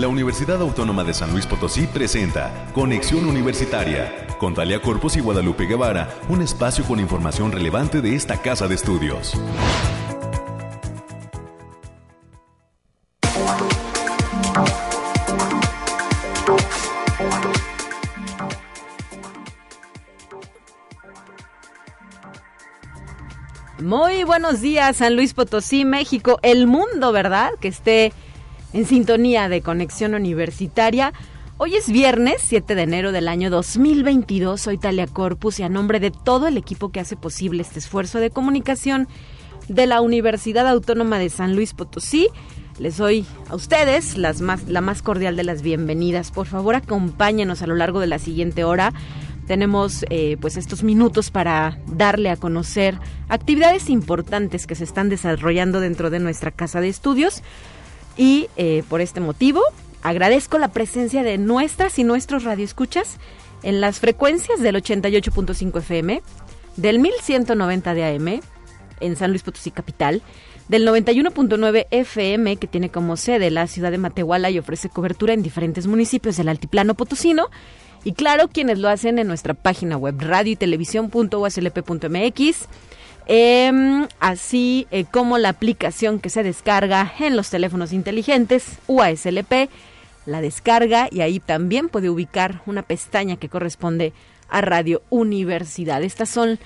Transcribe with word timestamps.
la 0.00 0.08
Universidad 0.08 0.62
Autónoma 0.62 1.04
de 1.04 1.12
San 1.12 1.30
Luis 1.32 1.44
Potosí 1.46 1.86
presenta 1.86 2.70
Conexión 2.72 3.26
Universitaria 3.26 4.26
con 4.38 4.54
Talia 4.54 4.80
Corpus 4.80 5.18
y 5.18 5.20
Guadalupe 5.20 5.66
Guevara, 5.66 6.08
un 6.30 6.40
espacio 6.40 6.84
con 6.84 6.98
información 6.98 7.52
relevante 7.52 8.00
de 8.00 8.14
esta 8.14 8.40
casa 8.40 8.66
de 8.66 8.76
estudios. 8.76 9.34
Muy 23.78 24.24
buenos 24.24 24.62
días, 24.62 24.96
San 24.96 25.14
Luis 25.16 25.34
Potosí, 25.34 25.84
México, 25.84 26.38
el 26.42 26.66
mundo, 26.66 27.12
¿verdad? 27.12 27.50
Que 27.60 27.68
esté 27.68 28.14
en 28.72 28.86
sintonía 28.86 29.48
de 29.48 29.62
conexión 29.62 30.14
universitaria. 30.14 31.12
Hoy 31.58 31.74
es 31.74 31.90
viernes 31.90 32.36
7 32.44 32.74
de 32.74 32.82
enero 32.82 33.12
del 33.12 33.28
año 33.28 33.50
2022. 33.50 34.60
Soy 34.60 34.78
Talia 34.78 35.06
Corpus 35.06 35.60
y 35.60 35.62
a 35.62 35.68
nombre 35.68 36.00
de 36.00 36.10
todo 36.10 36.46
el 36.46 36.56
equipo 36.56 36.90
que 36.90 37.00
hace 37.00 37.16
posible 37.16 37.62
este 37.62 37.78
esfuerzo 37.78 38.18
de 38.18 38.30
comunicación 38.30 39.08
de 39.68 39.86
la 39.86 40.00
Universidad 40.00 40.66
Autónoma 40.68 41.18
de 41.18 41.28
San 41.28 41.54
Luis 41.54 41.74
Potosí, 41.74 42.28
les 42.78 42.96
doy 42.96 43.26
a 43.48 43.54
ustedes 43.54 44.16
las 44.16 44.40
más, 44.40 44.66
la 44.68 44.80
más 44.80 45.02
cordial 45.02 45.36
de 45.36 45.44
las 45.44 45.62
bienvenidas. 45.62 46.30
Por 46.30 46.46
favor, 46.46 46.74
acompáñenos 46.74 47.62
a 47.62 47.66
lo 47.66 47.74
largo 47.76 48.00
de 48.00 48.06
la 48.06 48.18
siguiente 48.18 48.64
hora 48.64 48.92
tenemos 49.46 50.04
eh, 50.10 50.36
pues 50.40 50.56
estos 50.56 50.84
minutos 50.84 51.32
para 51.32 51.76
darle 51.88 52.30
a 52.30 52.36
conocer 52.36 52.96
actividades 53.28 53.90
importantes 53.90 54.68
que 54.68 54.76
se 54.76 54.84
están 54.84 55.08
desarrollando 55.08 55.80
dentro 55.80 56.08
de 56.08 56.20
nuestra 56.20 56.52
casa 56.52 56.80
de 56.80 56.88
estudios 56.88 57.42
y 58.16 58.48
eh, 58.56 58.82
por 58.88 59.00
este 59.00 59.20
motivo 59.20 59.62
agradezco 60.02 60.58
la 60.58 60.68
presencia 60.68 61.22
de 61.22 61.38
nuestras 61.38 61.98
y 61.98 62.04
nuestros 62.04 62.44
radioescuchas 62.44 63.18
en 63.62 63.80
las 63.80 64.00
frecuencias 64.00 64.60
del 64.60 64.76
88.5 64.76 65.78
FM, 65.78 66.22
del 66.76 66.98
1190 66.98 67.94
de 67.94 68.04
AM 68.04 68.40
en 69.00 69.16
San 69.16 69.30
Luis 69.30 69.42
Potosí 69.42 69.70
Capital, 69.70 70.22
del 70.68 70.86
91.9 70.86 71.86
FM 71.90 72.56
que 72.56 72.66
tiene 72.66 72.90
como 72.90 73.16
sede 73.16 73.50
la 73.50 73.66
ciudad 73.66 73.90
de 73.90 73.98
Matehuala 73.98 74.50
y 74.50 74.58
ofrece 74.58 74.88
cobertura 74.88 75.34
en 75.34 75.42
diferentes 75.42 75.86
municipios 75.86 76.36
del 76.36 76.48
altiplano 76.48 76.94
potosino. 76.94 77.48
Y 78.04 78.12
claro, 78.12 78.48
quienes 78.48 78.78
lo 78.78 78.88
hacen 78.88 79.18
en 79.18 79.26
nuestra 79.26 79.52
página 79.52 79.96
web 79.96 80.14
radio 80.20 80.52
y 80.52 80.56
Em, 83.32 84.08
así 84.18 84.88
eh, 84.90 85.04
como 85.04 85.38
la 85.38 85.50
aplicación 85.50 86.18
que 86.18 86.30
se 86.30 86.42
descarga 86.42 87.12
en 87.20 87.36
los 87.36 87.48
teléfonos 87.48 87.92
inteligentes 87.92 88.78
UASLP, 88.88 89.70
la 90.26 90.40
descarga 90.40 91.06
y 91.12 91.20
ahí 91.20 91.38
también 91.38 91.88
puede 91.88 92.10
ubicar 92.10 92.60
una 92.66 92.82
pestaña 92.82 93.36
que 93.36 93.48
corresponde 93.48 94.12
a 94.48 94.62
Radio 94.62 95.02
Universidad. 95.10 96.02
Estas 96.02 96.28
son 96.28 96.58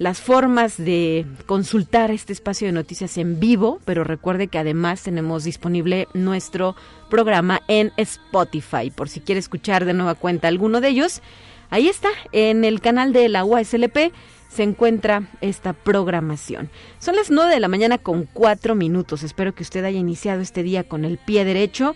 las 0.00 0.20
formas 0.20 0.76
de 0.76 1.24
consultar 1.46 2.10
este 2.10 2.32
espacio 2.32 2.66
de 2.66 2.72
noticias 2.72 3.16
en 3.16 3.38
vivo, 3.38 3.78
pero 3.84 4.02
recuerde 4.02 4.48
que 4.48 4.58
además 4.58 5.04
tenemos 5.04 5.44
disponible 5.44 6.08
nuestro 6.14 6.74
programa 7.08 7.60
en 7.68 7.92
Spotify, 7.96 8.90
por 8.90 9.08
si 9.08 9.20
quiere 9.20 9.38
escuchar 9.38 9.84
de 9.84 9.94
nueva 9.94 10.16
cuenta 10.16 10.48
alguno 10.48 10.80
de 10.80 10.88
ellos. 10.88 11.22
Ahí 11.70 11.86
está, 11.86 12.08
en 12.32 12.64
el 12.64 12.80
canal 12.80 13.12
de 13.12 13.28
la 13.28 13.44
UASLP 13.44 14.12
se 14.48 14.62
encuentra 14.62 15.28
esta 15.40 15.72
programación. 15.72 16.70
Son 16.98 17.16
las 17.16 17.30
9 17.30 17.52
de 17.52 17.60
la 17.60 17.68
mañana 17.68 17.98
con 17.98 18.28
4 18.32 18.74
minutos. 18.74 19.22
Espero 19.22 19.54
que 19.54 19.62
usted 19.62 19.84
haya 19.84 19.98
iniciado 19.98 20.40
este 20.40 20.62
día 20.62 20.84
con 20.84 21.04
el 21.04 21.18
pie 21.18 21.44
derecho, 21.44 21.94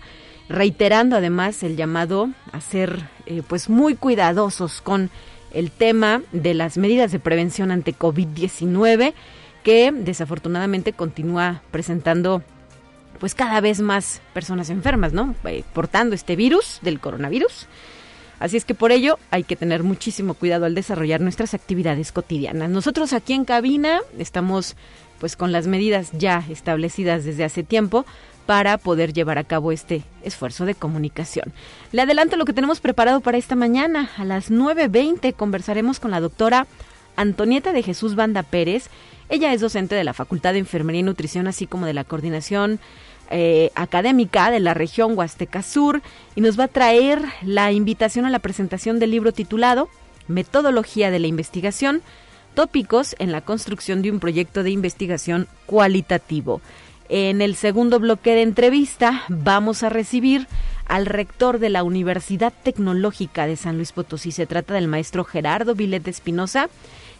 reiterando 0.49 1.15
además 1.15 1.63
el 1.63 1.75
llamado 1.75 2.29
a 2.51 2.61
ser 2.61 3.09
eh, 3.25 3.41
pues 3.47 3.69
muy 3.69 3.95
cuidadosos 3.95 4.81
con 4.81 5.09
el 5.53 5.71
tema 5.71 6.21
de 6.31 6.53
las 6.53 6.77
medidas 6.77 7.11
de 7.11 7.19
prevención 7.19 7.71
ante 7.71 7.95
COVID-19 7.95 9.13
que 9.63 9.91
desafortunadamente 9.93 10.93
continúa 10.93 11.61
presentando 11.71 12.43
pues 13.19 13.35
cada 13.35 13.61
vez 13.61 13.79
más 13.79 14.21
personas 14.33 14.69
enfermas, 14.69 15.13
¿no? 15.13 15.35
Eh, 15.45 15.63
portando 15.73 16.15
este 16.15 16.35
virus 16.35 16.79
del 16.81 16.99
coronavirus. 16.99 17.67
Así 18.43 18.57
es 18.57 18.65
que 18.65 18.75
por 18.75 18.91
ello 18.91 19.17
hay 19.31 19.45
que 19.45 19.55
tener 19.55 19.83
muchísimo 19.83 20.33
cuidado 20.33 20.65
al 20.65 20.75
desarrollar 20.75 21.21
nuestras 21.21 21.53
actividades 21.53 22.11
cotidianas. 22.11 22.69
Nosotros 22.69 23.13
aquí 23.13 23.31
en 23.31 23.45
cabina 23.45 24.01
estamos 24.19 24.75
pues 25.17 25.37
con 25.37 25.53
las 25.53 25.65
medidas 25.65 26.11
ya 26.11 26.43
establecidas 26.49 27.23
desde 27.23 27.45
hace 27.45 27.63
tiempo 27.63 28.05
para 28.45 28.77
poder 28.77 29.13
llevar 29.13 29.37
a 29.37 29.45
cabo 29.45 29.71
este 29.71 30.03
esfuerzo 30.23 30.65
de 30.65 30.75
comunicación. 30.75 31.53
Le 31.93 32.01
adelanto 32.01 32.35
lo 32.35 32.43
que 32.43 32.51
tenemos 32.51 32.81
preparado 32.81 33.21
para 33.21 33.37
esta 33.37 33.55
mañana. 33.55 34.09
A 34.17 34.25
las 34.25 34.51
9.20 34.51 35.33
conversaremos 35.35 36.01
con 36.01 36.11
la 36.11 36.19
doctora 36.19 36.67
Antonieta 37.15 37.71
de 37.71 37.81
Jesús 37.81 38.15
Banda 38.15 38.43
Pérez. 38.43 38.89
Ella 39.29 39.53
es 39.53 39.61
docente 39.61 39.95
de 39.95 40.03
la 40.03 40.13
Facultad 40.13 40.51
de 40.51 40.59
Enfermería 40.59 40.99
y 40.99 41.03
Nutrición, 41.03 41.47
así 41.47 41.65
como 41.65 41.85
de 41.85 41.93
la 41.93 42.03
Coordinación 42.03 42.81
eh, 43.29 43.71
Académica 43.75 44.51
de 44.51 44.59
la 44.59 44.73
región 44.73 45.17
Huasteca 45.17 45.61
Sur, 45.61 46.01
y 46.35 46.41
nos 46.41 46.59
va 46.59 46.65
a 46.65 46.69
traer 46.69 47.23
la 47.41 47.71
invitación 47.71 48.25
a 48.25 48.29
la 48.29 48.39
presentación 48.39 48.99
del 48.99 49.11
libro 49.11 49.31
titulado 49.31 49.89
Metodología 50.27 51.11
de 51.11 51.19
la 51.19 51.27
Investigación, 51.27 52.01
tópicos 52.53 53.15
en 53.19 53.31
la 53.31 53.41
construcción 53.41 54.01
de 54.01 54.11
un 54.11 54.19
proyecto 54.19 54.63
de 54.63 54.71
investigación 54.71 55.47
cualitativo. 55.65 56.61
En 57.09 57.41
el 57.41 57.55
segundo 57.55 57.99
bloque 57.99 58.33
de 58.33 58.41
entrevista 58.41 59.23
vamos 59.27 59.83
a 59.83 59.89
recibir 59.89 60.47
al 60.85 61.05
rector 61.05 61.59
de 61.59 61.69
la 61.69 61.83
Universidad 61.83 62.53
Tecnológica 62.63 63.45
de 63.45 63.55
San 63.55 63.77
Luis 63.77 63.91
Potosí. 63.91 64.31
Se 64.31 64.45
trata 64.45 64.73
del 64.73 64.87
maestro 64.87 65.23
Gerardo 65.23 65.75
Vilete 65.75 66.09
Espinosa, 66.09 66.69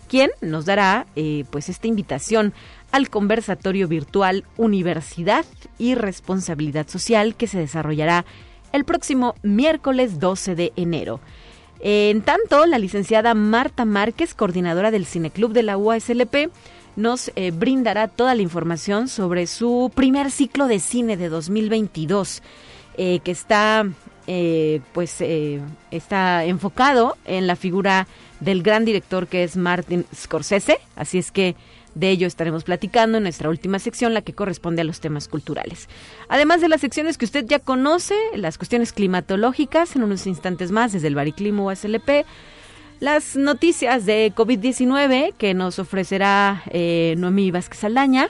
quien 0.08 0.31
nos 0.42 0.66
dará 0.66 1.06
eh, 1.16 1.46
pues 1.50 1.69
esta 1.69 1.88
invitación 1.88 2.53
al 2.94 3.09
conversatorio 3.09 3.88
virtual 3.88 4.46
Universidad 4.56 5.46
y 5.80 5.96
Responsabilidad 5.96 6.88
Social 6.88 7.36
que 7.36 7.48
se 7.48 7.58
desarrollará 7.58 8.24
el 8.72 8.86
próximo 8.86 9.34
miércoles 9.42 10.20
12 10.20 10.56
de 10.56 10.74
enero. 10.76 11.20
En 11.80 12.22
tanto, 12.22 12.68
la 12.68 12.78
licenciada 12.78 13.34
Marta 13.34 13.84
Márquez, 13.84 14.36
coordinadora 14.36 14.92
del 14.92 15.08
Cineclub 15.08 15.54
de 15.54 15.64
la 15.64 15.76
UASLP, 15.76 16.52
nos 16.96 17.31
eh, 17.36 17.50
brindará 17.52 18.08
toda 18.08 18.36
la 18.36 18.44
información 18.44 19.08
sobre 19.08 19.48
su 19.48 19.92
primer 19.96 20.30
ciclo 20.30 20.68
de 20.68 20.80
cine 20.80 21.18
de 21.18 21.30
2022, 21.30 22.44
eh, 22.98 23.22
que 23.24 23.31
está, 23.31 23.88
eh, 24.28 24.81
pues, 24.94 25.18
está 25.90 26.46
enfocado 26.46 27.18
en 27.25 27.48
la 27.48 27.56
figura 27.56 28.08
del 28.40 28.62
gran 28.62 28.86
director 28.86 29.25
que 29.25 29.44
es 29.44 29.58
Martin 29.58 30.06
Scorsese. 30.14 30.80
Así 30.96 31.18
es 31.18 31.31
que 31.31 31.56
de 31.96 32.09
ello 32.09 32.28
estaremos 32.28 32.64
platicando 32.64 33.18
en 33.18 33.24
nuestra 33.24 33.50
última 33.50 33.80
sección, 33.80 34.14
la 34.14 34.22
que 34.22 34.34
corresponde 34.34 34.81
a 34.81 34.86
los 34.86 35.00
temas 35.00 35.28
culturales. 35.28 35.88
Además 36.28 36.62
de 36.62 36.70
las 36.70 36.81
secciones 36.81 37.18
que 37.18 37.26
usted 37.26 37.46
ya 37.46 37.59
conoce, 37.59 38.16
las 38.36 38.58
cuestiones 38.58 38.94
climatológicas, 38.94 39.96
en 39.96 40.04
unos 40.04 40.28
instantes 40.28 40.72
más 40.72 40.94
desde 40.94 41.08
el 41.08 41.16
Bariclimo 41.16 41.74
SLP, 41.74 42.26
las 43.00 43.36
noticias 43.36 44.06
de 44.06 44.31
COVID-19 44.34 45.34
que 45.38 45.54
nos 45.54 45.78
ofrecerá 45.80 46.64
eh, 46.70 47.16
Noemí 47.18 47.52
Vázquez 47.52 47.84
Aldaña, 47.84 48.30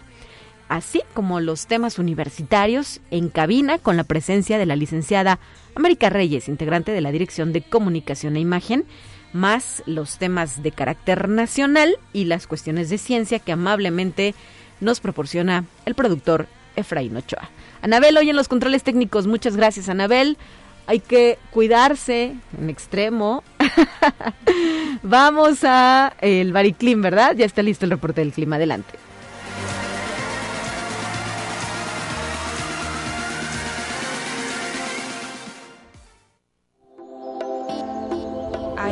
así 0.68 1.02
como 1.14 1.40
los 1.40 1.68
temas 1.68 2.00
universitarios 2.00 3.00
en 3.12 3.30
cabina 3.30 3.78
con 3.78 3.98
la 3.98 4.04
presencia 4.04 4.58
de 4.58 4.66
la 4.66 4.76
licenciada 4.76 5.40
América 5.76 6.10
Reyes, 6.10 6.48
integrante 6.48 6.92
de 6.92 7.02
la 7.02 7.12
Dirección 7.12 7.54
de 7.54 7.62
Comunicación 7.62 8.36
e 8.36 8.40
Imagen, 8.40 8.86
más 9.34 9.84
los 9.86 10.18
temas 10.18 10.64
de 10.64 10.72
carácter 10.72 11.28
nacional 11.28 11.98
y 12.14 12.26
las 12.26 12.48
cuestiones 12.48 12.90
de 12.90 12.98
ciencia 12.98 13.40
que 13.40 13.52
amablemente 13.52 14.36
nos 14.80 15.00
proporciona 15.00 15.66
el 15.86 15.96
productor 15.96 16.48
Efraín 16.76 17.18
Ochoa. 17.18 17.50
Anabel, 17.82 18.18
hoy 18.18 18.30
en 18.30 18.36
los 18.36 18.48
controles 18.48 18.84
técnicos, 18.84 19.28
muchas 19.28 19.58
gracias 19.58 19.90
Anabel 19.90 20.38
hay 20.86 21.00
que 21.00 21.38
cuidarse 21.52 22.36
en 22.58 22.70
extremo. 22.70 23.44
Vamos 25.04 25.60
a 25.64 26.14
el 26.22 26.52
Bariclim, 26.52 27.02
¿verdad? 27.02 27.36
Ya 27.36 27.46
está 27.46 27.62
listo 27.62 27.86
el 27.86 27.92
reporte 27.92 28.22
del 28.22 28.34
clima. 28.34 28.58
Adelante. 28.58 28.94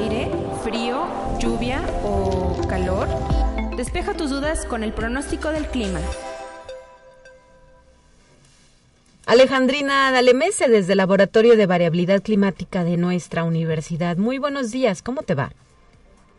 Aire, 0.01 0.31
frío, 0.63 1.05
lluvia 1.37 1.79
o 2.03 2.59
calor. 2.67 3.07
Despeja 3.77 4.15
tus 4.15 4.31
dudas 4.31 4.65
con 4.65 4.83
el 4.83 4.93
pronóstico 4.93 5.49
del 5.51 5.67
clima. 5.67 5.99
Alejandrina 9.27 10.11
Dalemese 10.11 10.69
desde 10.69 10.93
el 10.93 10.97
Laboratorio 10.97 11.55
de 11.55 11.67
Variabilidad 11.67 12.23
Climática 12.23 12.83
de 12.83 12.97
nuestra 12.97 13.43
universidad. 13.43 14.17
Muy 14.17 14.39
buenos 14.39 14.71
días, 14.71 15.03
¿cómo 15.03 15.21
te 15.21 15.35
va? 15.35 15.51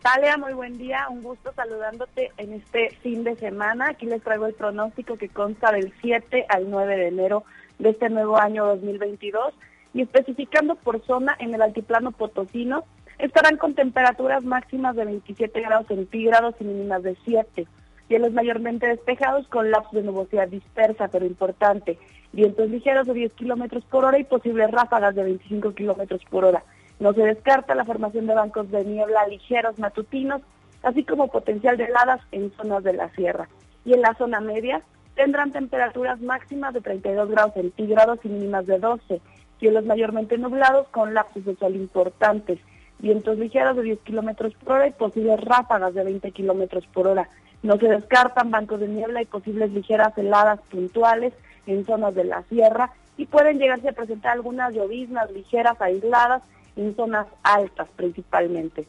Talia, 0.03 0.37
muy 0.38 0.55
buen 0.55 0.76
día, 0.76 1.06
un 1.09 1.23
gusto 1.23 1.53
saludándote 1.55 2.32
en 2.38 2.55
este 2.55 2.91
fin 3.00 3.23
de 3.23 3.37
semana. 3.37 3.91
Aquí 3.91 4.06
les 4.06 4.25
traigo 4.25 4.47
el 4.47 4.55
pronóstico 4.55 5.17
que 5.17 5.29
consta 5.29 5.70
del 5.70 5.94
7 6.00 6.47
al 6.49 6.69
9 6.69 6.97
de 6.97 7.06
enero 7.06 7.44
de 7.79 7.91
este 7.91 8.11
nuevo 8.11 8.38
año 8.38 8.67
2022 8.67 9.55
y 9.94 10.03
especificando 10.03 10.75
por 10.75 11.05
zona 11.06 11.37
en 11.38 11.55
el 11.55 11.62
altiplano 11.62 12.11
potosino, 12.11 12.85
estarán 13.19 13.56
con 13.56 13.75
temperaturas 13.75 14.44
máximas 14.44 14.97
de 14.97 15.05
27 15.05 15.61
grados 15.61 15.87
centígrados 15.87 16.55
y 16.61 16.64
mínimas 16.64 17.03
de 17.03 17.17
7. 17.25 17.67
Cielos 18.09 18.32
mayormente 18.32 18.87
despejados 18.87 19.47
con 19.49 19.70
lapsos 19.70 19.94
de 19.94 20.03
nubosidad 20.03 20.49
dispersa 20.49 21.09
pero 21.09 21.25
importante. 21.25 21.99
Vientos 22.32 22.69
ligeros 22.70 23.06
de 23.06 23.14
10 23.14 23.32
kilómetros 23.35 23.85
por 23.85 24.05
hora 24.05 24.19
y 24.19 24.25
posibles 24.25 24.70
ráfagas 24.70 25.14
de 25.14 25.25
25 25.25 25.75
kilómetros 25.75 26.23
por 26.31 26.44
hora. 26.44 26.62
No 26.99 27.12
se 27.12 27.23
descarta 27.23 27.75
la 27.75 27.85
formación 27.85 28.26
de 28.26 28.35
bancos 28.35 28.70
de 28.70 28.85
niebla 28.85 29.26
ligeros 29.29 29.79
matutinos, 29.79 30.43
así 30.82 31.05
como 31.05 31.29
potencial 31.29 31.76
de 31.76 31.85
heladas 31.85 32.20
en 32.32 32.53
zonas 32.53 32.85
de 32.85 32.93
la 32.93 33.09
sierra. 33.11 33.49
Y 33.85 33.94
en 33.94 34.03
la 34.03 34.14
zona 34.14 34.41
media 34.41 34.82
tendrán 35.14 35.53
temperaturas 35.53 36.20
máximas 36.20 36.75
de 36.75 36.81
32 36.81 37.31
grados 37.31 37.55
centígrados 37.55 38.19
y 38.25 38.29
mínimas 38.29 38.67
de 38.67 38.79
12 38.79 39.20
cielos 39.62 39.85
mayormente 39.85 40.37
nublados 40.38 40.88
con 40.88 41.14
lapsos 41.14 41.44
de 41.44 41.55
sol 41.55 41.76
importantes, 41.76 42.59
vientos 43.02 43.37
ligeros 43.38 43.76
de 43.76 43.82
10 43.82 43.99
kilómetros 44.00 44.54
por 44.54 44.76
hora 44.76 44.87
y 44.87 44.93
posibles 44.93 45.38
ráfagas 45.40 45.93
de 45.93 46.04
20 46.04 46.31
kilómetros 46.31 46.87
por 46.87 47.08
hora. 47.08 47.28
No 47.62 47.76
se 47.76 47.88
descartan 47.88 48.50
bancos 48.50 48.81
de 48.81 48.88
niebla 48.88 49.20
y 49.20 49.26
posibles 49.26 49.70
ligeras 49.72 50.16
heladas 50.16 50.60
puntuales 50.70 51.34
en 51.66 51.84
zonas 51.84 52.14
de 52.14 52.25
la 52.25 52.43
sierra 52.44 52.90
y 53.16 53.26
pueden 53.26 53.58
llegarse 53.58 53.90
a 53.90 53.93
presentar 53.93 54.32
algunas 54.32 54.72
lloviznas 54.72 55.31
ligeras 55.32 55.81
aisladas 55.81 56.43
en 56.76 56.96
zonas 56.96 57.26
altas 57.43 57.88
principalmente. 57.96 58.87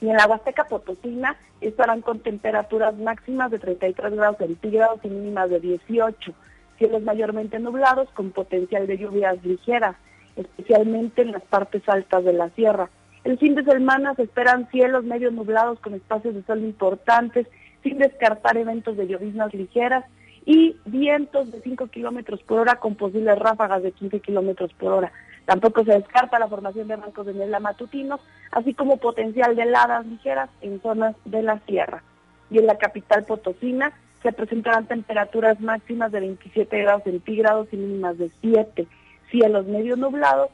Y 0.00 0.10
en 0.10 0.16
la 0.16 0.26
Huasteca 0.26 0.64
Potosina 0.64 1.36
estarán 1.60 2.02
con 2.02 2.20
temperaturas 2.20 2.98
máximas 2.98 3.50
de 3.50 3.58
33 3.58 4.14
grados 4.14 4.36
centígrados 4.36 5.00
y 5.04 5.08
mínimas 5.08 5.48
de 5.48 5.60
18 5.60 6.34
cielos 6.82 7.02
mayormente 7.02 7.60
nublados 7.60 8.08
con 8.10 8.32
potencial 8.32 8.88
de 8.88 8.98
lluvias 8.98 9.44
ligeras, 9.44 9.94
especialmente 10.34 11.22
en 11.22 11.30
las 11.30 11.42
partes 11.42 11.88
altas 11.88 12.24
de 12.24 12.32
la 12.32 12.50
sierra. 12.50 12.90
El 13.24 13.38
fin 13.38 13.54
de 13.54 13.64
semana 13.64 14.14
se 14.14 14.24
esperan 14.24 14.68
cielos 14.70 15.04
medio 15.04 15.30
nublados 15.30 15.78
con 15.78 15.94
espacios 15.94 16.34
de 16.34 16.42
sol 16.42 16.60
importantes, 16.60 17.46
sin 17.82 17.98
descartar 17.98 18.56
eventos 18.56 18.96
de 18.96 19.06
lloviznas 19.06 19.54
ligeras 19.54 20.04
y 20.44 20.76
vientos 20.86 21.52
de 21.52 21.60
5 21.60 21.86
kilómetros 21.88 22.42
por 22.42 22.60
hora 22.60 22.76
con 22.76 22.96
posibles 22.96 23.38
ráfagas 23.38 23.82
de 23.82 23.92
15 23.92 24.20
kilómetros 24.20 24.72
por 24.74 24.92
hora. 24.92 25.12
Tampoco 25.44 25.84
se 25.84 25.92
descarta 25.92 26.38
la 26.38 26.48
formación 26.48 26.88
de 26.88 26.96
bancos 26.96 27.26
de 27.26 27.34
niebla 27.34 27.60
matutinos, 27.60 28.20
así 28.50 28.74
como 28.74 28.96
potencial 28.96 29.54
de 29.54 29.62
heladas 29.62 30.06
ligeras 30.06 30.50
en 30.60 30.80
zonas 30.82 31.14
de 31.24 31.42
la 31.42 31.58
sierra. 31.60 32.02
Y 32.50 32.58
en 32.58 32.66
la 32.66 32.78
capital 32.78 33.24
potosina 33.24 33.92
se 34.22 34.32
presentarán 34.32 34.86
temperaturas 34.86 35.60
máximas 35.60 36.12
de 36.12 36.20
27 36.20 36.78
grados 36.78 37.04
centígrados 37.04 37.68
y 37.72 37.76
mínimas 37.76 38.18
de 38.18 38.30
7, 38.40 38.86
cielos 39.30 39.66
medio 39.66 39.96
nublados 39.96 40.50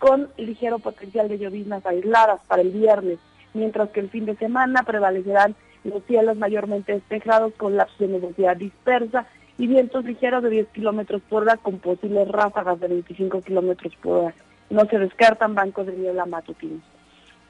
con 0.00 0.30
ligero 0.38 0.78
potencial 0.78 1.28
de 1.28 1.38
lloviznas 1.38 1.84
aisladas 1.84 2.40
para 2.48 2.62
el 2.62 2.70
viernes, 2.70 3.18
mientras 3.52 3.90
que 3.90 4.00
el 4.00 4.08
fin 4.08 4.24
de 4.24 4.34
semana 4.34 4.82
prevalecerán 4.82 5.54
los 5.84 6.02
cielos 6.04 6.38
mayormente 6.38 6.94
despejados 6.94 7.52
con 7.54 7.76
lapsos 7.76 7.98
de 7.98 8.08
nubosidad 8.08 8.56
dispersa 8.56 9.26
y 9.58 9.66
vientos 9.66 10.06
ligeros 10.06 10.42
de 10.42 10.48
10 10.50 10.68
kilómetros 10.68 11.20
por 11.28 11.42
hora 11.42 11.58
con 11.58 11.78
posibles 11.78 12.26
ráfagas 12.28 12.80
de 12.80 12.88
25 12.88 13.42
kilómetros 13.42 13.94
por 13.96 14.16
hora. 14.16 14.34
No 14.70 14.86
se 14.86 14.98
descartan 14.98 15.54
bancos 15.54 15.86
de 15.86 15.92
niebla 15.92 16.24
matutinos. 16.24 16.82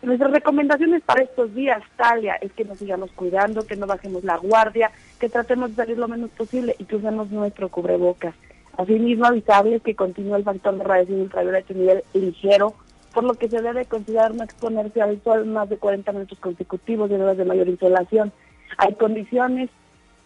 Nuestras 0.03 0.33
recomendaciones 0.33 1.03
para 1.03 1.23
estos 1.23 1.55
días, 1.55 1.83
Talia, 1.97 2.35
es 2.41 2.53
que 2.53 2.65
nos 2.65 2.79
sigamos 2.79 3.13
cuidando, 3.13 3.65
que 3.65 3.77
no 3.77 3.87
bajemos 3.87 4.25
la 4.25 4.39
guardia, 4.39 4.91
que 5.21 5.29
tratemos 5.29 5.71
de 5.71 5.77
salir 5.77 5.99
lo 5.99 6.09
menos 6.09 6.31
posible 6.31 6.75
y 6.79 6.85
que 6.85 6.97
usemos 6.97 7.31
nuestro 7.31 7.69
cubrebocas. 7.69 8.35
Asimismo, 8.81 9.27
avisable 9.27 9.81
que 9.81 9.95
continúa 9.95 10.39
el 10.39 10.45
factor 10.45 10.75
de 10.79 10.85
radiación 10.85 11.21
ultravioleta 11.21 11.75
a 11.75 11.77
nivel 11.77 12.05
ligero, 12.15 12.73
por 13.13 13.25
lo 13.25 13.35
que 13.35 13.51
se 13.51 13.61
debe 13.61 13.85
considerar 13.85 14.35
no 14.35 14.43
exponerse 14.43 15.03
al 15.03 15.23
sol 15.23 15.45
más 15.45 15.69
de 15.69 15.77
40 15.77 16.11
minutos 16.13 16.39
consecutivos 16.39 17.11
en 17.11 17.21
horas 17.21 17.37
de 17.37 17.45
mayor 17.45 17.69
insolación. 17.69 18.33
Hay 18.79 18.95
condiciones 18.95 19.69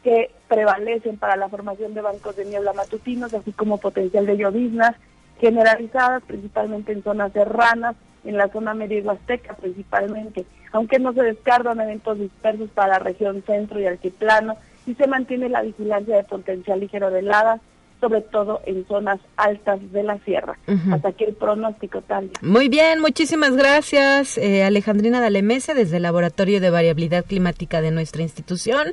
que 0.04 0.30
prevalecen 0.46 1.16
para 1.16 1.34
la 1.34 1.48
formación 1.48 1.94
de 1.94 2.02
bancos 2.02 2.36
de 2.36 2.44
niebla 2.44 2.72
matutinos, 2.74 3.34
así 3.34 3.50
como 3.50 3.78
potencial 3.78 4.24
de 4.24 4.36
lloviznas 4.36 4.94
generalizadas, 5.40 6.22
principalmente 6.22 6.92
en 6.92 7.02
zonas 7.02 7.32
serranas, 7.32 7.96
en 8.22 8.36
la 8.36 8.46
zona 8.50 8.72
media 8.72 9.02
huasteca 9.02 9.54
principalmente, 9.54 10.46
aunque 10.70 11.00
no 11.00 11.12
se 11.12 11.24
descartan 11.24 11.80
eventos 11.80 12.20
dispersos 12.20 12.70
para 12.70 12.92
la 12.92 12.98
región 13.00 13.42
centro 13.44 13.80
y 13.80 13.86
altiplano, 13.86 14.54
y 14.86 14.94
se 14.94 15.08
mantiene 15.08 15.48
la 15.48 15.62
vigilancia 15.62 16.16
de 16.16 16.22
potencial 16.22 16.78
ligero 16.78 17.10
de 17.10 17.18
heladas, 17.18 17.60
sobre 18.04 18.20
todo 18.20 18.60
en 18.66 18.86
zonas 18.86 19.18
altas 19.34 19.80
de 19.90 20.02
la 20.02 20.18
sierra. 20.26 20.58
Hasta 20.92 21.08
aquí 21.08 21.24
el 21.24 21.32
pronóstico, 21.32 22.02
tal. 22.02 22.30
Muy 22.42 22.68
bien, 22.68 23.00
muchísimas 23.00 23.56
gracias, 23.56 24.36
eh, 24.36 24.62
Alejandrina 24.62 25.22
Dalemese, 25.22 25.72
desde 25.72 25.96
el 25.96 26.02
Laboratorio 26.02 26.60
de 26.60 26.68
Variabilidad 26.68 27.24
Climática 27.24 27.80
de 27.80 27.92
nuestra 27.92 28.20
institución. 28.20 28.92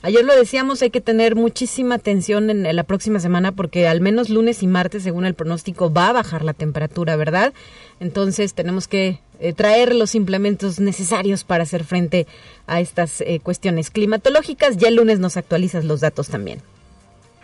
Ayer 0.00 0.24
lo 0.24 0.34
decíamos, 0.34 0.80
hay 0.80 0.88
que 0.88 1.02
tener 1.02 1.36
muchísima 1.36 1.96
atención 1.96 2.48
en 2.48 2.74
la 2.74 2.84
próxima 2.84 3.20
semana 3.20 3.52
porque 3.52 3.88
al 3.88 4.00
menos 4.00 4.30
lunes 4.30 4.62
y 4.62 4.66
martes, 4.66 5.02
según 5.02 5.26
el 5.26 5.34
pronóstico, 5.34 5.92
va 5.92 6.08
a 6.08 6.12
bajar 6.12 6.42
la 6.42 6.54
temperatura, 6.54 7.16
¿verdad? 7.16 7.52
Entonces 8.00 8.54
tenemos 8.54 8.88
que 8.88 9.20
eh, 9.38 9.52
traer 9.52 9.94
los 9.94 10.14
implementos 10.14 10.80
necesarios 10.80 11.44
para 11.44 11.64
hacer 11.64 11.84
frente 11.84 12.26
a 12.66 12.80
estas 12.80 13.20
eh, 13.20 13.38
cuestiones 13.42 13.90
climatológicas. 13.90 14.78
Ya 14.78 14.88
el 14.88 14.94
lunes 14.96 15.18
nos 15.18 15.36
actualizas 15.36 15.84
los 15.84 16.00
datos 16.00 16.28
también. 16.28 16.62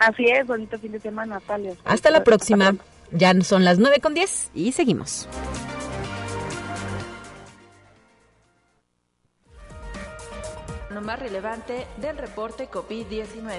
Así 0.02 0.24
es, 0.26 0.44
bonito 0.44 0.76
fin 0.80 0.90
de 0.90 0.98
semana, 0.98 1.36
Natalia. 1.36 1.74
Hasta 1.84 2.10
la 2.10 2.24
próxima. 2.24 2.74
Ya 3.12 3.40
son 3.42 3.64
las 3.64 3.78
9 3.78 4.00
con 4.00 4.14
10 4.14 4.50
y 4.52 4.72
seguimos. 4.72 5.28
Lo 10.90 11.02
más 11.02 11.20
relevante 11.20 11.86
del 11.98 12.18
reporte 12.18 12.68
COVID-19. 12.68 13.52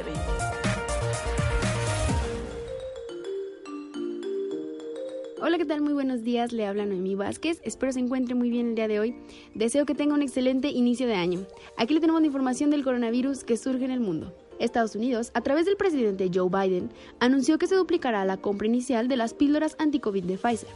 Hola, 5.42 5.57
¿qué 5.57 5.66
tal? 5.66 5.81
Muy 5.81 5.94
buenos 5.94 6.24
días. 6.24 6.51
Le 6.51 6.66
habla 6.66 6.86
Noemí 6.86 7.16
Vázquez. 7.16 7.62
Espero 7.63 7.94
se 7.94 8.00
encuentre 8.00 8.36
muy 8.36 8.50
bien 8.50 8.69
el 8.69 8.75
día 8.75 8.90
de 8.90 9.00
hoy. 9.00 9.16
Deseo 9.54 9.86
que 9.86 9.95
tenga 9.95 10.13
un 10.13 10.22
excelente 10.22 10.68
inicio 10.68 11.07
de 11.07 11.16
año. 11.16 11.45
Aquí 11.78 11.94
le 11.94 12.01
tenemos 12.01 12.19
la 12.19 12.28
información 12.28 12.69
del 12.69 12.84
coronavirus 12.84 13.45
que 13.45 13.56
surge 13.56 13.86
en 13.86 13.92
el 13.92 14.01
mundo. 14.01 14.34
Estados 14.60 14.96
Unidos, 14.96 15.32
a 15.34 15.42
través 15.42 15.66
del 15.66 15.78
presidente 15.78 16.30
Joe 16.34 16.50
Biden, 16.50 16.90
anunció 17.20 17.58
que 17.58 17.68
se 17.68 17.76
duplicará 17.76 18.26
la 18.26 18.38
compra 18.38 18.68
inicial 18.68 19.08
de 19.08 19.18
las 19.18 19.34
píldoras 19.34 19.76
anti-COVID 19.80 20.24
de 20.24 20.38
Pfizer, 20.38 20.69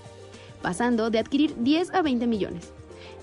pasando 0.62 1.10
de 1.10 1.20
adquirir 1.20 1.56
10 1.58 1.94
a 1.94 2.02
20 2.02 2.28
millones. 2.28 2.74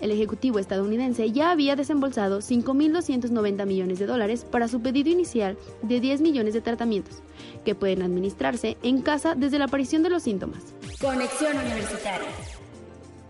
El 0.01 0.11
Ejecutivo 0.11 0.59
estadounidense 0.59 1.31
ya 1.31 1.51
había 1.51 1.77
desembolsado 1.77 2.41
5.290 2.41 3.67
millones 3.67 3.99
de 3.99 4.07
dólares 4.07 4.45
para 4.45 4.69
su 4.69 4.81
pedido 4.81 5.11
inicial 5.11 5.57
de 5.83 6.01
10 6.01 6.21
millones 6.21 6.55
de 6.55 6.61
tratamientos, 6.61 7.23
que 7.65 7.75
pueden 7.75 8.03
administrarse 8.03 8.77
en 8.83 9.03
casa 9.03 9.35
desde 9.35 9.59
la 9.59 9.67
aparición 9.67 10.03
de 10.03 10.11
los 10.11 10.23
síntomas. 10.23 10.63
Conexión 11.01 11.57
Universitaria. 11.57 12.29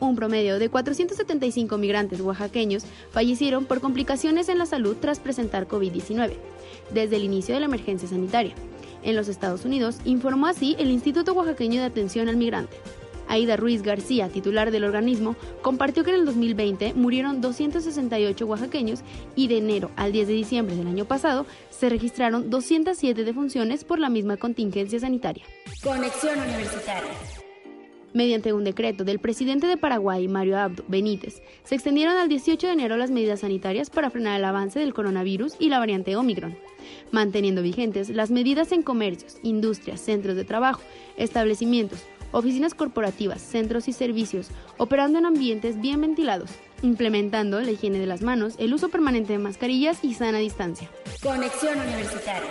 Un 0.01 0.17
promedio 0.17 0.59
de 0.59 0.69
475 0.69 1.79
migrantes 1.79 2.21
oaxaqueños 2.21 2.85
fallecieron 3.11 3.65
por 3.65 3.81
complicaciones 3.81 4.49
en 4.49 4.59
la 4.59 4.67
salud 4.67 4.97
tras 5.01 5.21
presentar 5.21 5.69
COVID-19, 5.69 6.35
desde 6.91 7.17
el 7.17 7.25
inicio 7.25 7.55
de 7.55 7.61
la 7.61 7.67
emergencia 7.67 8.09
sanitaria. 8.09 8.55
En 9.03 9.17
los 9.17 9.29
Estados 9.29 9.65
Unidos, 9.65 9.99
informó 10.05 10.47
así 10.47 10.77
el 10.79 10.91
Instituto 10.91 11.33
Oaxaqueño 11.33 11.81
de 11.81 11.87
Atención 11.87 12.29
al 12.29 12.37
Migrante. 12.37 12.77
Aida 13.29 13.57
Ruiz 13.57 13.83
García, 13.83 14.29
titular 14.29 14.71
del 14.71 14.85
organismo, 14.85 15.37
compartió 15.63 16.05
que 16.05 16.11
en 16.11 16.17
el 16.17 16.27
2020 16.27 16.95
murieron 16.95 17.41
268 17.41 18.47
oaxaqueños 18.47 19.01
y 19.35 19.49
de 19.49 19.59
enero 19.59 19.91
al 19.97 20.13
10 20.13 20.29
de 20.29 20.35
diciembre 20.35 20.77
del 20.77 20.87
año 20.87 21.05
pasado 21.05 21.47
se 21.71 21.89
registraron 21.89 22.51
207 22.51 23.25
defunciones 23.25 23.85
por 23.85 23.99
la 23.99 24.09
misma 24.09 24.37
contingencia 24.37 24.99
sanitaria. 24.99 25.45
Conexión 25.83 26.39
Universitaria. 26.39 27.44
Mediante 28.15 28.53
un 28.53 28.63
decreto 28.63 29.03
del 29.03 29.19
presidente 29.19 29.67
de 29.67 29.77
Paraguay, 29.77 30.29
Mario 30.29 30.57
Abdo 30.57 30.85
Benítez, 30.87 31.43
se 31.65 31.75
extendieron 31.75 32.17
al 32.17 32.29
18 32.29 32.69
de 32.69 32.73
enero 32.73 32.97
las 32.97 33.11
medidas 33.11 33.41
sanitarias 33.41 33.91
para 33.91 34.09
frenar 34.09 34.39
el 34.39 34.45
avance 34.45 34.79
del 34.79 34.95
coronavirus 34.95 35.57
y 35.59 35.69
la 35.69 35.81
variante 35.81 36.15
Omicron, 36.15 36.57
manteniendo 37.11 37.61
vigentes 37.61 38.11
las 38.11 38.31
medidas 38.31 38.71
en 38.71 38.83
comercios, 38.83 39.39
industrias, 39.43 40.01
centros 40.01 40.37
de 40.37 40.45
trabajo, 40.45 40.81
establecimientos, 41.17 42.05
oficinas 42.31 42.75
corporativas, 42.75 43.43
centros 43.43 43.89
y 43.89 43.93
servicios, 43.93 44.47
operando 44.79 45.19
en 45.19 45.27
ambientes 45.27 45.81
bien 45.81 46.01
ventilados, 46.01 46.51
implementando 46.83 47.61
la 47.61 47.73
higiene 47.73 47.99
de 47.99 48.07
las 48.07 48.23
manos, 48.23 48.55
el 48.59 48.75
uso 48.75 48.91
permanente 48.91 49.33
de 49.33 49.41
mascarillas 49.41 50.05
y 50.05 50.15
sana 50.15 50.39
distancia. 50.39 50.89
Conexión 51.21 51.81
Universitaria. 51.81 52.51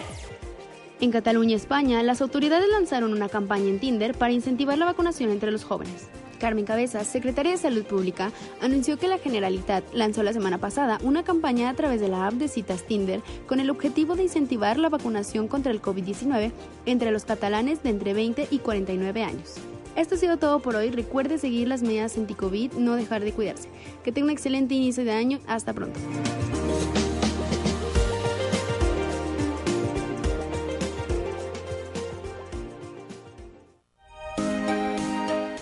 En 1.03 1.11
Cataluña, 1.11 1.57
España, 1.57 2.01
las 2.01 2.21
autoridades 2.21 2.69
lanzaron 2.69 3.11
una 3.11 3.27
campaña 3.27 3.67
en 3.67 3.77
Tinder 3.77 4.17
para 4.17 4.31
incentivar 4.31 4.77
la 4.77 4.85
vacunación 4.85 5.31
entre 5.31 5.51
los 5.51 5.65
jóvenes. 5.65 6.07
Carmen 6.39 6.63
Cabezas, 6.63 7.07
secretaria 7.07 7.51
de 7.51 7.57
Salud 7.57 7.83
Pública, 7.83 8.31
anunció 8.61 8.97
que 8.97 9.09
la 9.09 9.17
Generalitat 9.17 9.83
lanzó 9.93 10.23
la 10.23 10.31
semana 10.31 10.59
pasada 10.59 10.99
una 11.03 11.23
campaña 11.23 11.67
a 11.67 11.73
través 11.73 11.99
de 11.99 12.07
la 12.07 12.25
app 12.25 12.35
de 12.35 12.47
citas 12.47 12.87
Tinder 12.87 13.19
con 13.47 13.59
el 13.59 13.69
objetivo 13.69 14.15
de 14.15 14.23
incentivar 14.23 14.77
la 14.77 14.87
vacunación 14.87 15.49
contra 15.49 15.73
el 15.73 15.81
COVID-19 15.81 16.53
entre 16.85 17.11
los 17.11 17.25
catalanes 17.25 17.83
de 17.83 17.89
entre 17.89 18.13
20 18.13 18.47
y 18.49 18.59
49 18.59 19.23
años. 19.25 19.55
Esto 19.97 20.15
ha 20.15 20.17
sido 20.17 20.37
todo 20.37 20.61
por 20.61 20.77
hoy. 20.77 20.89
Recuerde 20.89 21.37
seguir 21.37 21.67
las 21.67 21.81
medidas 21.81 22.17
anti-COVID, 22.17 22.75
no 22.75 22.95
dejar 22.95 23.25
de 23.25 23.33
cuidarse. 23.33 23.67
Que 24.05 24.13
tenga 24.13 24.27
un 24.27 24.31
excelente 24.31 24.73
inicio 24.73 25.03
de 25.03 25.11
año. 25.11 25.39
Hasta 25.47 25.73
pronto. 25.73 25.99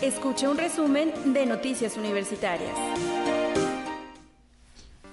Escuche 0.02 0.48
un 0.48 0.58
resumen 0.58 1.14
de 1.32 1.46
Noticias 1.46 1.96
Universitarias. 1.96 2.72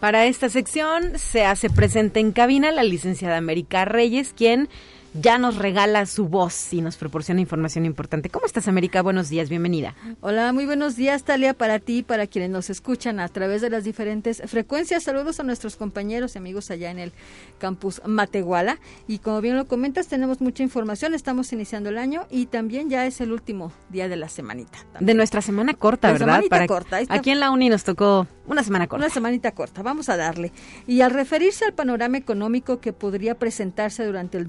Para 0.01 0.25
esta 0.25 0.49
sección 0.49 1.19
se 1.19 1.45
hace 1.45 1.69
presente 1.69 2.21
en 2.21 2.33
cabina 2.33 2.73
la 2.73 2.85
licenciada 2.85 3.37
América 3.37 3.85
Reyes, 3.85 4.33
quien 4.33 4.71
ya 5.15 5.39
nos 5.39 5.57
regala 5.57 6.05
su 6.07 6.29
voz 6.29 6.73
y 6.73 6.81
nos 6.81 6.97
proporciona 6.97 7.41
información 7.41 7.87
importante. 7.87 8.29
¿Cómo 8.31 8.47
estás, 8.47 8.69
América? 8.69 9.03
Buenos 9.03 9.29
días, 9.29 9.49
bienvenida. 9.49 9.95
Hola, 10.21 10.53
muy 10.53 10.67
buenos 10.67 10.97
días, 10.97 11.25
Talia, 11.25 11.55
para 11.55 11.79
ti 11.79 11.99
y 11.99 12.03
para 12.03 12.27
quienes 12.27 12.51
nos 12.51 12.71
escuchan 12.71 13.19
a 13.19 13.29
través 13.29 13.63
de 13.63 13.71
las 13.71 13.85
diferentes 13.85 14.43
frecuencias. 14.47 15.03
Saludos 15.03 15.41
a 15.41 15.43
nuestros 15.45 15.77
compañeros 15.77 16.35
y 16.35 16.39
amigos 16.39 16.71
allá 16.71 16.91
en 16.91 16.99
el 16.99 17.13
campus 17.59 18.01
Matehuala. 18.07 18.79
Y 19.07 19.19
como 19.19 19.41
bien 19.41 19.57
lo 19.57 19.67
comentas, 19.67 20.09
tenemos 20.09 20.41
mucha 20.41 20.63
información. 20.63 21.15
Estamos 21.15 21.53
iniciando 21.53 21.89
el 21.89 21.99
año 21.99 22.27
y 22.31 22.47
también 22.47 22.91
ya 22.91 23.07
es 23.07 23.21
el 23.21 23.33
último 23.33 23.73
día 23.89 24.09
de 24.09 24.17
la 24.17 24.29
semanita. 24.29 24.79
También. 24.93 25.07
De 25.07 25.15
nuestra 25.15 25.41
semana 25.43 25.75
corta, 25.75 26.09
De 26.09 26.13
¿verdad? 26.15 26.27
semanita 26.27 26.51
Para- 26.51 26.67
corta. 26.67 26.99
Aquí 27.09 27.31
en 27.31 27.41
la 27.41 27.51
Uni 27.51 27.69
nos 27.71 27.83
tocó 27.85 28.27
una 28.47 28.63
semana 28.63 28.87
corta. 28.87 29.07
Una 29.07 29.13
semanita 29.15 29.53
corta, 29.53 29.83
vamos 29.83 30.09
a 30.09 30.17
darle. 30.17 30.53
Y 30.87 31.01
al 31.01 31.11
referirse 31.11 31.65
al 31.65 31.73
panorama 31.75 32.19
económico 32.19 32.81
que 32.81 32.93
podría 32.93 33.35
presentarse 33.39 34.05
durante 34.05 34.39
el 34.39 34.47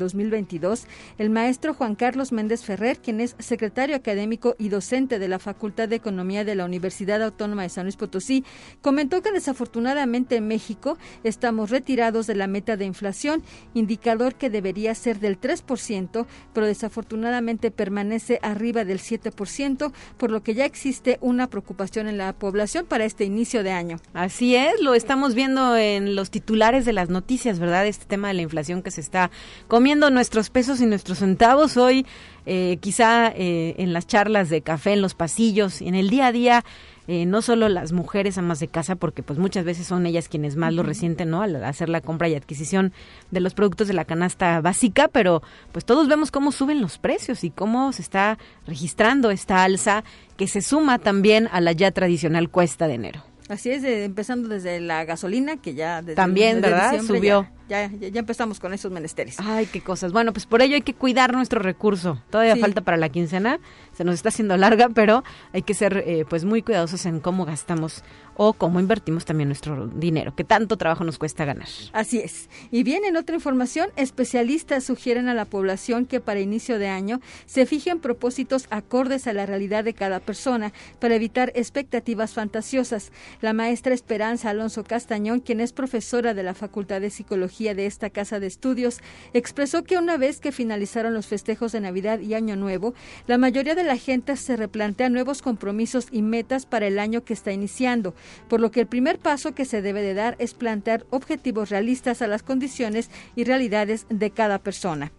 2022, 0.50 0.88
el 1.18 1.30
maestro 1.30 1.74
Juan 1.74 1.96
Carlos 1.96 2.32
Méndez 2.32 2.64
Ferrer, 2.64 3.00
quien 3.00 3.22
es 3.22 3.36
secretario 3.40 3.96
académico 3.96 4.56
y 4.58 4.70
docente 4.70 5.20
de 5.20 5.28
la 5.28 5.40
Facultad 5.40 5.88
de 5.88 5.96
Economía 5.96 6.44
de 6.44 6.56
la 6.56 6.66
Universidad 6.66 7.22
Autónoma 7.22 7.64
de 7.64 7.70
San 7.70 7.86
Luis 7.86 7.98
Potosí, 7.98 8.44
comentó 8.82 9.22
que 9.22 9.32
desafortunadamente 9.32 10.38
en 10.38 10.48
México 10.48 10.98
estamos 11.24 11.70
retirados 11.70 12.28
de 12.28 12.36
la 12.36 12.48
meta 12.48 12.78
de 12.78 12.86
inflación, 12.86 13.44
indicador 13.74 14.36
que 14.36 14.50
debería 14.50 14.96
ser 14.96 15.20
del 15.20 15.40
3%, 15.40 16.26
pero 16.54 16.66
desafortunadamente 16.66 17.72
permanece 17.72 18.40
arriba 18.42 18.86
del 18.86 19.00
7%, 19.00 19.92
por 20.18 20.32
lo 20.32 20.42
que 20.42 20.56
ya 20.56 20.66
existe 20.66 21.18
una 21.22 21.48
preocupación 21.48 22.08
en 22.08 22.18
la 22.18 22.34
población 22.34 22.86
para 22.86 23.06
este 23.06 23.26
inicio 23.26 23.64
de 23.64 23.72
año. 23.72 24.00
Así 24.14 24.56
es, 24.56 24.82
lo 24.82 24.94
estamos 24.94 25.36
viendo 25.36 25.76
en 25.76 26.16
los 26.16 26.32
titulares 26.32 26.86
de 26.86 26.94
las 26.94 27.10
noticias, 27.10 27.60
¿verdad? 27.60 27.86
Este 27.86 28.06
tema 28.06 28.30
de 28.30 28.34
la 28.36 28.42
inflación 28.42 28.82
que 28.82 28.92
se 28.92 29.02
está 29.02 29.30
comiendo 29.68 30.10
nuestros 30.40 30.50
pesos 30.52 30.82
y 30.82 30.86
nuestros 30.86 31.18
centavos. 31.20 31.76
Hoy, 31.76 32.06
eh, 32.46 32.78
quizá 32.80 33.28
eh, 33.28 33.76
en 33.78 33.92
las 33.92 34.08
charlas 34.08 34.50
de 34.50 34.62
café, 34.62 34.94
en 34.94 35.02
los 35.02 35.14
pasillos, 35.14 35.82
en 35.82 35.96
el 35.96 36.10
día 36.10 36.28
a 36.28 36.32
día, 36.32 36.64
eh, 37.10 37.26
no 37.26 37.42
solo 37.42 37.68
las 37.68 37.92
mujeres 37.92 38.38
amas 38.38 38.62
de 38.62 38.70
casa, 38.70 38.96
porque 38.96 39.22
pues 39.22 39.38
muchas 39.38 39.66
veces 39.66 39.86
son 39.86 40.06
ellas 40.06 40.30
quienes 40.30 40.56
más 40.56 40.74
lo 40.74 40.84
resienten, 40.84 41.30
¿no? 41.30 41.42
Al 41.42 41.62
hacer 41.66 41.90
la 41.90 42.00
compra 42.00 42.30
y 42.30 42.36
adquisición 42.36 42.94
de 43.32 43.42
los 43.42 43.54
productos 43.54 43.90
de 43.90 43.94
la 43.94 44.06
canasta 44.06 44.62
básica, 44.62 45.10
pero 45.10 45.42
pues 45.74 45.84
todos 45.84 46.08
vemos 46.08 46.32
cómo 46.32 46.54
suben 46.54 46.80
los 46.80 47.00
precios 47.00 47.44
y 47.44 47.50
cómo 47.50 47.92
se 47.92 48.02
está 48.02 48.38
registrando 48.66 49.32
esta 49.32 49.64
alza 49.64 50.06
que 50.38 50.48
se 50.48 50.62
suma 50.62 51.00
también 51.00 51.50
a 51.52 51.60
la 51.60 51.74
ya 51.74 51.92
tradicional 51.92 52.50
cuesta 52.50 52.88
de 52.88 52.94
enero. 52.94 53.26
Así 53.50 53.72
es, 53.72 53.84
eh, 53.84 54.06
empezando 54.06 54.48
desde 54.48 54.80
la 54.80 55.04
gasolina, 55.04 55.58
que 55.58 55.74
ya 55.74 56.02
desde, 56.02 56.16
También, 56.16 56.62
desde 56.62 56.70
¿verdad? 56.70 57.02
Subió. 57.02 57.59
Ya, 57.70 57.90
ya, 57.92 58.08
ya 58.10 58.20
empezamos 58.20 58.60
con 58.60 58.74
esos 58.74 58.92
menesteres. 58.92 59.38
Ay, 59.40 59.68
qué 59.68 59.80
cosas. 59.82 60.12
Bueno, 60.12 60.34
pues 60.34 60.46
por 60.46 60.62
ello 60.62 60.76
hay 60.76 60.82
que 60.82 60.94
cuidar 60.96 61.34
nuestro 61.34 61.62
recurso. 61.62 62.20
Todavía 62.30 62.56
Sí. 62.56 62.62
falta 62.62 62.82
para 62.82 62.98
la 62.98 63.10
quincena. 63.10 63.60
Se 63.94 64.04
nos 64.04 64.16
está 64.16 64.30
haciendo 64.30 64.58
larga, 64.58 64.90
pero 64.90 65.24
hay 65.54 65.62
que 65.62 65.74
ser 65.74 66.04
eh, 66.06 66.26
pues 66.28 66.46
muy 66.46 66.62
cuidadosos 66.64 67.06
en 67.06 67.20
cómo 67.20 67.46
gastamos 67.46 68.04
o 68.42 68.54
cómo 68.54 68.80
invertimos 68.80 69.26
también 69.26 69.50
nuestro 69.50 69.88
dinero, 69.88 70.34
que 70.34 70.46
tanto 70.46 70.78
trabajo 70.78 71.04
nos 71.04 71.18
cuesta 71.18 71.44
ganar. 71.44 71.68
Así 71.92 72.20
es. 72.20 72.50
Y 72.72 72.84
bien, 72.84 73.04
en 73.04 73.18
otra 73.18 73.36
información, 73.36 73.90
especialistas 73.98 74.86
sugieren 74.86 75.28
a 75.28 75.34
la 75.34 75.44
población 75.44 76.06
que 76.06 76.22
para 76.22 76.40
inicio 76.40 76.80
de 76.80 76.88
año 76.88 77.20
se 77.46 77.66
fijen 77.66 78.00
propósitos 78.00 78.66
acordes 78.70 79.28
a 79.28 79.34
la 79.34 79.46
realidad 79.46 79.84
de 79.84 79.94
cada 79.94 80.22
persona 80.22 80.72
para 81.00 81.16
evitar 81.16 81.52
expectativas 81.54 82.34
fantasiosas. 82.34 83.12
La 83.42 83.52
maestra 83.52 83.94
Esperanza 83.94 84.50
Alonso 84.52 84.86
Castañón, 84.86 85.42
quien 85.42 85.60
es 85.60 85.74
profesora 85.74 86.34
de 86.34 86.44
la 86.44 86.54
Facultad 86.54 87.02
de 87.02 87.10
Psicología 87.10 87.59
de 87.60 87.86
esta 87.86 88.10
casa 88.10 88.40
de 88.40 88.48
estudios, 88.48 89.00
expresó 89.34 89.84
que 89.84 89.98
una 89.98 90.18
vez 90.18 90.40
que 90.40 90.54
finalizaron 90.54 91.14
los 91.14 91.28
festejos 91.28 91.74
de 91.74 91.82
Navidad 91.82 92.20
y 92.20 92.34
Año 92.34 92.56
Nuevo, 92.56 92.94
la 93.28 93.38
mayoría 93.38 93.76
de 93.76 93.84
la 93.84 93.98
gente 93.98 94.38
se 94.38 94.56
replantea 94.56 95.10
nuevos 95.10 95.42
compromisos 95.42 96.08
y 96.12 96.22
metas 96.22 96.66
para 96.66 96.88
el 96.88 97.00
año 97.00 97.26
que 97.26 97.34
está 97.34 97.52
iniciando, 97.52 98.16
por 98.48 98.62
lo 98.62 98.72
que 98.72 98.80
el 98.80 98.88
primer 98.88 99.20
paso 99.20 99.54
que 99.54 99.66
se 99.66 99.82
debe 99.82 100.02
de 100.02 100.14
dar 100.14 100.36
es 100.40 100.54
plantear 100.54 101.06
objetivos 101.10 101.70
realistas 101.70 102.22
a 102.22 102.28
las 102.28 102.44
condiciones 102.44 103.10
y 103.36 103.44
realidades 103.44 104.06
de 104.10 104.32
cada 104.32 104.60
persona. 104.60 105.12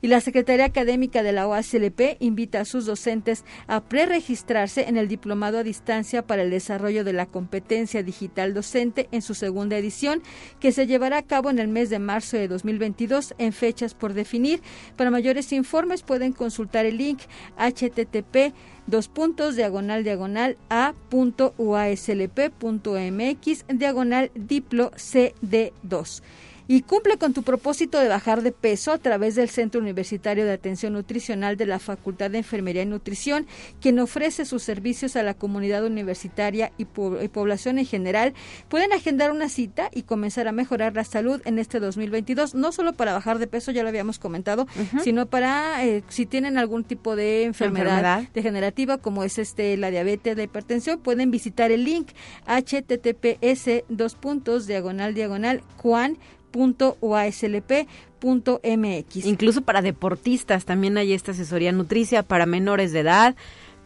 Y 0.00 0.08
la 0.08 0.20
Secretaría 0.20 0.64
Académica 0.64 1.22
de 1.22 1.32
la 1.32 1.48
OACLP 1.48 2.16
invita 2.20 2.60
a 2.60 2.64
sus 2.64 2.86
docentes 2.86 3.44
a 3.66 3.82
preregistrarse 3.82 4.88
en 4.88 4.96
el 4.96 5.08
Diplomado 5.08 5.58
a 5.58 5.64
Distancia 5.64 6.22
para 6.22 6.42
el 6.42 6.50
Desarrollo 6.50 7.04
de 7.04 7.12
la 7.12 7.26
Competencia 7.26 8.02
Digital 8.02 8.54
Docente 8.54 9.08
en 9.12 9.22
su 9.22 9.34
segunda 9.34 9.76
edición, 9.76 10.22
que 10.60 10.72
se 10.72 10.86
llevará 10.86 11.18
a 11.18 11.22
cabo 11.22 11.50
en 11.50 11.58
el 11.58 11.68
mes 11.68 11.90
de 11.90 11.98
marzo 11.98 12.36
de 12.36 12.48
2022 12.48 13.34
en 13.38 13.52
fechas 13.52 13.94
por 13.94 14.14
definir. 14.14 14.62
Para 14.96 15.10
mayores 15.10 15.52
informes 15.52 16.02
pueden 16.02 16.32
consultar 16.32 16.86
el 16.86 16.98
link 16.98 17.20
http 17.58 18.54
dos 18.86 19.08
puntos 19.08 19.56
diagonal 19.56 20.02
diagonal 20.02 20.56
a 20.70 20.94
punto 21.10 21.54
uaslp.mx 21.58 23.64
diagonal 23.68 24.30
diplo 24.34 24.90
cd2 24.92 26.22
y 26.68 26.82
cumple 26.82 27.16
con 27.16 27.32
tu 27.32 27.42
propósito 27.42 27.98
de 27.98 28.08
bajar 28.08 28.42
de 28.42 28.52
peso 28.52 28.92
a 28.92 28.98
través 28.98 29.34
del 29.34 29.48
Centro 29.48 29.80
Universitario 29.80 30.44
de 30.44 30.52
Atención 30.52 30.92
Nutricional 30.92 31.56
de 31.56 31.64
la 31.66 31.78
Facultad 31.78 32.30
de 32.30 32.38
Enfermería 32.38 32.82
y 32.82 32.86
Nutrición, 32.86 33.46
quien 33.80 33.98
ofrece 33.98 34.44
sus 34.44 34.62
servicios 34.62 35.16
a 35.16 35.22
la 35.22 35.32
comunidad 35.34 35.84
universitaria 35.84 36.70
y, 36.76 36.84
po- 36.84 37.20
y 37.22 37.28
población 37.28 37.78
en 37.78 37.86
general. 37.86 38.34
Pueden 38.68 38.92
agendar 38.92 39.30
una 39.32 39.48
cita 39.48 39.88
y 39.94 40.02
comenzar 40.02 40.46
a 40.46 40.52
mejorar 40.52 40.94
la 40.94 41.04
salud 41.04 41.40
en 41.46 41.58
este 41.58 41.80
2022, 41.80 42.54
no 42.54 42.70
solo 42.70 42.92
para 42.92 43.14
bajar 43.14 43.38
de 43.38 43.46
peso, 43.46 43.72
ya 43.72 43.82
lo 43.82 43.88
habíamos 43.88 44.18
comentado, 44.18 44.66
sino 45.02 45.24
para 45.26 45.84
eh, 45.86 46.04
si 46.08 46.26
tienen 46.26 46.58
algún 46.58 46.84
tipo 46.84 47.16
de 47.16 47.44
enfermedad, 47.44 47.98
Enfermedad. 47.98 48.28
degenerativa 48.34 48.98
como 48.98 49.24
es 49.24 49.38
este 49.38 49.74
la 49.78 49.90
diabetes, 49.90 50.36
la 50.36 50.42
hipertensión, 50.42 50.98
pueden 51.00 51.30
visitar 51.30 51.70
el 51.70 51.84
link 51.84 52.08
https 52.46 53.84
dos 53.88 54.14
puntos 54.14 54.66
diagonal 54.66 55.14
diagonal 55.14 55.62
cuan 55.80 56.18
punto 56.58 56.98
punto 58.18 58.60
mx. 58.64 59.24
Incluso 59.26 59.62
para 59.62 59.80
deportistas 59.80 60.64
también 60.64 60.98
hay 60.98 61.12
esta 61.12 61.30
asesoría 61.30 61.70
nutricia 61.70 62.24
para 62.24 62.46
menores 62.46 62.92
de 62.92 63.00
edad. 63.00 63.36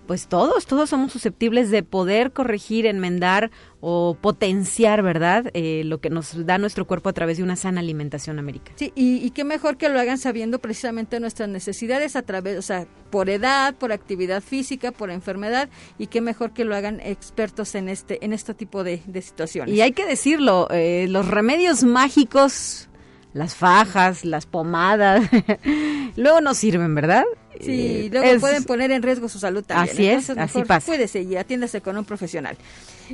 Pues 0.06 0.26
todos, 0.26 0.66
todos 0.66 0.90
somos 0.90 1.12
susceptibles 1.12 1.70
de 1.70 1.82
poder 1.82 2.32
corregir, 2.32 2.86
enmendar 2.86 3.50
o 3.80 4.16
potenciar, 4.20 5.02
¿verdad? 5.02 5.50
Eh, 5.54 5.82
lo 5.84 6.00
que 6.00 6.10
nos 6.10 6.44
da 6.44 6.58
nuestro 6.58 6.86
cuerpo 6.86 7.08
a 7.08 7.12
través 7.12 7.36
de 7.36 7.44
una 7.44 7.56
sana 7.56 7.80
alimentación, 7.80 8.38
América. 8.38 8.72
Sí, 8.76 8.92
y, 8.96 9.16
y 9.24 9.30
qué 9.30 9.44
mejor 9.44 9.76
que 9.76 9.88
lo 9.88 10.00
hagan 10.00 10.18
sabiendo 10.18 10.58
precisamente 10.58 11.20
nuestras 11.20 11.48
necesidades 11.48 12.16
a 12.16 12.22
través, 12.22 12.58
o 12.58 12.62
sea, 12.62 12.86
por 13.10 13.30
edad, 13.30 13.74
por 13.76 13.92
actividad 13.92 14.42
física, 14.42 14.90
por 14.90 15.10
enfermedad, 15.10 15.68
y 15.98 16.08
qué 16.08 16.20
mejor 16.20 16.52
que 16.52 16.64
lo 16.64 16.74
hagan 16.74 17.00
expertos 17.00 17.74
en 17.74 17.88
este, 17.88 18.24
en 18.24 18.32
este 18.32 18.54
tipo 18.54 18.82
de, 18.82 19.02
de 19.06 19.22
situaciones. 19.22 19.74
Y 19.74 19.82
hay 19.82 19.92
que 19.92 20.06
decirlo, 20.06 20.68
eh, 20.70 21.06
los 21.08 21.28
remedios 21.28 21.84
mágicos, 21.84 22.88
las 23.34 23.54
fajas, 23.54 24.24
las 24.24 24.46
pomadas, 24.46 25.28
luego 26.16 26.40
no 26.40 26.54
sirven, 26.54 26.94
¿verdad? 26.94 27.24
Sí, 27.60 28.06
Eh, 28.06 28.08
luego 28.10 28.26
es- 28.26 28.40
pueden 28.40 28.64
poner 28.64 28.90
en 28.90 29.02
riesgo 29.02 29.28
su 29.28 29.38
salud 29.38 29.62
también. 29.64 29.94
Así 29.94 30.06
es, 30.06 30.28
Entonces, 30.30 30.38
así 30.38 30.58
mejor 30.58 30.66
pasa. 30.68 30.86
Cuídese 30.86 31.22
y 31.22 31.36
atiéndase 31.36 31.80
con 31.80 31.96
un 31.96 32.04
profesional. 32.04 32.56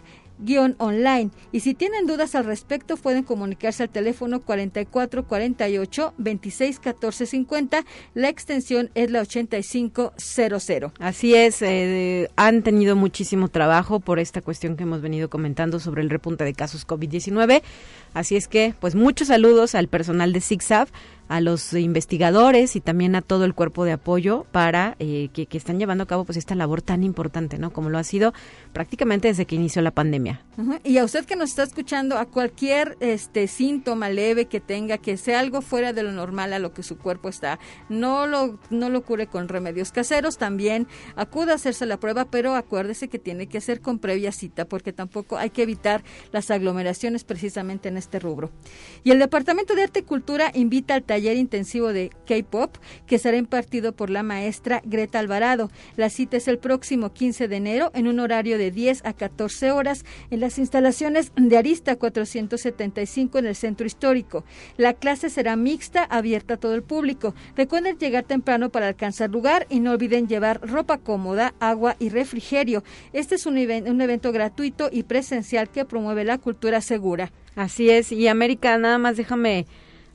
online. 0.78 1.30
Y 1.52 1.60
si 1.60 1.74
tienen 1.74 2.06
dudas 2.06 2.34
al 2.34 2.44
respecto 2.44 2.96
pueden 2.96 3.22
comunicarse 3.22 3.82
al 3.82 3.90
teléfono 3.90 4.40
44 4.40 5.26
48 5.26 6.14
26 6.18 6.78
14 6.78 7.26
50 7.26 7.84
la 8.14 8.28
extensión 8.28 8.90
es 8.94 9.10
la 9.10 9.20
8500 9.20 10.92
Así 10.98 11.34
es, 11.34 11.62
eh, 11.62 12.28
han 12.36 12.62
tenido 12.62 12.96
muchísimo 12.96 13.48
trabajo 13.48 14.00
por 14.00 14.18
esta 14.18 14.40
cuestión 14.40 14.76
que 14.76 14.84
hemos 14.84 15.00
venido 15.00 15.28
comentando 15.30 15.80
sobre 15.80 16.02
el 16.02 16.10
repunte 16.10 16.44
de 16.44 16.54
casos 16.54 16.86
COVID-19. 16.86 17.62
Así 18.14 18.37
es 18.37 18.49
que, 18.49 18.75
pues 18.80 18.94
muchos 18.94 19.28
saludos 19.28 19.75
al 19.75 19.88
personal 19.88 20.33
de 20.33 20.40
ZigZag, 20.40 20.88
a 21.28 21.40
los 21.40 21.73
investigadores 21.73 22.76
y 22.76 22.80
también 22.80 23.14
a 23.14 23.23
todo 23.23 23.44
el 23.44 23.54
cuerpo 23.54 23.85
de 23.85 23.92
apoyo 23.92 24.44
para 24.52 24.97
eh, 24.99 25.30
que, 25.33 25.47
que, 25.47 25.56
están 25.56 25.78
llevando 25.78 26.04
a 26.04 26.06
cabo 26.06 26.25
pues 26.25 26.37
esta 26.37 26.54
labor 26.54 26.83
tan 26.83 27.02
importante, 27.02 27.59
¿no? 27.59 27.73
Como 27.73 27.88
lo 27.88 27.99
ha 27.99 28.04
sido 28.04 28.35
prácticamente 28.73 29.28
desde 29.28 29.47
que 29.47 29.56
inició 29.56 29.80
la 29.80 29.90
pandemia. 29.90 30.42
Y 30.83 30.99
a 30.99 31.04
usted 31.04 31.25
que 31.25 31.37
nos 31.37 31.50
está 31.50 31.62
escuchando, 31.62 32.18
a 32.18 32.26
cualquier 32.26 32.97
este 33.00 33.47
síntoma 33.47 34.11
leve 34.11 34.47
que 34.47 34.61
tenga, 34.61 34.99
que 34.99 35.16
sea 35.16 35.40
algo 35.40 35.62
fuera 35.62 35.92
de 35.92 36.02
lo 36.02 36.12
normal 36.12 36.52
a 36.52 36.59
lo 36.59 36.75
que 36.75 36.83
su 36.83 36.99
cuerpo 36.99 37.28
está, 37.28 37.59
no 37.88 38.26
lo 38.26 38.59
no 38.71 38.90
lo 38.90 39.02
cure 39.02 39.26
con 39.26 39.49
remedios 39.49 39.92
caseros, 39.92 40.37
también 40.37 40.87
acuda 41.16 41.52
a 41.52 41.54
hacerse 41.56 41.87
la 41.87 41.99
prueba, 41.99 42.26
pero 42.26 42.54
acuérdese 42.54 43.09
que 43.09 43.18
tiene 43.18 43.47
que 43.47 43.61
ser 43.61 43.80
con 43.80 43.99
previa 43.99 44.33
cita 44.33 44.66
porque 44.66 44.92
tampoco 44.92 45.38
hay 45.38 45.50
que 45.50 45.62
evitar 45.62 46.04
las 46.33 46.50
aglomeraciones 46.50 47.25
precisamente 47.25 47.88
en 47.88 47.97
este 48.04 48.18
rubro. 48.18 48.50
Y 49.02 49.11
el 49.11 49.18
Departamento 49.18 49.75
de 49.75 49.82
Arte 49.82 50.00
y 50.00 50.02
Cultura 50.02 50.50
invita 50.54 50.94
al 50.94 51.02
taller 51.02 51.37
intensivo 51.37 51.92
de 51.92 52.11
K-Pop 52.26 52.76
que 53.06 53.18
será 53.18 53.37
impartido 53.37 53.92
por 53.92 54.11
la 54.11 54.23
maestra 54.23 54.80
Greta 54.84 55.18
Alvarado. 55.18 55.70
La 55.96 56.08
cita 56.08 56.37
es 56.37 56.49
el 56.49 56.58
próximo 56.58 57.12
15 57.12 57.49
de 57.49 57.56
enero 57.56 57.90
en 57.94 58.08
un 58.08 58.20
horario 58.20 58.56
de 58.56 58.70
10 58.70 59.04
a 59.04 59.12
14 59.12 59.73
horas 59.73 60.04
en 60.30 60.40
las 60.40 60.58
instalaciones 60.58 61.32
de 61.37 61.56
Arista 61.56 61.96
475 61.96 63.38
en 63.38 63.46
el 63.46 63.56
centro 63.56 63.87
histórico. 63.87 64.44
La 64.76 64.94
clase 64.94 65.28
será 65.28 65.56
mixta, 65.56 66.04
abierta 66.04 66.54
a 66.54 66.56
todo 66.56 66.75
el 66.75 66.82
público. 66.82 67.34
Recuerden 67.56 67.99
llegar 67.99 68.25
temprano 68.25 68.70
para 68.70 68.88
alcanzar 68.88 69.30
lugar 69.30 69.66
y 69.68 69.80
no 69.80 69.92
olviden 69.92 70.28
llevar 70.28 70.61
ropa 70.62 70.99
cómoda, 70.99 71.54
agua 71.61 71.96
y 71.99 72.08
refrigerio. 72.11 72.84
Este 73.12 73.34
es 73.34 73.46
un, 73.46 73.56
un 73.56 74.00
evento 74.00 74.32
gratuito 74.32 74.88
y 74.90 75.04
presencial 75.04 75.68
que 75.68 75.84
promueve 75.84 76.25
la 76.25 76.38
cultura 76.38 76.80
segura. 76.80 77.32
Así 77.56 77.88
es, 77.88 78.11
y 78.11 78.26
América, 78.26 78.76
nada 78.78 78.99
más 78.99 79.16
déjame 79.16 79.66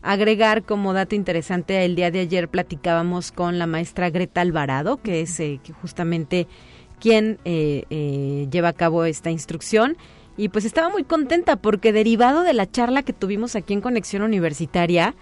agregar 0.01 0.63
como 0.63 0.93
dato 0.93 1.15
interesante, 1.15 1.85
el 1.85 1.95
día 1.95 2.11
de 2.11 2.19
ayer 2.19 2.49
platicábamos 2.49 3.31
con 3.31 3.59
la 3.59 3.67
maestra 3.67 4.09
Greta 4.09 4.41
Alvarado, 4.41 4.97
que 4.97 5.21
es 5.21 5.39
eh, 5.39 5.59
justamente 5.81 6.47
quien 6.99 7.39
eh, 7.45 7.83
eh, 7.89 8.47
lleva 8.51 8.69
a 8.69 8.73
cabo 8.73 9.05
esta 9.05 9.31
instrucción. 9.31 9.97
Y 10.35 10.49
pues 10.49 10.63
estaba 10.63 10.89
muy 10.89 11.03
contenta 11.03 11.57
porque 11.57 11.91
derivado 11.91 12.43
de 12.43 12.53
la 12.53 12.69
charla 12.69 13.03
que 13.03 13.11
tuvimos 13.11 13.57
aquí 13.57 13.73
en 13.73 13.81
Conexión 13.81 14.21
Universitaria, 14.21 15.13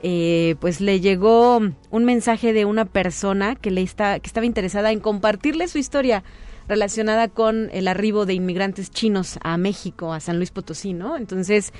pues 0.00 0.80
le 0.80 1.00
llegó 1.00 1.56
un 1.56 2.04
mensaje 2.04 2.52
de 2.52 2.64
una 2.64 2.84
persona 2.84 3.56
que, 3.56 3.72
le 3.72 3.82
está, 3.82 4.20
que 4.20 4.28
estaba 4.28 4.46
interesada 4.46 4.92
en 4.92 5.00
compartirle 5.00 5.66
su 5.66 5.78
historia 5.78 6.22
relacionada 6.70 7.28
con 7.28 7.68
el 7.72 7.88
arribo 7.88 8.24
de 8.24 8.34
inmigrantes 8.34 8.90
chinos 8.90 9.38
a 9.42 9.58
México, 9.58 10.12
a 10.12 10.20
San 10.20 10.36
Luis 10.38 10.50
Potosí, 10.50 10.94
¿no? 10.94 11.16
Entonces, 11.16 11.72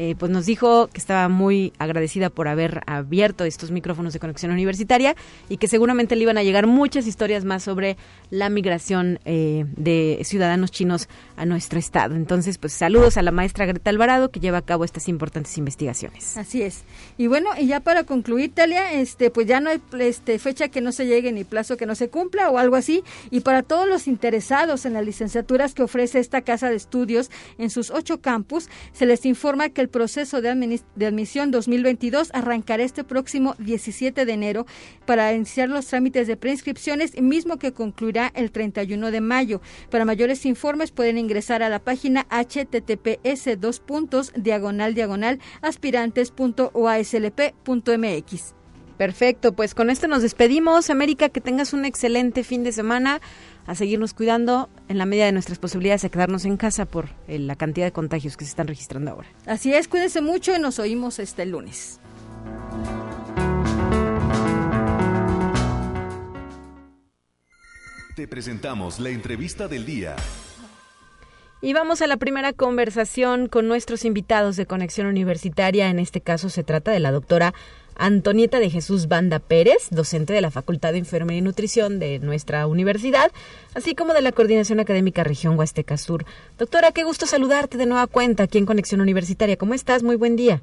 eh, 0.00 0.14
pues 0.16 0.30
nos 0.30 0.46
dijo 0.46 0.86
que 0.86 0.98
estaba 0.98 1.28
muy 1.28 1.72
agradecida 1.76 2.30
por 2.30 2.46
haber 2.46 2.82
abierto 2.86 3.42
estos 3.42 3.72
micrófonos 3.72 4.12
de 4.12 4.20
conexión 4.20 4.52
universitaria 4.52 5.16
y 5.48 5.56
que 5.56 5.66
seguramente 5.66 6.14
le 6.14 6.22
iban 6.22 6.38
a 6.38 6.44
llegar 6.44 6.68
muchas 6.68 7.08
historias 7.08 7.44
más 7.44 7.64
sobre 7.64 7.96
la 8.30 8.48
migración 8.48 9.18
eh, 9.24 9.64
de 9.76 10.20
ciudadanos 10.22 10.70
chinos 10.70 11.08
a 11.36 11.46
nuestro 11.46 11.80
estado. 11.80 12.14
Entonces, 12.14 12.58
pues 12.58 12.74
saludos 12.74 13.16
a 13.16 13.22
la 13.22 13.32
maestra 13.32 13.66
Greta 13.66 13.90
Alvarado 13.90 14.30
que 14.30 14.38
lleva 14.38 14.58
a 14.58 14.62
cabo 14.62 14.84
estas 14.84 15.08
importantes 15.08 15.58
investigaciones. 15.58 16.36
Así 16.36 16.62
es. 16.62 16.84
Y 17.16 17.26
bueno, 17.26 17.50
y 17.58 17.66
ya 17.66 17.80
para 17.80 18.04
concluir, 18.04 18.52
Talia, 18.54 18.92
este, 18.92 19.32
pues 19.32 19.48
ya 19.48 19.58
no 19.58 19.70
hay 19.70 19.80
este, 19.98 20.38
fecha 20.38 20.68
que 20.68 20.80
no 20.80 20.92
se 20.92 21.06
llegue 21.06 21.32
ni 21.32 21.42
plazo 21.42 21.76
que 21.76 21.86
no 21.86 21.96
se 21.96 22.08
cumpla 22.08 22.50
o 22.50 22.58
algo 22.58 22.76
así. 22.76 23.02
Y 23.32 23.40
para 23.40 23.64
todos 23.64 23.88
los 23.88 24.06
interesados 24.06 24.86
en 24.86 24.92
las 24.92 25.04
licenciaturas 25.04 25.74
que 25.74 25.82
ofrece 25.82 26.20
esta 26.20 26.42
casa 26.42 26.70
de 26.70 26.76
estudios 26.76 27.32
en 27.58 27.70
sus 27.70 27.90
ocho 27.90 28.20
campus, 28.20 28.68
se 28.92 29.04
les 29.04 29.26
informa 29.26 29.70
que 29.70 29.80
el 29.80 29.87
proceso 29.88 30.40
de, 30.40 30.48
admisión 31.06 31.50
2022 31.50 32.30
arrancará 32.32 32.82
este 32.82 33.04
próximo 33.04 33.54
17 33.58 34.24
de 34.24 34.32
enero 34.32 34.66
para 35.06 35.32
iniciar 35.32 35.68
los 35.68 35.86
trámites 35.86 36.26
de 36.26 36.36
preinscripciones, 36.36 37.20
mismo 37.20 37.58
que 37.58 37.72
concluirá 37.72 38.32
el 38.34 38.50
31 38.50 39.10
de 39.10 39.20
mayo. 39.20 39.60
Para 39.90 40.04
mayores 40.04 40.46
informes 40.46 40.90
pueden 40.90 41.18
ingresar 41.18 41.62
a 41.62 41.68
la 41.68 41.80
página 41.80 42.26
https 42.30 43.60
dos 43.60 43.80
puntos 43.80 44.32
diagonal 44.36 44.94
diagonal 44.94 45.40
aspirantes.oaslp.mx. 45.62 48.54
Perfecto, 48.98 49.52
pues 49.52 49.76
con 49.76 49.90
esto 49.90 50.08
nos 50.08 50.22
despedimos. 50.22 50.90
América, 50.90 51.28
que 51.28 51.40
tengas 51.40 51.72
un 51.72 51.84
excelente 51.84 52.42
fin 52.42 52.64
de 52.64 52.72
semana 52.72 53.20
a 53.68 53.74
seguirnos 53.74 54.14
cuidando 54.14 54.70
en 54.88 54.96
la 54.96 55.04
medida 55.04 55.26
de 55.26 55.32
nuestras 55.32 55.58
posibilidades 55.58 56.02
a 56.02 56.08
quedarnos 56.08 56.46
en 56.46 56.56
casa 56.56 56.86
por 56.86 57.10
eh, 57.28 57.38
la 57.38 57.54
cantidad 57.54 57.86
de 57.86 57.92
contagios 57.92 58.38
que 58.38 58.46
se 58.46 58.50
están 58.50 58.66
registrando 58.66 59.10
ahora. 59.10 59.28
Así 59.46 59.72
es, 59.74 59.88
cuídense 59.88 60.22
mucho 60.22 60.56
y 60.56 60.58
nos 60.58 60.78
oímos 60.78 61.18
este 61.18 61.44
lunes. 61.44 62.00
Te 68.16 68.26
presentamos 68.26 68.98
la 68.98 69.10
entrevista 69.10 69.68
del 69.68 69.84
día. 69.84 70.16
Y 71.60 71.74
vamos 71.74 72.00
a 72.00 72.06
la 72.06 72.16
primera 72.16 72.54
conversación 72.54 73.48
con 73.48 73.68
nuestros 73.68 74.04
invitados 74.04 74.56
de 74.56 74.64
Conexión 74.64 75.08
Universitaria. 75.08 75.90
En 75.90 75.98
este 75.98 76.20
caso 76.20 76.48
se 76.48 76.64
trata 76.64 76.90
de 76.90 77.00
la 77.00 77.12
doctora 77.12 77.52
Antonieta 77.98 78.60
de 78.60 78.70
Jesús 78.70 79.08
Banda 79.08 79.40
Pérez, 79.40 79.88
docente 79.90 80.32
de 80.32 80.40
la 80.40 80.50
Facultad 80.50 80.92
de 80.92 80.98
Enfermería 80.98 81.40
y 81.40 81.42
Nutrición 81.42 81.98
de 81.98 82.20
nuestra 82.20 82.66
universidad, 82.66 83.30
así 83.74 83.94
como 83.94 84.14
de 84.14 84.22
la 84.22 84.32
Coordinación 84.32 84.80
Académica 84.80 85.24
Región 85.24 85.58
Huasteca 85.58 85.96
Sur. 85.96 86.24
Doctora, 86.58 86.92
qué 86.92 87.04
gusto 87.04 87.26
saludarte 87.26 87.76
de 87.76 87.86
nueva 87.86 88.06
cuenta 88.06 88.44
aquí 88.44 88.58
en 88.58 88.66
Conexión 88.66 89.00
Universitaria. 89.00 89.56
¿Cómo 89.56 89.74
estás? 89.74 90.02
Muy 90.02 90.16
buen 90.16 90.36
día. 90.36 90.62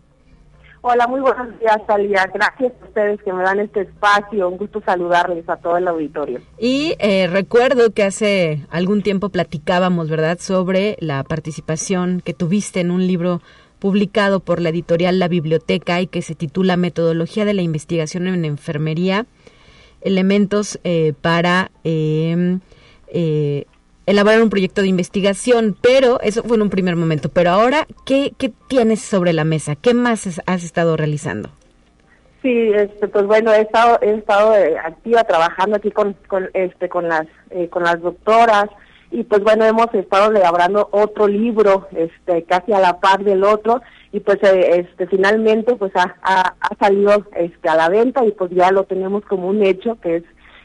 Hola, 0.87 1.07
muy 1.07 1.19
buenos 1.19 1.59
días, 1.59 1.77
Talia. 1.87 2.29
Gracias 2.31 2.71
a 2.79 2.85
ustedes 2.85 3.19
que 3.23 3.33
me 3.33 3.41
dan 3.41 3.59
este 3.59 3.81
espacio. 3.81 4.47
Un 4.47 4.57
gusto 4.57 4.83
saludarles 4.85 5.49
a 5.49 5.57
todo 5.57 5.77
el 5.77 5.87
auditorio. 5.87 6.41
Y 6.59 6.95
eh, 6.99 7.25
recuerdo 7.25 7.91
que 7.91 8.03
hace 8.03 8.67
algún 8.69 9.01
tiempo 9.01 9.29
platicábamos, 9.29 10.11
¿verdad?, 10.11 10.37
sobre 10.39 10.95
la 10.99 11.23
participación 11.23 12.21
que 12.23 12.35
tuviste 12.35 12.81
en 12.81 12.91
un 12.91 13.07
libro 13.07 13.41
publicado 13.85 14.39
por 14.39 14.61
la 14.61 14.69
editorial 14.69 15.19
La 15.19 15.27
Biblioteca 15.27 16.01
y 16.01 16.07
que 16.07 16.23
se 16.23 16.33
titula 16.33 16.75
Metodología 16.75 17.45
de 17.45 17.53
la 17.53 17.61
Investigación 17.61 18.25
en 18.25 18.43
Enfermería, 18.43 19.27
elementos 20.01 20.79
eh, 20.83 21.13
para 21.21 21.69
em, 21.83 22.61
eh, 23.09 23.65
elaborar 24.07 24.41
un 24.41 24.49
proyecto 24.49 24.81
de 24.81 24.87
investigación, 24.87 25.77
pero 25.79 26.19
eso 26.21 26.41
fue 26.41 26.57
en 26.57 26.63
un 26.63 26.71
primer 26.71 26.95
momento. 26.95 27.29
Pero 27.29 27.51
ahora, 27.51 27.85
¿qué, 28.07 28.33
qué 28.39 28.51
tienes 28.67 29.01
sobre 29.01 29.33
la 29.33 29.43
mesa? 29.43 29.75
¿Qué 29.75 29.93
más 29.93 30.41
has 30.47 30.63
estado 30.63 30.97
realizando? 30.97 31.51
Sí, 32.41 32.71
este, 32.73 33.07
pues 33.07 33.27
bueno, 33.27 33.53
he 33.53 33.61
estado, 33.61 33.99
he 34.01 34.15
estado 34.15 34.55
eh, 34.55 34.79
activa 34.83 35.23
trabajando 35.25 35.75
aquí 35.75 35.91
con, 35.91 36.15
con, 36.27 36.49
este, 36.55 36.89
con 36.89 37.07
las, 37.07 37.27
con 37.69 37.83
las 37.83 38.01
doctoras, 38.01 38.65
y 39.15 39.23
pues 39.23 39.41
bueno 39.43 39.63
hemos 39.63 39.93
estado 39.93 40.29
elaborando 40.29 40.89
otro 40.91 41.25
libro 41.27 41.87
este 41.95 42.43
casi 42.43 42.73
a 42.73 42.81
la 42.81 42.99
par 42.99 43.23
del 43.23 43.45
otro 43.45 43.81
y 44.11 44.19
pues 44.19 44.43
eh, 44.43 44.85
este 44.85 45.07
finalmente 45.07 45.75
pues 45.75 45.93
ha, 45.95 46.15
ha, 46.21 46.75
salido 46.77 47.25
este 47.33 47.69
a 47.69 47.75
la 47.75 47.87
venta 47.87 48.25
y 48.25 48.33
pues 48.33 48.51
ya 48.51 48.71
lo 48.71 48.83
tenemos 48.83 49.23
como 49.23 49.47
un 49.47 49.63
hecho 49.63 49.97
que 50.01 50.17
es 50.17 50.23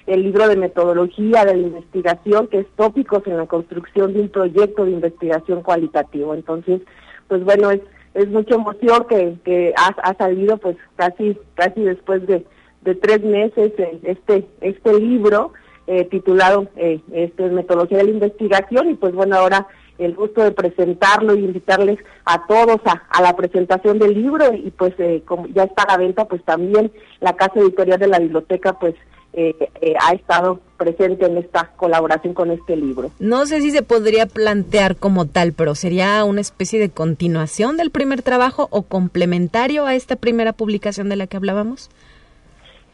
el 0.08 0.24
libro 0.24 0.48
de 0.48 0.56
metodología 0.56 1.44
de 1.44 1.58
la 1.58 1.68
investigación 1.68 2.48
que 2.48 2.58
es 2.58 2.66
tópicos 2.74 3.24
en 3.26 3.36
la 3.36 3.46
construcción 3.46 4.14
de 4.14 4.22
un 4.22 4.28
proyecto 4.28 4.84
de 4.84 4.92
investigación 4.92 5.62
cualitativo. 5.62 6.34
Entonces 6.34 6.80
pues 7.28 7.44
bueno 7.44 7.70
es 7.70 7.80
es 8.14 8.28
mucha 8.30 8.56
emoción 8.56 9.06
que, 9.08 9.36
que 9.44 9.72
ha, 9.76 9.94
ha 10.02 10.14
salido 10.14 10.56
pues 10.56 10.76
casi 10.96 11.38
casi 11.54 11.82
después 11.82 12.26
de, 12.26 12.44
de 12.80 12.96
tres 12.96 13.22
meses 13.22 13.72
eh, 13.78 14.00
este 14.02 14.44
este 14.60 14.98
libro 14.98 15.52
eh, 15.92 16.04
titulado 16.04 16.68
eh, 16.76 17.00
este, 17.12 17.48
Metodología 17.48 17.98
de 17.98 18.04
la 18.04 18.10
Investigación 18.10 18.90
y 18.90 18.94
pues 18.94 19.12
bueno, 19.12 19.34
ahora 19.34 19.66
el 19.98 20.14
gusto 20.14 20.40
de 20.40 20.52
presentarlo 20.52 21.34
y 21.34 21.44
invitarles 21.44 21.98
a 22.24 22.46
todos 22.46 22.80
a, 22.84 23.20
la 23.20 23.34
presentación 23.34 23.98
del 23.98 24.14
libro 24.14 24.54
y 24.54 24.70
pues 24.70 24.94
eh, 24.98 25.22
como 25.26 25.48
ya 25.48 25.64
está 25.64 25.82
a 25.82 25.88
la 25.88 25.96
venta, 25.96 26.26
pues 26.26 26.44
también 26.44 26.92
la 27.18 27.34
Casa 27.34 27.58
Editorial 27.58 27.98
de 27.98 28.06
la 28.06 28.20
Biblioteca 28.20 28.78
pues 28.78 28.94
eh, 29.32 29.52
ha 30.00 30.12
estado 30.12 30.60
presente 30.76 31.26
en 31.26 31.38
esta 31.38 31.72
colaboración 31.76 32.34
con 32.34 32.52
este 32.52 32.76
libro. 32.76 33.10
No 33.18 33.44
sé 33.46 33.60
si 33.60 33.72
se 33.72 33.82
podría 33.82 34.26
plantear 34.26 34.94
como 34.94 35.26
tal, 35.26 35.54
pero 35.54 35.74
sería 35.74 36.22
una 36.22 36.40
especie 36.40 36.78
de 36.78 36.90
continuación 36.90 37.76
del 37.76 37.90
primer 37.90 38.22
trabajo 38.22 38.68
o 38.70 38.82
complementario 38.82 39.86
a 39.86 39.96
esta 39.96 40.14
primera 40.14 40.52
publicación 40.52 41.08
de 41.08 41.16
la 41.16 41.26
que 41.26 41.36
hablábamos. 41.36 41.90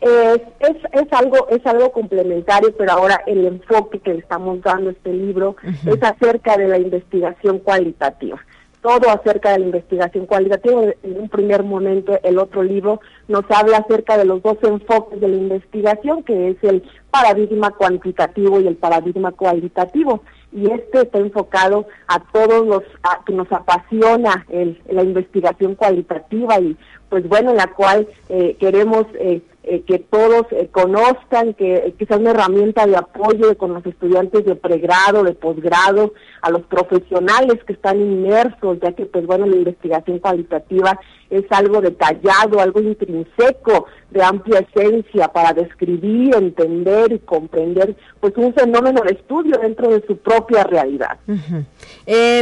Es, 0.01 0.43
es, 0.61 0.77
es, 0.93 1.13
algo 1.13 1.49
es 1.49 1.65
algo 1.67 1.91
complementario, 1.91 2.75
pero 2.77 2.93
ahora 2.93 3.23
el 3.27 3.47
enfoque 3.47 3.99
que 3.99 4.15
le 4.15 4.21
estamos 4.21 4.61
dando 4.61 4.91
a 4.91 4.93
este 4.93 5.13
libro 5.13 5.57
es 5.63 6.03
acerca 6.03 6.57
de 6.57 6.69
la 6.69 6.79
investigación 6.79 7.61
cualitativa. 7.61 8.39
Todo 8.83 9.11
acerca 9.11 9.53
de 9.53 9.61
la 9.61 9.67
investigación 9.67 10.27
cualitativa. 10.27 10.83
En 11.03 11.21
un 11.21 11.29
primer 11.29 11.65
momento, 11.65 12.21
el 12.23 12.39
otro 12.39 12.63
libro 12.63 13.01
nos 13.27 13.45
habla 13.51 13.79
acerca 13.79 14.17
de 14.17 14.27
los 14.27 14.43
dos 14.43 14.59
enfoques 14.63 15.21
de 15.21 15.29
la 15.29 15.37
investigación, 15.37 16.23
que 16.23 16.51
es 16.51 16.57
el 16.63 16.85
paradigma 17.11 17.71
cuantitativo 17.71 18.61
y 18.61 18.69
el 18.69 18.77
paradigma 18.77 19.33
cualitativo. 19.33 20.23
Y 20.53 20.71
este 20.71 21.03
está 21.03 21.19
enfocado 21.19 21.87
a 22.07 22.21
todos 22.21 22.65
los 22.67 22.83
que 23.25 23.33
nos 23.33 23.51
apasiona 23.51 24.47
el, 24.51 24.81
la 24.89 25.03
investigación 25.03 25.75
cualitativa 25.75 26.61
y 26.61 26.77
pues 27.09 27.29
bueno, 27.29 27.51
en 27.51 27.57
la 27.57 27.69
cual 27.69 28.09
eh, 28.29 28.57
queremos 28.59 29.07
eh, 29.15 29.43
eh, 29.67 29.83
que 29.83 29.99
todos 29.99 30.47
conozcan, 30.71 31.53
que, 31.55 31.95
que, 31.99 32.07
sea 32.07 32.17
una 32.17 32.31
herramienta 32.31 32.87
de 32.87 32.97
apoyo 32.97 33.59
con 33.59 33.75
los 33.75 33.85
estudiantes 33.85 34.45
de 34.45 34.55
pregrado, 34.55 35.25
de 35.25 35.35
posgrado, 35.35 36.15
a 36.41 36.51
los 36.51 36.63
profesionales 36.63 37.63
que 37.67 37.73
están 37.73 38.01
inmersos, 38.01 38.79
ya 38.81 38.93
que 38.93 39.07
pues 39.07 39.27
bueno, 39.27 39.45
la 39.47 39.57
investigación 39.57 40.21
cualitativa 40.21 40.99
es 41.31 41.45
algo 41.51 41.81
detallado, 41.81 42.61
algo 42.61 42.81
intrínseco, 42.81 43.87
de 44.11 44.23
amplia 44.23 44.61
esencia 44.61 45.29
para 45.29 45.53
describir, 45.53 46.35
entender 46.37 47.13
y 47.13 47.19
comprender 47.19 47.97
pues 48.21 48.33
un 48.37 48.55
fenómeno 48.55 49.03
de 49.03 49.15
estudio 49.15 49.59
dentro 49.61 49.91
de 49.91 50.07
su 50.07 50.17
propia 50.17 50.63
realidad. 50.63 51.19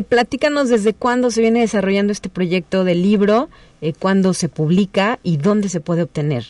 platícanos 0.09 0.69
desde 0.69 0.93
cuándo 0.93 1.31
se 1.31 1.41
viene 1.41 1.61
desarrollando 1.61 2.13
este 2.13 2.29
proyecto 2.29 2.85
de 2.85 2.95
libro 2.95 3.49
eh, 3.85 3.93
cuándo 3.93 4.33
se 4.33 4.49
publica 4.49 5.19
y 5.23 5.37
dónde 5.37 5.69
se 5.69 5.79
puede 5.79 6.03
obtener. 6.03 6.45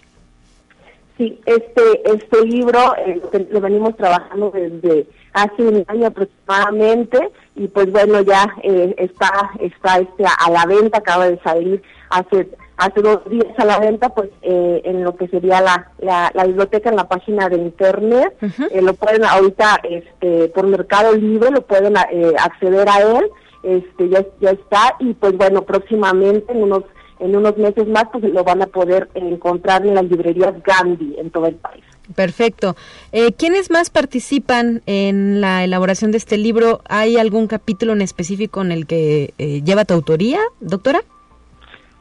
Sí, 1.17 1.41
este 1.47 1.83
este 2.13 2.45
libro 2.45 2.97
eh, 2.97 3.23
lo 3.51 3.61
venimos 3.61 3.97
trabajando 3.97 4.51
desde 4.51 5.07
hace 5.33 5.63
un 5.63 5.85
año 5.87 6.09
aproximadamente 6.09 7.31
y 7.55 7.69
pues 7.69 7.93
bueno 7.93 8.21
ya 8.23 8.53
eh, 8.65 8.97
está 8.99 9.53
está 9.61 9.99
este 9.99 10.25
a 10.25 10.51
la 10.51 10.67
venta 10.67 10.99
acaba 10.99 11.31
de 11.31 11.39
salir 11.45 11.81
hace 12.11 12.49
hace 12.79 13.01
dos 13.01 13.21
días 13.31 13.47
a 13.59 13.65
la 13.65 13.79
venta 13.79 14.09
pues 14.09 14.29
eh, 14.43 14.83
en 14.85 15.05
lo 15.05 15.15
que 15.15 15.29
sería 15.29 15.61
la, 15.61 15.93
la, 16.01 16.45
biblioteca 16.47 16.91
en 16.91 16.97
la 16.97 17.07
página 17.07 17.49
de 17.49 17.59
internet. 17.59 18.35
Lo 18.83 18.95
pueden 18.95 19.25
ahorita 19.25 19.83
este 19.89 20.49
por 20.49 20.67
Mercado 20.67 21.15
Libre 21.15 21.53
lo 21.53 21.63
pueden 21.63 21.97
acceder 21.97 22.89
a 22.89 23.19
él. 23.19 23.31
Este 23.63 24.09
ya 24.09 24.27
ya 24.41 24.51
está 24.51 24.97
y 24.99 25.15
pues 25.15 25.37
bueno 25.37 25.63
próximamente 25.63 26.53
en 26.53 26.65
unos 26.65 26.83
en 27.21 27.37
unos 27.37 27.57
meses 27.57 27.87
más 27.89 28.05
pues 28.13 28.25
lo 28.25 28.45
van 28.45 28.63
a 28.63 28.67
poder 28.67 29.09
encontrar 29.15 29.87
en 29.87 29.95
las 29.95 30.05
librerías 30.05 30.55
Gandhi 30.63 31.17
en 31.19 31.31
todo 31.31 31.47
el 31.47 31.57
país. 31.57 31.85
Perfecto. 32.15 32.77
Eh, 33.13 33.33
¿Quiénes 33.33 33.71
más 33.71 33.91
participan 33.91 34.83
en 34.87 35.41
la 35.41 35.65
elaboración 35.65 36.11
de 36.11 36.19
este 36.19 36.37
libro? 36.37 36.83
¿Hay 36.89 37.17
algún 37.17 37.47
capítulo 37.47 37.93
en 37.93 38.03
específico 38.03 38.61
en 38.61 38.73
el 38.73 38.87
que 38.87 39.33
eh, 39.39 39.63
lleva 39.63 39.85
tu 39.85 39.95
autoría, 39.95 40.41
doctora? 40.61 41.01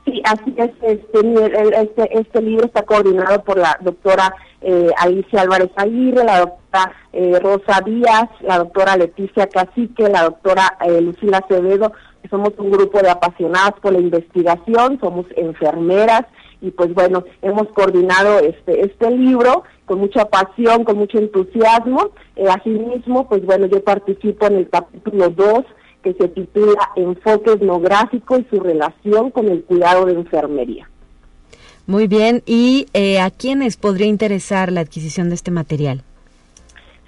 Sí, 0.05 0.21
así 0.25 0.53
es. 0.57 0.71
Este, 0.81 1.81
este, 1.81 2.19
este 2.19 2.41
libro 2.41 2.65
está 2.65 2.83
coordinado 2.83 3.41
por 3.43 3.57
la 3.57 3.77
doctora 3.81 4.35
eh, 4.61 4.89
Alicia 4.97 5.41
Álvarez 5.41 5.71
Aguirre, 5.75 6.25
la 6.25 6.39
doctora 6.39 6.91
eh, 7.13 7.39
Rosa 7.39 7.81
Díaz, 7.85 8.29
la 8.41 8.59
doctora 8.59 8.97
Leticia 8.97 9.47
Cacique, 9.47 10.09
la 10.09 10.23
doctora 10.23 10.77
eh, 10.85 10.99
Lucila 10.99 11.37
Acevedo, 11.37 11.93
somos 12.29 12.51
un 12.57 12.71
grupo 12.71 12.99
de 12.99 13.09
apasionadas 13.09 13.73
por 13.81 13.93
la 13.93 13.99
investigación, 13.99 14.99
somos 14.99 15.25
enfermeras 15.35 16.23
y 16.61 16.71
pues 16.71 16.93
bueno, 16.93 17.25
hemos 17.41 17.67
coordinado 17.69 18.39
este, 18.39 18.85
este 18.85 19.11
libro 19.11 19.63
con 19.85 19.99
mucha 19.99 20.25
pasión, 20.25 20.85
con 20.85 20.97
mucho 20.97 21.17
entusiasmo. 21.17 22.11
Eh, 22.37 22.45
asimismo, 22.47 23.27
pues 23.27 23.45
bueno, 23.45 23.65
yo 23.65 23.83
participo 23.83 24.47
en 24.47 24.55
el 24.55 24.69
capítulo 24.69 25.29
2 25.29 25.65
que 26.03 26.13
se 26.13 26.27
titula 26.29 26.91
Enfoque 26.95 27.51
etnográfico 27.51 28.37
y 28.37 28.45
su 28.49 28.59
relación 28.59 29.31
con 29.31 29.49
el 29.49 29.63
cuidado 29.63 30.05
de 30.05 30.13
enfermería. 30.13 30.89
Muy 31.85 32.07
bien, 32.07 32.43
¿y 32.45 32.87
eh, 32.93 33.19
a 33.19 33.29
quiénes 33.29 33.75
podría 33.75 34.07
interesar 34.07 34.71
la 34.71 34.81
adquisición 34.81 35.27
de 35.29 35.35
este 35.35 35.51
material? 35.51 36.03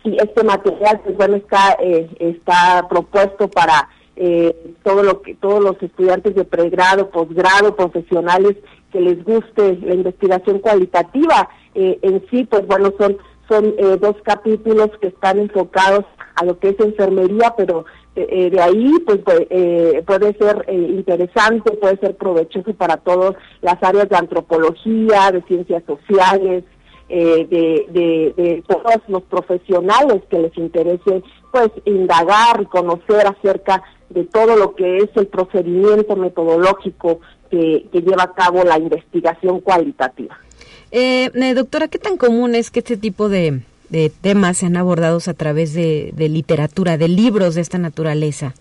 Sí, 0.04 0.18
este 0.20 0.44
material, 0.44 1.00
pues 1.04 1.16
bueno, 1.16 1.38
está, 1.38 1.78
eh, 1.82 2.10
está 2.20 2.86
propuesto 2.90 3.48
para 3.50 3.90
eh, 4.18 4.56
todo 4.84 5.04
lo 5.04 5.22
que 5.22 5.36
todos 5.36 5.62
los 5.62 5.82
estudiantes 5.82 6.36
de 6.36 6.46
pregrado, 6.46 7.10
posgrado, 7.10 7.76
profesionales 7.76 8.56
que 8.92 9.02
les 9.02 9.22
guste 9.24 9.78
la 9.82 9.94
investigación 9.94 10.60
cualitativa. 10.60 11.50
Eh, 11.74 12.00
en 12.02 12.26
sí, 12.30 12.46
pues 12.46 12.66
bueno, 12.66 12.94
son 12.98 13.18
son 13.50 13.76
eh, 13.78 13.98
dos 14.02 14.16
capítulos 14.24 14.90
que 15.02 15.08
están 15.08 15.38
enfocados 15.38 16.06
a 16.36 16.46
lo 16.46 16.58
que 16.60 16.70
es 16.70 16.80
enfermería, 16.80 17.54
pero 17.56 17.86
de 18.16 18.62
ahí 18.62 18.94
pues 19.06 19.20
puede 19.20 20.38
ser 20.38 20.66
interesante, 20.70 21.70
puede 21.72 21.98
ser 21.98 22.16
provechoso 22.16 22.74
para 22.74 22.96
todas 22.96 23.36
las 23.62 23.76
áreas 23.84 24.08
de 24.08 24.16
antropología, 24.16 25.32
de 25.34 25.42
ciencias 25.42 25.84
sociales, 25.86 26.64
de, 27.08 27.86
de, 27.92 28.34
de, 28.36 28.64
todos 28.68 29.02
los 29.08 29.24
profesionales 29.24 30.24
que 30.30 30.40
les 30.40 30.58
interese 30.58 31.24
pues 31.52 31.72
indagar 31.86 32.62
y 32.62 32.66
conocer 32.66 33.28
acerca 33.28 33.84
de 34.10 34.24
todo 34.26 34.56
lo 34.56 34.76
que 34.76 34.98
es 34.98 35.10
el 35.16 35.28
procedimiento 35.28 36.16
metodológico 36.16 37.20
que, 37.50 37.88
lleva 37.94 38.24
a 38.24 38.34
cabo 38.34 38.64
la 38.64 38.78
investigación 38.78 39.62
cualitativa. 39.62 40.38
Eh, 40.92 41.32
eh, 41.34 41.54
doctora, 41.54 41.88
¿qué 41.88 41.98
tan 41.98 42.18
común 42.18 42.56
es 42.56 42.72
que 42.72 42.80
este 42.80 42.98
tipo 42.98 43.30
de, 43.30 43.62
temas 44.22 44.58
sean 44.58 44.78
abordados 44.78 45.28
a 45.28 45.34
través 45.34 45.74
de, 45.74 46.14
literatura, 46.18 46.98
de 46.98 47.08
libros 47.08 47.56
de 47.56 47.62
esta 47.62 47.78
naturaleza? 47.78 48.54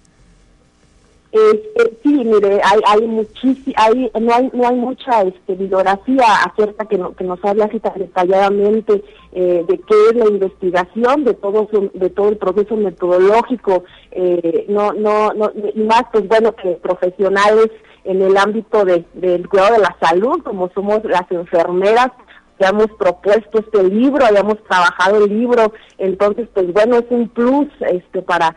Sí, 2.02 2.12
mire, 2.24 2.60
hay, 2.62 2.80
hay 2.86 3.28
hay, 3.76 4.10
no 4.20 4.34
hay, 4.34 4.50
no 4.52 4.68
hay 4.68 4.76
mucha 4.76 5.22
este, 5.22 5.54
bibliografía 5.54 6.24
acerca 6.44 6.84
que, 6.86 7.00
que 7.16 7.24
nos 7.24 7.44
habla 7.44 7.64
así 7.64 7.80
detalladamente 7.96 9.02
eh, 9.32 9.64
de 9.66 9.78
qué 9.78 9.94
es 10.10 10.16
la 10.16 10.26
investigación, 10.26 11.24
de 11.24 11.34
todo 11.34 11.68
de 11.92 12.10
todo 12.10 12.28
el 12.28 12.36
proceso 12.36 12.76
metodológico, 12.76 13.84
eh, 14.12 14.64
no, 14.68 14.92
no, 14.92 15.32
no, 15.34 15.50
y 15.74 15.80
más 15.80 16.04
pues 16.12 16.28
bueno 16.28 16.54
que 16.54 16.72
profesionales 16.74 17.70
en 18.04 18.22
el 18.22 18.36
ámbito 18.36 18.84
de, 18.84 19.04
del 19.14 19.48
cuidado 19.48 19.74
de 19.74 19.80
la 19.80 19.96
salud, 20.00 20.40
como 20.44 20.70
somos 20.72 21.02
las 21.04 21.28
enfermeras, 21.30 22.12
que 22.58 22.66
hemos 22.66 22.86
propuesto 22.96 23.58
este 23.58 23.82
libro, 23.82 24.24
hayamos 24.24 24.62
trabajado 24.68 25.24
el 25.24 25.36
libro, 25.36 25.72
entonces 25.98 26.48
pues 26.54 26.72
bueno 26.72 26.98
es 26.98 27.06
un 27.10 27.28
plus 27.28 27.68
este 27.80 28.22
para 28.22 28.54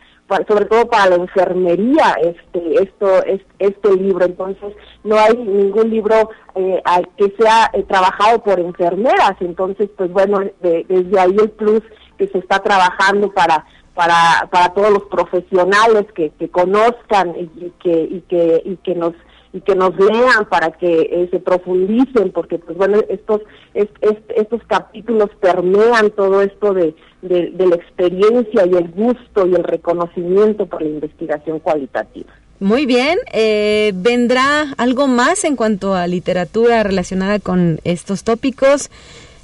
sobre 0.48 0.66
todo 0.66 0.88
para 0.88 1.10
la 1.10 1.16
enfermería 1.16 2.16
este 2.22 2.84
esto 2.84 3.24
es 3.24 3.42
este 3.60 3.96
libro. 3.96 4.26
Entonces 4.26 4.74
no 5.04 5.18
hay 5.18 5.36
ningún 5.38 5.90
libro 5.90 6.30
eh, 6.56 6.82
que 7.18 7.34
sea 7.40 7.70
eh, 7.74 7.84
trabajado 7.84 8.44
por 8.44 8.60
enfermeras. 8.60 9.36
Entonces 9.40 9.90
pues 9.98 10.12
bueno 10.12 10.42
desde 10.62 11.20
ahí 11.20 11.36
el 11.38 11.50
plus 11.52 11.82
que 12.18 12.28
se 12.28 12.40
está 12.40 12.60
trabajando 12.60 13.32
para 13.32 13.66
para 13.94 14.48
para 14.52 14.74
todos 14.74 14.92
los 14.92 15.04
profesionales 15.04 16.06
que, 16.14 16.30
que 16.32 16.50
conozcan 16.50 17.36
y, 17.36 17.72
que 17.80 18.02
y 18.04 18.22
que 18.22 18.62
y 18.64 18.78
que 18.78 18.96
nos 18.96 19.14
y 19.54 19.62
que 19.62 19.76
nos 19.76 19.98
lean 19.98 20.46
para 20.50 20.72
que 20.72 21.02
eh, 21.02 21.28
se 21.32 21.40
profundicen 21.40 22.32
porque 22.32 22.60
pues 22.60 22.78
bueno 22.78 23.00
estos 23.10 23.42
estos 23.74 24.62
capítulos 24.68 25.30
permean 25.40 26.12
todo 26.12 26.42
esto 26.42 26.74
de, 26.74 26.96
de, 27.22 27.68
la 27.68 27.76
experiencia 27.76 28.66
y 28.66 28.76
el 28.76 28.90
gusto 28.90 29.48
y 29.48 29.56
el 29.56 29.64
reconocimiento 29.64 30.66
por 30.66 30.82
la 30.82 30.90
investigación 30.90 31.60
cualitativa. 31.60 32.32
Muy 32.60 32.86
bien, 32.86 33.20
eh, 33.34 33.92
¿vendrá 33.96 34.74
algo 34.78 35.08
más 35.08 35.44
en 35.44 35.56
cuanto 35.56 35.94
a 35.94 36.08
literatura 36.08 36.82
relacionada 36.84 37.40
con 37.40 37.80
estos 37.84 38.24
tópicos? 38.24 38.90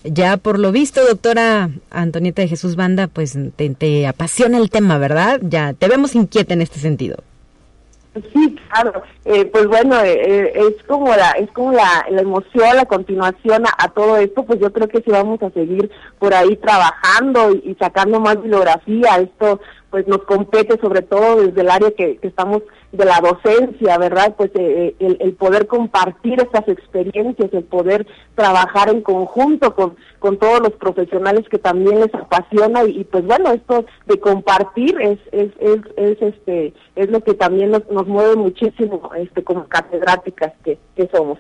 Ya 0.03 0.37
por 0.37 0.59
lo 0.59 0.71
visto, 0.71 1.05
doctora 1.05 1.69
Antonieta 1.91 2.41
de 2.41 2.47
Jesús 2.47 2.75
Banda, 2.75 3.07
pues 3.07 3.37
te, 3.55 3.69
te 3.69 4.07
apasiona 4.07 4.57
el 4.57 4.69
tema, 4.69 4.97
¿verdad? 4.97 5.39
Ya 5.43 5.73
te 5.73 5.87
vemos 5.87 6.15
inquieta 6.15 6.53
en 6.53 6.61
este 6.61 6.79
sentido. 6.79 7.17
Sí, 8.31 8.55
claro. 8.69 9.01
Eh, 9.25 9.45
pues 9.45 9.65
bueno, 9.67 9.99
eh, 10.01 10.21
eh, 10.23 10.53
es 10.55 10.83
como 10.85 11.07
la 11.15 11.31
es 11.31 11.49
como 11.51 11.71
la, 11.71 12.05
la 12.11 12.21
emoción, 12.21 12.75
la 12.75 12.85
continuación 12.85 13.63
a, 13.77 13.87
todo 13.89 14.17
esto. 14.17 14.43
Pues 14.43 14.59
yo 14.59 14.71
creo 14.71 14.87
que 14.87 15.01
sí 15.01 15.09
vamos 15.09 15.41
a 15.41 15.49
seguir 15.49 15.89
por 16.19 16.33
ahí 16.33 16.55
trabajando 16.57 17.51
y, 17.51 17.75
sacando 17.79 18.19
más 18.19 18.39
bibliografía. 18.41 19.17
Esto 19.17 19.59
pues 19.93 20.07
nos 20.07 20.23
compete 20.23 20.79
sobre 20.79 21.03
todo 21.03 21.35
desde 21.35 21.61
el 21.61 21.69
área 21.69 21.91
que, 21.91 22.17
estamos 22.23 22.63
de 22.91 23.05
la 23.05 23.19
docencia, 23.21 23.95
¿verdad? 23.99 24.33
Pues 24.35 24.49
el, 24.55 24.95
el, 25.19 25.33
poder 25.33 25.67
compartir 25.67 26.41
estas 26.41 26.67
experiencias, 26.67 27.53
el 27.53 27.63
poder 27.63 28.07
trabajar 28.33 28.89
en 28.89 29.01
conjunto 29.01 29.75
con, 29.75 29.95
con 30.17 30.39
todos 30.39 30.61
los 30.61 30.71
profesionales 30.71 31.47
que 31.47 31.59
también 31.59 31.99
les 31.99 32.15
apasiona 32.15 32.83
y, 32.85 33.03
pues 33.03 33.23
bueno, 33.23 33.51
esto 33.51 33.85
de 34.07 34.19
compartir 34.19 34.99
es, 34.99 35.19
es, 35.31 35.51
es, 35.59 35.81
es 35.95 36.21
este 36.23 36.73
es 36.95 37.11
lo 37.11 37.19
que 37.19 37.35
también 37.35 37.69
nos, 37.69 37.87
nos 37.91 38.07
mueve 38.07 38.35
muchísimo 38.35 39.11
este 39.15 39.43
como 39.43 39.67
catedráticas 39.67 40.53
que, 40.63 40.79
que 40.95 41.07
somos. 41.13 41.37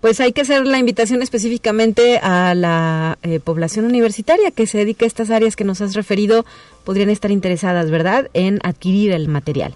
Pues 0.00 0.20
hay 0.20 0.32
que 0.32 0.40
hacer 0.40 0.66
la 0.66 0.78
invitación 0.78 1.22
específicamente 1.22 2.18
a 2.22 2.54
la 2.54 3.18
eh, 3.22 3.38
población 3.38 3.84
universitaria 3.84 4.50
que 4.50 4.66
se 4.66 4.78
dedica 4.78 5.04
a 5.04 5.08
estas 5.08 5.30
áreas 5.30 5.56
que 5.56 5.64
nos 5.64 5.80
has 5.82 5.94
referido, 5.94 6.44
podrían 6.84 7.10
estar 7.10 7.30
interesadas, 7.30 7.90
¿verdad?, 7.90 8.30
en 8.32 8.60
adquirir 8.62 9.12
el 9.12 9.28
material. 9.28 9.74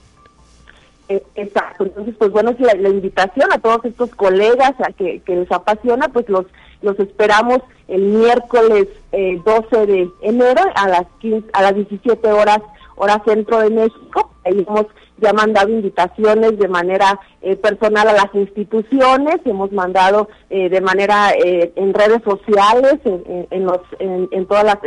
Eh, 1.10 1.22
exacto, 1.34 1.84
entonces 1.84 2.14
pues 2.18 2.30
bueno, 2.30 2.56
la, 2.58 2.72
la 2.74 2.88
invitación 2.88 3.52
a 3.52 3.58
todos 3.58 3.84
estos 3.84 4.14
colegas 4.14 4.72
a 4.78 4.90
que, 4.92 5.20
que 5.20 5.36
les 5.36 5.52
apasiona, 5.52 6.08
pues 6.08 6.28
los 6.30 6.46
los 6.84 6.98
esperamos 7.00 7.60
el 7.88 8.02
miércoles 8.02 8.88
12 9.10 9.42
eh, 9.72 9.86
de 9.86 10.08
enero 10.22 10.62
a 10.74 10.88
las 10.88 11.06
15, 11.20 11.48
a 11.52 11.62
las 11.62 11.74
17 11.74 12.30
horas 12.30 12.60
hora 12.96 13.22
centro 13.24 13.58
de 13.58 13.70
México. 13.70 14.30
Ahí 14.44 14.64
hemos 14.66 14.86
ya 15.18 15.32
mandado 15.32 15.68
invitaciones 15.68 16.58
de 16.58 16.68
manera 16.68 17.20
eh, 17.40 17.56
personal 17.56 18.08
a 18.08 18.12
las 18.12 18.34
instituciones, 18.34 19.36
hemos 19.44 19.70
mandado 19.72 20.28
eh, 20.50 20.68
de 20.68 20.80
manera 20.80 21.32
eh, 21.32 21.72
en 21.76 21.94
redes 21.94 22.22
sociales, 22.24 22.98
en, 23.04 23.64
los, 23.64 23.80
en, 23.98 24.46
todas 24.46 24.64
las 24.64 24.78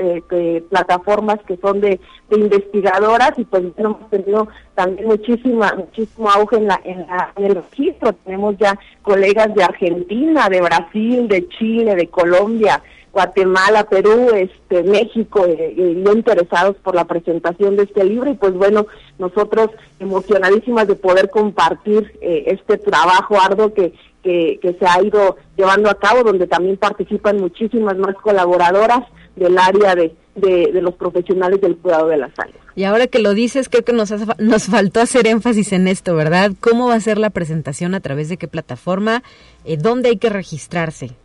plataformas 0.69 1.39
que 1.47 1.57
son 1.57 1.81
de, 1.81 1.99
investigadoras 2.29 3.31
y 3.37 3.45
pues 3.45 3.63
hemos 3.77 4.09
tenido 4.09 4.49
también 4.75 5.07
muchísima 5.07 5.73
muchísimo 5.77 6.29
auge 6.29 6.57
en 6.57 6.67
la, 6.67 6.81
en 6.83 7.07
la 7.07 7.31
en 7.37 7.45
el 7.45 7.55
registro. 7.55 8.13
Tenemos 8.13 8.57
ya 8.57 8.77
colegas 9.01 9.53
de 9.55 9.63
Argentina, 9.63 10.49
de 10.49 10.61
Brasil, 10.61 11.27
de 11.27 11.47
Chile, 11.47 11.95
de 11.95 12.07
Colombia, 12.07 12.81
Guatemala, 13.17 13.85
Perú, 13.85 14.29
este, 14.35 14.83
México, 14.83 15.43
eh, 15.47 15.73
eh 15.75 16.03
interesados 16.13 16.75
por 16.83 16.93
la 16.93 17.05
presentación 17.05 17.75
de 17.75 17.83
este 17.85 18.03
libro 18.03 18.29
y 18.29 18.35
pues 18.35 18.53
bueno, 18.53 18.85
nosotros 19.17 19.71
emocionadísimas 19.99 20.87
de 20.87 20.93
poder 20.93 21.31
compartir 21.31 22.13
eh, 22.21 22.43
este 22.45 22.77
trabajo 22.77 23.41
arduo 23.41 23.73
que, 23.73 23.91
que, 24.21 24.75
se 24.79 24.85
ha 24.85 25.01
ido 25.01 25.37
llevando 25.55 25.89
a 25.89 25.95
cabo, 25.95 26.21
donde 26.21 26.45
también 26.45 26.77
participan 26.77 27.37
muchísimas 27.37 27.97
más 27.97 28.13
colaboradoras 28.17 29.03
del 29.35 29.57
área 29.57 29.95
de, 29.95 30.13
de, 30.35 30.79
los 30.79 30.93
profesionales 30.93 31.59
del 31.59 31.75
cuidado 31.77 32.09
de 32.09 32.17
la 32.17 32.29
salud. 32.35 32.53
Y 32.75 32.83
ahora 32.83 33.07
que 33.07 33.17
lo 33.17 33.33
dices, 33.33 33.67
creo 33.67 33.83
que 33.83 33.93
nos, 33.93 34.11
nos 34.37 34.65
faltó 34.65 34.99
hacer 34.99 35.25
énfasis 35.25 35.73
en 35.73 35.87
esto, 35.87 36.13
¿verdad? 36.13 36.51
¿Cómo 36.59 36.89
va 36.89 36.93
a 36.93 36.99
ser 36.99 37.17
la 37.17 37.31
presentación? 37.31 37.95
¿A 37.95 37.99
través 37.99 38.29
de 38.29 38.37
qué 38.37 38.47
plataforma? 38.47 39.23
Eh, 39.65 39.77
¿Dónde 39.77 40.09
hay 40.09 40.17
que 40.17 40.29
registrarse? 40.29 41.15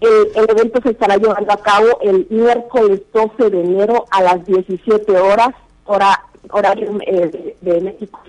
el, 0.01 0.51
evento 0.51 0.81
se 0.83 0.90
estará 0.90 1.16
llevando 1.16 1.53
a 1.53 1.59
cabo 1.59 2.01
el 2.03 2.27
miércoles 2.31 3.03
12 3.14 3.51
de 3.51 3.61
enero 3.61 4.07
a 4.11 4.23
las 4.23 4.45
17 4.45 5.16
horas, 5.19 5.51
hora 5.85 6.21
horario 6.51 6.99
eh, 7.07 7.55
de, 7.61 7.71
de 7.71 7.81
México. 7.81 8.21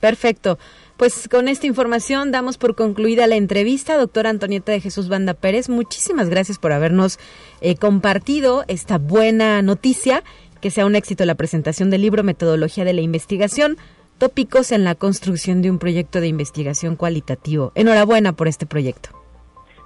Perfecto. 0.00 0.58
Pues 1.00 1.28
con 1.30 1.48
esta 1.48 1.66
información 1.66 2.30
damos 2.30 2.58
por 2.58 2.74
concluida 2.74 3.26
la 3.26 3.36
entrevista. 3.36 3.96
Doctora 3.96 4.28
Antonieta 4.28 4.70
de 4.70 4.82
Jesús 4.82 5.08
Banda 5.08 5.32
Pérez, 5.32 5.70
muchísimas 5.70 6.28
gracias 6.28 6.58
por 6.58 6.72
habernos 6.72 7.18
eh, 7.62 7.74
compartido 7.76 8.64
esta 8.68 8.98
buena 8.98 9.62
noticia. 9.62 10.22
Que 10.60 10.70
sea 10.70 10.84
un 10.84 10.94
éxito 10.96 11.24
la 11.24 11.36
presentación 11.36 11.88
del 11.88 12.02
libro 12.02 12.22
Metodología 12.22 12.84
de 12.84 12.92
la 12.92 13.00
Investigación, 13.00 13.78
tópicos 14.18 14.72
en 14.72 14.84
la 14.84 14.94
construcción 14.94 15.62
de 15.62 15.70
un 15.70 15.78
proyecto 15.78 16.20
de 16.20 16.26
investigación 16.26 16.96
cualitativo. 16.96 17.72
Enhorabuena 17.76 18.34
por 18.34 18.46
este 18.46 18.66
proyecto. 18.66 19.08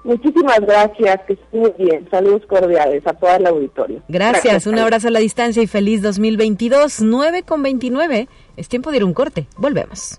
Muchísimas 0.02 0.58
gracias, 0.62 1.20
que 1.28 1.34
esté 1.34 1.56
muy 1.56 1.72
bien. 1.78 2.08
Saludos 2.10 2.42
cordiales 2.48 3.06
a 3.06 3.12
toda 3.12 3.38
la 3.38 3.50
auditorio. 3.50 4.02
Gracias, 4.08 4.66
un 4.66 4.80
abrazo 4.80 5.06
a 5.06 5.10
la 5.12 5.20
distancia 5.20 5.62
y 5.62 5.68
feliz 5.68 6.02
2022, 6.02 7.02
9 7.02 7.44
con 7.44 7.62
29. 7.62 8.28
Es 8.56 8.68
tiempo 8.68 8.90
de 8.90 8.96
ir 8.96 9.04
un 9.04 9.14
corte. 9.14 9.46
Volvemos. 9.56 10.18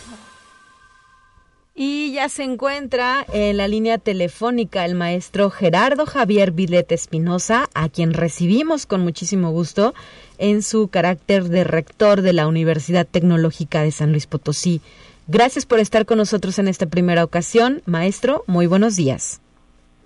Y 1.73 2.11
ya 2.13 2.27
se 2.27 2.43
encuentra 2.43 3.25
en 3.31 3.55
la 3.55 3.67
línea 3.67 3.97
telefónica 3.97 4.85
el 4.85 4.95
maestro 4.95 5.49
Gerardo 5.49 6.05
Javier 6.05 6.51
Vilet 6.51 6.91
Espinosa, 6.91 7.69
a 7.73 7.87
quien 7.87 8.13
recibimos 8.13 8.85
con 8.85 9.01
muchísimo 9.01 9.51
gusto 9.51 9.93
en 10.37 10.63
su 10.63 10.89
carácter 10.89 11.45
de 11.45 11.63
rector 11.63 12.21
de 12.21 12.33
la 12.33 12.47
Universidad 12.47 13.07
Tecnológica 13.09 13.83
de 13.83 13.91
San 13.91 14.11
Luis 14.11 14.27
Potosí. 14.27 14.81
Gracias 15.27 15.65
por 15.65 15.79
estar 15.79 16.05
con 16.05 16.17
nosotros 16.17 16.59
en 16.59 16.67
esta 16.67 16.87
primera 16.87 17.23
ocasión. 17.23 17.81
Maestro, 17.85 18.43
muy 18.47 18.67
buenos 18.67 18.97
días. 18.97 19.39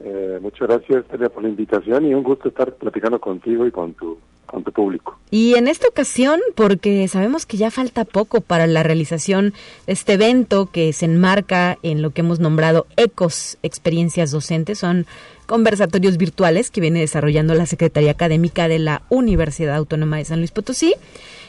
Eh, 0.01 0.37
muchas 0.41 0.67
gracias, 0.67 1.03
por 1.31 1.41
la 1.41 1.49
invitación 1.49 2.05
y 2.05 2.13
un 2.13 2.21
gusto 2.21 2.49
estar 2.49 2.73
platicando 2.75 3.19
contigo 3.19 3.65
y 3.65 3.71
con 3.71 3.93
tu 3.93 4.19
público. 4.45 5.17
Y 5.31 5.55
en 5.55 5.67
esta 5.67 5.87
ocasión, 5.87 6.39
porque 6.55 7.07
sabemos 7.07 7.45
que 7.45 7.57
ya 7.57 7.71
falta 7.71 8.05
poco 8.05 8.41
para 8.41 8.67
la 8.67 8.83
realización 8.83 9.53
de 9.87 9.93
este 9.93 10.13
evento 10.13 10.67
que 10.67 10.93
se 10.93 11.05
enmarca 11.05 11.77
en 11.83 12.01
lo 12.01 12.11
que 12.11 12.21
hemos 12.21 12.39
nombrado 12.39 12.87
ECOS, 12.95 13.57
experiencias 13.63 14.31
docentes, 14.31 14.79
son 14.79 15.05
conversatorios 15.45 16.17
virtuales 16.17 16.71
que 16.71 16.81
viene 16.81 16.99
desarrollando 16.99 17.53
la 17.53 17.65
Secretaría 17.65 18.11
Académica 18.11 18.67
de 18.67 18.79
la 18.79 19.01
Universidad 19.09 19.75
Autónoma 19.75 20.17
de 20.17 20.25
San 20.25 20.39
Luis 20.39 20.51
Potosí. 20.51 20.95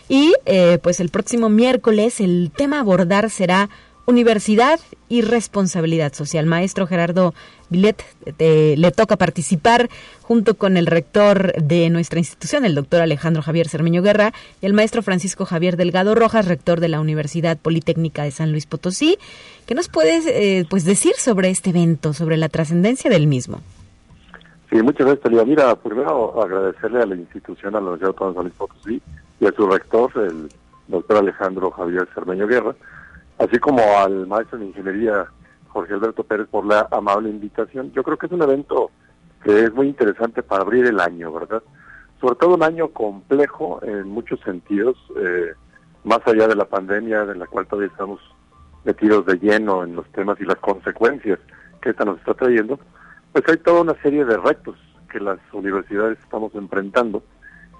Y 0.09 0.35
eh, 0.47 0.79
pues 0.83 1.01
el 1.01 1.09
próximo 1.09 1.49
miércoles 1.49 2.21
el 2.21 2.51
tema 2.55 2.79
a 2.79 2.81
abordar 2.81 3.31
será 3.31 3.69
Universidad 4.07 4.79
y 5.09 5.23
responsabilidad 5.23 6.13
social. 6.13 6.47
Maestro 6.47 6.87
Gerardo 6.87 7.35
Villet, 7.71 8.05
le 8.39 8.91
toca 8.93 9.17
participar 9.17 9.89
junto 10.23 10.55
con 10.55 10.77
el 10.77 10.87
rector 10.87 11.53
de 11.55 11.89
nuestra 11.91 12.19
institución, 12.19 12.65
el 12.65 12.75
doctor 12.75 13.01
Alejandro 13.01 13.43
Javier 13.43 13.69
Cermeño 13.69 14.03
Guerra, 14.03 14.33
y 14.61 14.67
el 14.67 14.73
maestro 14.73 15.03
Francisco 15.03 15.45
Javier 15.45 15.77
Delgado 15.77 16.15
Rojas, 16.15 16.47
rector 16.47 16.81
de 16.81 16.89
la 16.89 17.01
Universidad 17.01 17.59
Politécnica 17.59 18.25
de 18.25 18.31
San 18.31 18.51
Luis 18.51 18.67
Potosí. 18.67 19.19
¿Qué 19.67 19.75
nos 19.75 19.89
puedes 19.89 20.27
eh, 20.27 20.67
pues 20.69 20.85
decir 20.85 21.15
sobre 21.15 21.51
este 21.51 21.71
evento, 21.71 22.13
sobre 22.13 22.37
la 22.37 22.49
trascendencia 22.49 23.11
del 23.11 23.27
mismo? 23.27 23.61
Sí, 24.71 24.83
muchas 24.83 25.07
gracias, 25.07 25.23
Talía. 25.23 25.45
Mira, 25.45 25.77
primero 25.77 26.43
agradecerle 26.43 27.03
a 27.03 27.07
la 27.07 27.15
institución, 27.15 27.77
a 27.77 27.81
la 27.81 27.91
Universidad 27.91 28.29
de 28.29 28.35
San 28.35 28.43
Luis 28.43 28.55
Potosí 28.55 29.03
y 29.41 29.47
a 29.47 29.53
su 29.53 29.67
rector, 29.67 30.11
el 30.17 30.49
doctor 30.89 31.19
Alejandro 31.19 31.71
Javier 31.71 32.09
Cermeño 32.15 32.47
Guerra, 32.47 32.75
así 33.39 33.59
como 33.59 33.81
al 33.99 34.27
maestro 34.27 34.59
de 34.59 34.67
ingeniería 34.67 35.27
Jorge 35.77 35.93
Alberto 35.93 36.25
Pérez 36.25 36.49
por 36.49 36.65
la 36.65 36.89
amable 36.91 37.29
invitación. 37.29 37.93
Yo 37.93 38.03
creo 38.03 38.17
que 38.17 38.25
es 38.25 38.33
un 38.33 38.41
evento 38.41 38.91
que 39.45 39.65
es 39.65 39.75
muy 39.75 39.89
interesante 39.89 40.43
para 40.43 40.63
abrir 40.63 40.87
el 40.87 40.99
año, 41.01 41.31
¿verdad? 41.31 41.63
Sobre 42.19 42.37
todo 42.37 42.55
un 42.55 42.63
año 42.63 42.89
complejo 42.89 43.81
en 43.83 44.09
muchos 44.09 44.41
sentidos, 44.41 44.97
eh, 45.19 45.53
más 46.03 46.21
allá 46.25 46.49
de 46.49 46.55
la 46.55 46.65
pandemia, 46.65 47.27
de 47.27 47.37
la 47.37 47.47
cual 47.47 47.67
todavía 47.67 47.91
estamos 47.91 48.21
metidos 48.85 49.27
de 49.27 49.35
lleno 49.35 49.85
en 49.85 49.97
los 49.97 50.11
temas 50.13 50.41
y 50.41 50.45
las 50.47 50.57
consecuencias 50.57 51.39
que 51.83 51.91
esta 51.91 52.07
nos 52.07 52.19
está 52.21 52.33
trayendo, 52.33 52.81
pues 53.33 53.45
hay 53.47 53.59
toda 53.59 53.83
una 53.83 54.01
serie 54.01 54.25
de 54.25 54.39
retos 54.39 54.77
que 55.13 55.21
las 55.21 55.39
universidades 55.53 56.19
estamos 56.21 56.55
enfrentando 56.55 57.23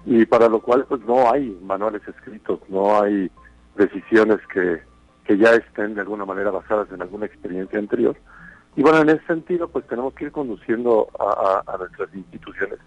y 0.05 0.23
para 0.27 0.47
lo 0.49 0.61
cual 0.61 0.85
pues 0.87 1.01
no 1.07 1.31
hay 1.31 1.57
manuales 1.63 2.07
escritos, 2.07 2.59
no 2.69 3.01
hay 3.01 3.31
decisiones 3.75 4.37
que 4.53 4.81
que 5.27 5.37
ya 5.37 5.53
estén 5.53 5.93
de 5.93 6.01
alguna 6.01 6.25
manera 6.25 6.51
basadas 6.51 6.89
en 6.91 7.01
alguna 7.01 7.25
experiencia 7.25 7.77
anterior. 7.77 8.15
Y 8.77 8.81
bueno, 8.81 9.01
en 9.01 9.09
ese 9.09 9.25
sentido, 9.25 9.67
pues 9.67 9.85
tenemos 9.87 10.13
que 10.13 10.25
ir 10.25 10.31
conduciendo 10.31 11.09
a, 11.19 11.77
nuestras 11.77 12.13
instituciones 12.15 12.79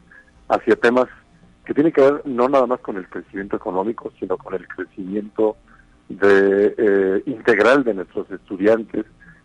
hacia 0.49 0.75
temas 0.77 1.07
que 1.67 1.75
tienen 1.75 1.93
que 1.93 2.01
ver 2.01 2.23
no 2.25 2.49
nada 2.49 2.67
más 2.67 2.81
con 2.81 2.97
el 2.97 3.07
crecimiento 3.09 3.57
económico, 3.57 4.11
sino 4.19 4.39
con 4.39 4.55
el 4.55 4.67
crecimiento 4.67 5.57
de, 6.09 6.75
eh, 6.79 7.23
integral 7.27 7.85
de 7.85 7.95
nuestros 7.95 8.31
estudiantes, 8.31 9.05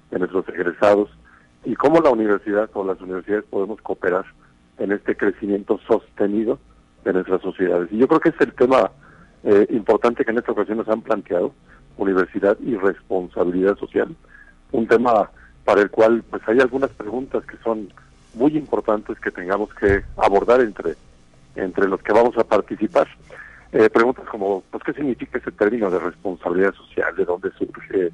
de 0.10 0.20
nuestros 0.20 0.48
egresados, 0.48 1.10
y 1.66 1.76
cómo 1.76 2.00
la 2.00 2.12
universidad 2.12 2.70
o 2.74 2.86
las 2.86 3.02
universidades 3.02 3.44
podemos 3.50 3.82
cooperar 3.82 4.26
en 4.78 4.94
este 4.94 5.18
crecimiento 5.18 5.80
sostenido 5.88 6.60
de 7.04 7.14
nuestras 7.14 7.42
sociedades. 7.42 7.92
Y 7.92 7.98
yo 7.98 8.08
creo 8.08 8.20
que 8.22 8.30
es 8.30 8.40
el 8.40 8.54
tema 8.54 8.92
eh, 9.44 9.68
importante 9.72 10.24
que 10.24 10.32
en 10.32 10.38
esta 10.38 10.54
ocasión 10.54 10.78
nos 10.78 10.88
han 10.88 11.02
planteado 11.02 11.54
universidad 11.98 12.58
y 12.60 12.76
responsabilidad 12.76 13.78
social, 13.78 14.16
un 14.72 14.88
tema 14.88 15.30
para 15.64 15.82
el 15.82 15.90
cual 15.90 16.24
pues 16.30 16.42
hay 16.48 16.60
algunas 16.60 16.92
preguntas 16.92 17.44
que 17.46 17.58
son 17.64 17.92
muy 18.34 18.58
importantes 18.58 19.20
que 19.20 19.32
tengamos 19.32 19.74
que 19.74 20.04
abordar 20.18 20.62
entre 20.62 20.96
entre 21.56 21.88
los 21.88 22.02
que 22.02 22.14
vamos 22.14 22.38
a 22.38 22.44
participar. 22.44 23.08
Eh, 23.72 23.90
preguntas 23.90 24.26
como, 24.30 24.64
pues, 24.72 24.84
¿qué 24.84 24.94
significa 24.94 25.38
ese 25.38 25.52
término 25.52 25.90
de 25.90 26.00
responsabilidad 26.00 26.74
social? 26.74 27.16
¿De 27.16 27.26
dónde 27.26 27.52
surge? 27.58 28.12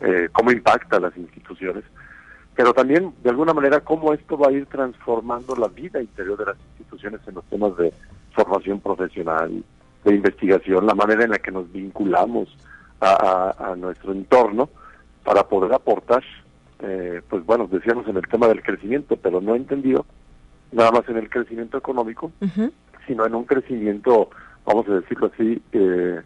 Eh, 0.00 0.28
¿Cómo 0.32 0.50
impacta 0.50 0.96
a 0.96 1.00
las 1.00 1.16
instituciones? 1.16 1.84
Pero 2.54 2.74
también, 2.74 3.14
de 3.22 3.30
alguna 3.30 3.54
manera, 3.54 3.80
cómo 3.80 4.12
esto 4.12 4.36
va 4.36 4.48
a 4.48 4.52
ir 4.52 4.66
transformando 4.66 5.54
la 5.54 5.68
vida 5.68 6.00
interior 6.00 6.36
de 6.38 6.46
las 6.46 6.56
instituciones 6.70 7.20
en 7.26 7.36
los 7.36 7.44
temas 7.44 7.76
de 7.76 7.92
formación 8.32 8.80
profesional, 8.80 9.62
de 10.04 10.14
investigación, 10.14 10.86
la 10.86 10.94
manera 10.94 11.24
en 11.24 11.30
la 11.30 11.38
que 11.38 11.52
nos 11.52 11.70
vinculamos 11.72 12.48
a, 13.00 13.74
nuestro 13.76 14.12
entorno 14.12 14.68
para 15.24 15.44
poder 15.44 15.72
aportar, 15.72 16.22
eh, 16.80 17.22
pues 17.28 17.44
bueno, 17.44 17.68
decíamos 17.70 18.06
en 18.08 18.16
el 18.16 18.26
tema 18.26 18.48
del 18.48 18.62
crecimiento, 18.62 19.16
pero 19.16 19.40
no 19.40 19.54
entendido 19.54 20.06
nada 20.72 20.90
más 20.90 21.08
en 21.08 21.16
el 21.16 21.30
crecimiento 21.30 21.78
económico, 21.78 22.32
sino 23.06 23.26
en 23.26 23.34
un 23.34 23.44
crecimiento, 23.44 24.30
vamos 24.64 24.88
a 24.88 24.94
decirlo 24.94 25.30
así, 25.32 25.62
eh, 25.72 26.20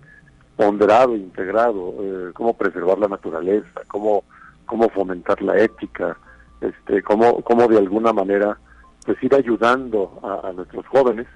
ponderado, 0.56 1.16
integrado, 1.16 1.94
eh, 2.00 2.30
cómo 2.34 2.56
preservar 2.56 2.98
la 2.98 3.08
naturaleza, 3.08 3.82
cómo, 3.88 4.24
cómo 4.66 4.88
fomentar 4.90 5.40
la 5.42 5.58
ética, 5.58 6.16
este, 6.60 7.02
cómo, 7.02 7.42
cómo 7.42 7.68
de 7.68 7.78
alguna 7.78 8.12
manera 8.12 8.58
pues 9.04 9.20
ir 9.22 9.34
ayudando 9.34 10.20
a, 10.22 10.52
nuestros 10.52 10.86
jóvenes, 10.86 11.26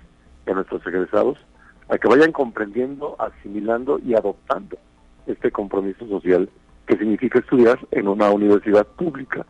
a 0.47 0.53
nuestros 0.53 0.87
egresados, 0.87 1.39
a 1.89 1.99
que 1.99 2.09
vayan 2.09 2.33
comprendiendo, 2.33 3.17
asimilando 3.19 3.99
y 3.99 4.15
adoptando 4.15 4.77
este 5.27 5.51
compromiso 5.51 6.07
social 6.09 6.49
que 6.87 6.97
significa 6.97 7.39
estudiar 7.39 7.79
en 7.91 8.09
una 8.09 8.31
universidad 8.31 8.87
pública, 8.87 9.45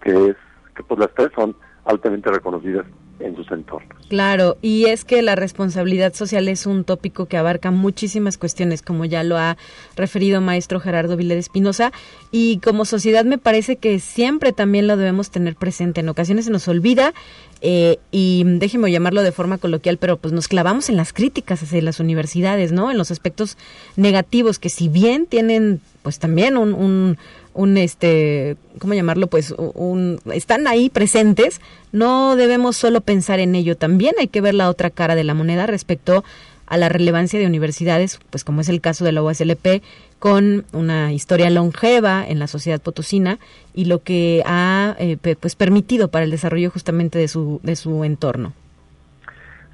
que 0.00 0.30
es, 0.30 0.36
que 0.74 0.82
pues 0.82 1.00
las 1.00 1.12
tres 1.14 1.30
son 1.34 1.54
altamente 1.84 2.30
reconocidas 2.30 2.86
en 3.20 3.36
sus 3.36 3.50
entornos. 3.50 4.06
Claro, 4.08 4.56
y 4.62 4.86
es 4.86 5.04
que 5.04 5.22
la 5.22 5.34
responsabilidad 5.34 6.14
social 6.14 6.48
es 6.48 6.66
un 6.66 6.84
tópico 6.84 7.26
que 7.26 7.36
abarca 7.36 7.70
muchísimas 7.70 8.38
cuestiones, 8.38 8.82
como 8.82 9.04
ya 9.04 9.22
lo 9.22 9.36
ha 9.36 9.56
referido 9.96 10.40
maestro 10.40 10.80
Gerardo 10.80 11.16
Vilés 11.16 11.38
Espinosa, 11.38 11.92
y 12.30 12.58
como 12.58 12.84
sociedad 12.84 13.24
me 13.24 13.38
parece 13.38 13.76
que 13.76 13.98
siempre 14.00 14.52
también 14.52 14.86
lo 14.86 14.96
debemos 14.96 15.30
tener 15.30 15.56
presente. 15.56 16.00
En 16.00 16.08
ocasiones 16.08 16.46
se 16.46 16.50
nos 16.50 16.68
olvida 16.68 17.12
eh, 17.60 17.98
y 18.10 18.44
déjeme 18.44 18.90
llamarlo 18.90 19.22
de 19.22 19.32
forma 19.32 19.58
coloquial, 19.58 19.98
pero 19.98 20.16
pues 20.16 20.32
nos 20.32 20.48
clavamos 20.48 20.88
en 20.88 20.96
las 20.96 21.12
críticas 21.12 21.62
hacia 21.62 21.82
las 21.82 22.00
universidades, 22.00 22.72
¿no? 22.72 22.90
En 22.90 22.98
los 22.98 23.10
aspectos 23.10 23.58
negativos 23.96 24.58
que 24.58 24.68
si 24.68 24.88
bien 24.88 25.26
tienen 25.26 25.80
pues 26.02 26.18
también 26.18 26.56
un, 26.56 26.72
un, 26.72 27.18
un 27.58 27.76
este, 27.76 28.56
¿cómo 28.78 28.94
llamarlo? 28.94 29.26
Pues 29.26 29.52
un, 29.58 30.20
están 30.32 30.68
ahí 30.68 30.90
presentes, 30.90 31.60
no 31.90 32.36
debemos 32.36 32.76
solo 32.76 33.00
pensar 33.00 33.40
en 33.40 33.56
ello, 33.56 33.76
también 33.76 34.14
hay 34.20 34.28
que 34.28 34.40
ver 34.40 34.54
la 34.54 34.70
otra 34.70 34.90
cara 34.90 35.16
de 35.16 35.24
la 35.24 35.34
moneda 35.34 35.66
respecto 35.66 36.22
a 36.66 36.76
la 36.76 36.88
relevancia 36.88 37.40
de 37.40 37.46
universidades, 37.46 38.20
pues 38.30 38.44
como 38.44 38.60
es 38.60 38.68
el 38.68 38.80
caso 38.80 39.04
de 39.04 39.10
la 39.10 39.24
USLP, 39.24 39.82
con 40.20 40.66
una 40.72 41.12
historia 41.12 41.50
longeva 41.50 42.24
en 42.28 42.38
la 42.38 42.46
sociedad 42.46 42.80
potosina 42.80 43.40
y 43.74 43.86
lo 43.86 44.04
que 44.04 44.44
ha 44.46 44.94
eh, 45.00 45.16
pues 45.16 45.56
permitido 45.56 46.08
para 46.08 46.24
el 46.26 46.30
desarrollo 46.30 46.70
justamente 46.70 47.18
de 47.18 47.26
su 47.26 47.58
de 47.64 47.74
su 47.74 48.04
entorno. 48.04 48.52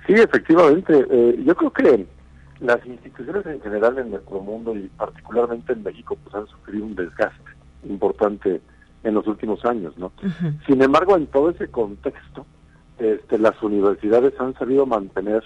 Sí, 0.07 0.15
efectivamente. 0.15 1.07
Eh, 1.11 1.43
yo 1.45 1.55
creo 1.55 1.71
que 1.71 2.07
las 2.61 2.85
instituciones 2.87 3.45
en 3.45 3.61
general 3.61 3.99
en 3.99 4.11
nuestro 4.11 4.41
mundo 4.41 4.75
y 4.75 4.89
particularmente 4.97 5.75
en 5.75 5.83
México 5.83 6.17
pues 6.23 6.35
han 6.35 6.47
sufrido 6.47 6.87
un 6.87 6.95
desgaste 6.95 7.54
importante 7.89 8.61
en 9.03 9.15
los 9.15 9.27
últimos 9.27 9.65
años, 9.65 9.97
¿no? 9.99 10.13
Sin 10.67 10.83
embargo, 10.83 11.17
en 11.17 11.27
todo 11.27 11.51
ese 11.51 11.69
contexto, 11.69 12.47
este, 12.99 13.39
las 13.39 13.61
universidades 13.63 14.39
han 14.41 14.55
sabido 14.55 14.87
mantener 14.87 15.45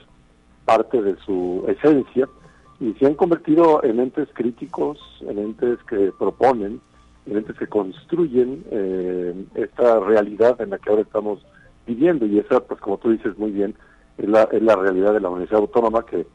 parte 0.65 1.03
de 1.03 1.17
su 1.25 1.65
esencia 1.67 2.29
y 2.81 2.93
se 2.95 3.07
han 3.07 3.15
convertido 3.15 3.83
en 3.83 3.99
entes 4.01 4.29
críticos, 4.33 4.99
en 5.23 5.39
entes 5.39 5.79
que 5.89 6.13
proponen, 6.19 6.81
en 7.27 7.37
entes 7.37 7.57
que 7.57 7.67
construyen 7.67 8.65
eh, 8.71 9.45
esta 9.55 9.99
realidad 10.01 10.61
en 10.61 10.71
la 10.71 10.79
que 10.79 10.91
ahora 10.91 11.03
estamos 11.03 11.45
viviendo 11.87 12.27
y 12.27 12.39
esa, 12.39 12.61
pues 12.61 12.81
como 12.81 12.99
tú 12.99 13.11
dices 13.11 13.37
muy 13.39 13.51
bien, 13.51 13.75
es 14.19 14.29
la, 14.29 14.43
es 14.53 14.63
la 14.63 14.77
realidad 14.77 15.13
de 15.15 15.21
la 15.21 15.31
Universidad 15.31 15.61
Autónoma 15.61 16.05
que 16.05 16.27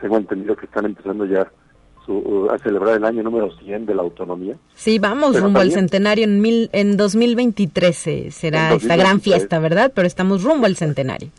tengo 0.00 0.16
entendido 0.16 0.56
que 0.56 0.66
están 0.66 0.86
empezando 0.86 1.26
ya 1.26 1.50
a 2.50 2.58
celebrar 2.58 2.96
el 2.96 3.04
año 3.04 3.22
número 3.22 3.50
100 3.58 3.86
de 3.86 3.94
la 3.94 4.02
autonomía. 4.02 4.56
Sí, 4.74 4.98
vamos 4.98 5.40
rumbo 5.40 5.60
al 5.60 5.70
centenario 5.70 6.24
en, 6.24 6.40
mil, 6.40 6.70
en 6.72 6.96
2023 6.96 8.06
eh, 8.06 8.30
será 8.30 8.74
esta 8.74 8.96
gran 8.96 9.20
fiesta, 9.20 9.58
¿verdad? 9.58 9.92
Pero 9.94 10.06
estamos 10.06 10.42
rumbo 10.42 10.66
al 10.66 10.76
centenario. 10.76 11.30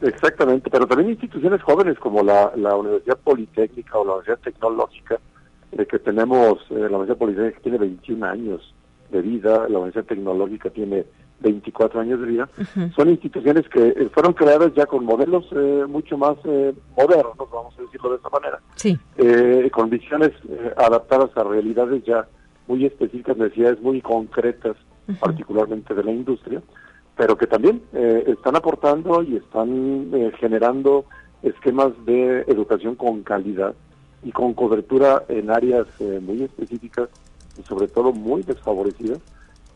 Exactamente, 0.00 0.68
pero 0.70 0.86
también 0.86 1.10
instituciones 1.10 1.62
jóvenes 1.62 1.98
como 1.98 2.22
la, 2.22 2.52
la 2.56 2.76
Universidad 2.76 3.18
Politécnica 3.18 3.98
o 3.98 4.04
la 4.04 4.12
Universidad 4.12 4.38
Tecnológica, 4.40 5.18
eh, 5.72 5.86
que 5.86 5.98
tenemos, 5.98 6.58
eh, 6.70 6.74
la 6.74 6.98
Universidad 6.98 7.16
Politécnica 7.16 7.60
tiene 7.60 7.78
21 7.78 8.26
años 8.26 8.74
de 9.10 9.22
vida, 9.22 9.66
la 9.68 9.78
Universidad 9.78 10.04
Tecnológica 10.04 10.70
tiene 10.70 11.06
24 11.44 12.00
años 12.00 12.20
de 12.20 12.26
vida, 12.26 12.48
son 12.96 13.10
instituciones 13.10 13.68
que 13.68 13.88
eh, 13.88 14.08
fueron 14.12 14.32
creadas 14.32 14.72
ya 14.74 14.86
con 14.86 15.04
modelos 15.04 15.44
eh, 15.52 15.84
mucho 15.86 16.16
más 16.16 16.36
eh, 16.44 16.74
modernos, 16.96 17.36
vamos 17.38 17.74
a 17.78 17.82
decirlo 17.82 18.10
de 18.10 18.16
esa 18.16 18.30
manera, 18.30 18.60
sí. 18.74 18.98
con 19.70 19.90
visiones 19.90 20.32
adaptadas 20.76 21.30
a 21.36 21.44
realidades 21.44 22.02
ya 22.04 22.26
muy 22.66 22.86
específicas, 22.86 23.36
necesidades 23.36 23.80
muy 23.80 24.00
concretas, 24.00 24.76
particularmente 25.20 25.94
de 25.94 26.02
la 26.02 26.12
industria, 26.12 26.62
pero 27.14 27.36
que 27.36 27.46
también 27.46 27.82
están 27.92 28.56
aportando 28.56 29.22
y 29.22 29.36
están 29.36 30.10
generando 30.40 31.04
esquemas 31.42 31.92
de 32.06 32.40
educación 32.46 32.94
con 32.94 33.22
calidad 33.22 33.74
y 34.22 34.32
con 34.32 34.54
cobertura 34.54 35.24
en 35.28 35.50
áreas 35.50 35.86
muy 36.22 36.42
específicas 36.42 37.10
y 37.58 37.62
sobre 37.64 37.88
todo 37.88 38.12
muy 38.12 38.42
desfavorecidas 38.42 39.20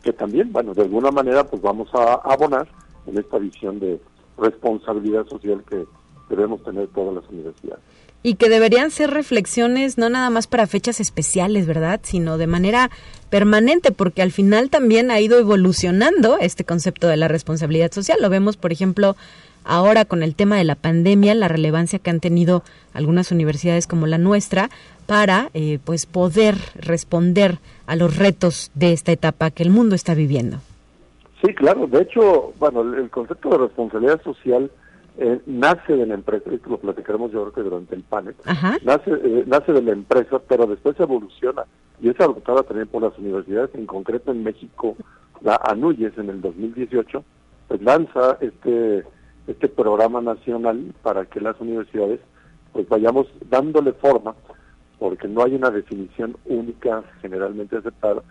que 0.03 0.13
también, 0.13 0.51
bueno, 0.51 0.73
de 0.73 0.83
alguna 0.83 1.11
manera 1.11 1.43
pues 1.45 1.61
vamos 1.61 1.89
a 1.93 2.13
abonar 2.13 2.67
en 3.07 3.17
esta 3.17 3.37
visión 3.37 3.79
de 3.79 3.99
responsabilidad 4.37 5.25
social 5.27 5.63
que 5.69 5.85
debemos 6.29 6.63
tener 6.63 6.87
todas 6.89 7.15
las 7.15 7.29
universidades. 7.29 7.83
Y 8.21 8.35
que 8.35 8.49
deberían 8.49 8.91
ser 8.91 9.11
reflexiones 9.11 9.97
no 9.97 10.09
nada 10.09 10.29
más 10.29 10.47
para 10.47 10.67
fechas 10.67 10.99
especiales, 10.99 11.65
¿verdad? 11.67 12.01
Sino 12.03 12.37
de 12.37 12.47
manera 12.47 12.91
permanente, 13.29 13.91
porque 13.91 14.21
al 14.21 14.31
final 14.31 14.69
también 14.69 15.09
ha 15.09 15.21
ido 15.21 15.39
evolucionando 15.39 16.37
este 16.39 16.65
concepto 16.65 17.07
de 17.07 17.15
la 17.15 17.29
responsabilidad 17.29 17.91
social. 17.91 18.21
Lo 18.21 18.29
vemos, 18.29 18.57
por 18.57 18.73
ejemplo, 18.73 19.15
ahora 19.63 20.03
con 20.03 20.21
el 20.21 20.35
tema 20.35 20.57
de 20.57 20.65
la 20.65 20.75
pandemia, 20.75 21.33
la 21.33 21.47
relevancia 21.47 21.99
que 21.99 22.09
han 22.09 22.19
tenido 22.19 22.63
algunas 22.93 23.31
universidades 23.31 23.87
como 23.87 24.05
la 24.05 24.17
nuestra 24.17 24.69
para 25.05 25.49
eh, 25.53 25.79
pues 25.85 26.05
poder 26.05 26.57
responder 26.75 27.59
a 27.89 27.95
los 27.95 28.17
retos 28.17 28.69
de 28.75 28.93
esta 28.93 29.11
etapa 29.11 29.49
que 29.49 29.63
el 29.63 29.71
mundo 29.71 29.95
está 29.95 30.13
viviendo. 30.13 30.57
Sí, 31.43 31.55
claro. 31.55 31.87
De 31.87 32.03
hecho, 32.03 32.53
bueno, 32.59 32.81
el 32.81 33.09
concepto 33.09 33.49
de 33.49 33.57
responsabilidad 33.57 34.21
social 34.21 34.69
eh, 35.17 35.39
nace 35.47 35.93
de 35.95 36.05
la 36.05 36.13
empresa, 36.13 36.51
esto 36.51 36.69
lo 36.69 36.77
platicaremos 36.77 37.31
yo 37.31 37.41
creo 37.41 37.53
que 37.53 37.61
durante 37.63 37.95
el 37.95 38.03
panel, 38.03 38.35
nace, 38.83 39.11
eh, 39.11 39.43
nace 39.47 39.73
de 39.73 39.81
la 39.81 39.91
empresa, 39.91 40.39
pero 40.47 40.67
después 40.67 40.99
evoluciona 40.99 41.63
y 41.99 42.09
es 42.09 42.19
adoptada 42.19 42.61
también 42.61 42.87
por 42.87 43.01
las 43.01 43.17
universidades, 43.17 43.71
en 43.73 43.87
concreto 43.87 44.31
en 44.31 44.43
México, 44.43 44.95
la 45.41 45.55
ANUYES 45.55 46.17
en 46.19 46.29
el 46.29 46.41
2018, 46.41 47.23
pues 47.67 47.81
lanza 47.81 48.37
este, 48.39 49.03
este 49.47 49.67
programa 49.67 50.21
nacional 50.21 50.93
para 51.01 51.25
que 51.25 51.41
las 51.41 51.59
universidades 51.59 52.19
pues 52.71 52.87
vayamos 52.87 53.27
dándole 53.49 53.93
forma 53.93 54.35
porque 54.99 55.27
no 55.27 55.43
hay 55.43 55.55
una 55.55 55.71
definición 55.71 56.35
única 56.45 57.03
generalmente 57.21 57.77
aceptada, 57.77 58.21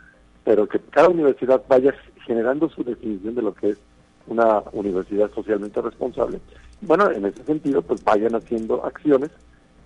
pero 0.44 0.68
que 0.68 0.78
cada 0.78 1.08
universidad 1.08 1.62
vaya 1.68 1.94
generando 2.26 2.68
su 2.68 2.84
definición 2.84 3.34
de 3.34 3.42
lo 3.42 3.54
que 3.54 3.70
es 3.70 3.78
una 4.26 4.62
universidad 4.72 5.30
socialmente 5.32 5.80
responsable. 5.80 6.40
Bueno, 6.82 7.10
en 7.10 7.24
ese 7.24 7.42
sentido, 7.44 7.82
pues 7.82 8.04
vayan 8.04 8.34
haciendo 8.34 8.84
acciones, 8.84 9.30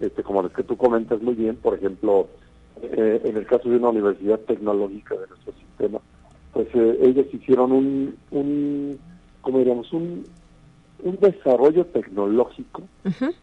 este, 0.00 0.22
como 0.22 0.42
las 0.42 0.52
que 0.52 0.64
tú 0.64 0.76
comentas 0.76 1.22
muy 1.22 1.34
bien, 1.34 1.56
por 1.56 1.74
ejemplo, 1.74 2.26
eh, 2.82 3.20
en 3.24 3.36
el 3.36 3.46
caso 3.46 3.68
de 3.68 3.76
una 3.76 3.90
universidad 3.90 4.40
tecnológica 4.40 5.14
de 5.14 5.28
nuestro 5.28 5.52
sistema, 5.52 6.00
pues 6.52 6.68
eh, 6.74 6.98
ellos 7.02 7.26
hicieron 7.32 7.72
un, 7.72 8.16
un, 8.32 8.98
¿cómo 9.40 9.58
diríamos? 9.58 9.92
Un, 9.92 10.24
un 11.02 11.18
desarrollo 11.20 11.84
tecnológico 11.86 12.82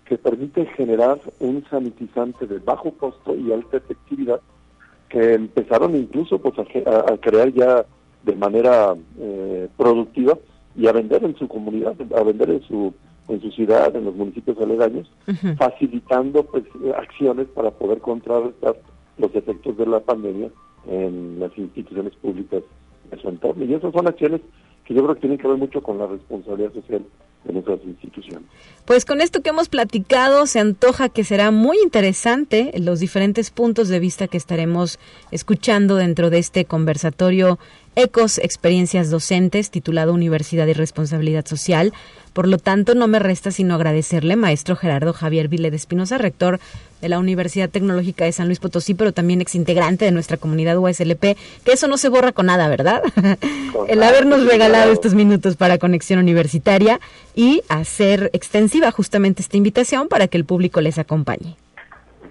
que 0.05 0.17
permite 0.17 0.65
generar 0.77 1.19
un 1.39 1.63
sanitizante 1.69 2.47
de 2.47 2.59
bajo 2.59 2.91
costo 2.91 3.35
y 3.35 3.51
alta 3.51 3.77
efectividad 3.77 4.39
que 5.09 5.33
empezaron 5.33 5.95
incluso 5.95 6.39
pues 6.39 6.57
a, 6.59 7.17
crear 7.17 7.51
ya 7.51 7.85
de 8.23 8.35
manera 8.35 8.95
eh, 9.19 9.67
productiva 9.75 10.37
y 10.75 10.87
a 10.87 10.93
vender 10.93 11.23
en 11.23 11.35
su 11.35 11.47
comunidad, 11.47 11.95
a 12.15 12.23
vender 12.23 12.49
en 12.49 12.61
su 12.63 12.93
en 13.27 13.39
su 13.41 13.51
ciudad, 13.51 13.95
en 13.95 14.05
los 14.05 14.15
municipios 14.15 14.57
aledaños, 14.59 15.07
facilitando 15.57 16.43
pues 16.43 16.63
acciones 16.97 17.47
para 17.49 17.69
poder 17.69 17.99
contrarrestar 17.99 18.75
los 19.19 19.35
efectos 19.35 19.77
de 19.77 19.85
la 19.85 19.99
pandemia 19.99 20.49
en 20.87 21.39
las 21.39 21.55
instituciones 21.55 22.15
públicas 22.15 22.63
de 23.11 23.21
su 23.21 23.29
entorno. 23.29 23.65
Y 23.65 23.73
esas 23.75 23.93
son 23.93 24.07
acciones 24.07 24.41
que 24.83 24.95
yo 24.95 25.03
creo 25.03 25.13
que 25.13 25.21
tienen 25.21 25.37
que 25.37 25.47
ver 25.47 25.57
mucho 25.57 25.83
con 25.83 25.99
la 25.99 26.07
responsabilidad 26.07 26.73
social 26.73 27.05
de 27.43 27.53
nuestras 27.53 27.79
instituciones. 27.85 28.47
Pues 28.85 29.05
con 29.05 29.21
esto 29.21 29.41
que 29.41 29.49
hemos 29.49 29.69
platicado, 29.69 30.47
se 30.47 30.59
antoja 30.59 31.09
que 31.09 31.23
será 31.23 31.51
muy 31.51 31.77
interesante 31.83 32.71
los 32.75 32.99
diferentes 32.99 33.51
puntos 33.51 33.87
de 33.87 33.99
vista 33.99 34.27
que 34.27 34.37
estaremos 34.37 34.97
escuchando 35.31 35.95
dentro 35.95 36.31
de 36.31 36.39
este 36.39 36.65
conversatorio 36.65 37.59
Ecos 37.95 38.37
Experiencias 38.37 39.09
Docentes, 39.09 39.71
titulado 39.71 40.13
Universidad 40.13 40.67
y 40.67 40.73
Responsabilidad 40.73 41.45
Social. 41.45 41.93
Por 42.33 42.47
lo 42.47 42.57
tanto, 42.57 42.95
no 42.95 43.07
me 43.07 43.19
resta 43.19 43.51
sino 43.51 43.75
agradecerle, 43.75 44.35
maestro 44.35 44.75
Gerardo 44.75 45.13
Javier 45.13 45.49
Vile 45.49 45.69
de 45.69 45.75
Espinosa, 45.77 46.17
rector 46.17 46.59
de 47.01 47.09
la 47.09 47.19
Universidad 47.19 47.69
Tecnológica 47.69 48.25
de 48.25 48.31
San 48.31 48.47
Luis 48.47 48.59
Potosí, 48.59 48.93
pero 48.93 49.11
también 49.11 49.41
exintegrante 49.41 50.05
de 50.05 50.11
nuestra 50.11 50.37
comunidad 50.37 50.77
USLP, 50.77 51.37
que 51.63 51.71
eso 51.71 51.87
no 51.87 51.97
se 51.97 52.09
borra 52.09 52.31
con 52.31 52.45
nada, 52.45 52.67
¿verdad? 52.67 53.01
El 53.87 54.03
habernos 54.03 54.45
regalado 54.45 54.91
estos 54.91 55.13
minutos 55.13 55.55
para 55.55 55.77
Conexión 55.77 56.19
Universitaria 56.19 56.99
y 57.35 57.61
hacer 57.69 58.29
extensiva 58.33 58.91
justamente 58.91 59.41
esta 59.41 59.57
invitación 59.57 60.07
para 60.07 60.27
que 60.27 60.37
el 60.37 60.45
público 60.45 60.81
les 60.81 60.97
acompañe. 60.97 61.55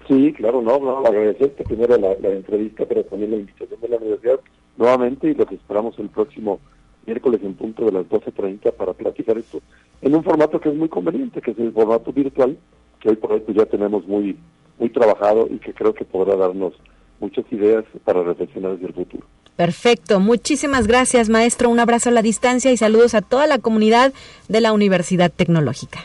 Sí, 0.07 0.33
claro, 0.33 0.61
no, 0.61 0.79
no 0.79 1.05
agradecerte 1.05 1.63
primero 1.63 1.95
la, 1.97 2.13
entrevista, 2.29 2.85
pero 2.87 3.03
también 3.03 3.31
la 3.31 3.37
invitación 3.37 3.79
de 3.79 3.87
la 3.87 3.97
universidad 3.97 4.39
nuevamente 4.75 5.29
y 5.29 5.35
lo 5.35 5.45
que 5.45 5.55
esperamos 5.55 5.99
el 5.99 6.09
próximo 6.09 6.59
miércoles 7.05 7.41
en 7.43 7.53
punto 7.53 7.85
de 7.85 7.91
las 7.91 8.05
12.30 8.05 8.71
para 8.73 8.93
platicar 8.93 9.37
esto 9.37 9.61
en 10.01 10.15
un 10.15 10.23
formato 10.23 10.59
que 10.59 10.69
es 10.69 10.75
muy 10.75 10.89
conveniente, 10.89 11.41
que 11.41 11.51
es 11.51 11.59
el 11.59 11.71
formato 11.73 12.11
virtual, 12.11 12.57
que 12.99 13.09
hoy 13.09 13.15
por 13.17 13.33
hoy 13.33 13.41
pues, 13.41 13.57
ya 13.57 13.65
tenemos 13.65 14.07
muy, 14.07 14.37
muy 14.79 14.89
trabajado 14.89 15.47
y 15.49 15.59
que 15.59 15.73
creo 15.73 15.93
que 15.93 16.05
podrá 16.05 16.35
darnos 16.35 16.73
muchas 17.19 17.45
ideas 17.51 17.85
para 18.03 18.23
reflexionar 18.23 18.73
desde 18.73 18.87
el 18.87 18.93
futuro. 18.93 19.27
Perfecto, 19.59 20.21
muchísimas 20.21 20.87
gracias 20.87 21.27
maestro, 21.27 21.69
un 21.69 21.81
abrazo 21.81 22.07
a 22.07 22.13
la 22.13 22.21
distancia 22.21 22.71
y 22.71 22.77
saludos 22.77 23.13
a 23.13 23.21
toda 23.21 23.45
la 23.45 23.59
comunidad 23.59 24.13
de 24.47 24.61
la 24.61 24.71
Universidad 24.71 25.33
Tecnológica. 25.35 25.99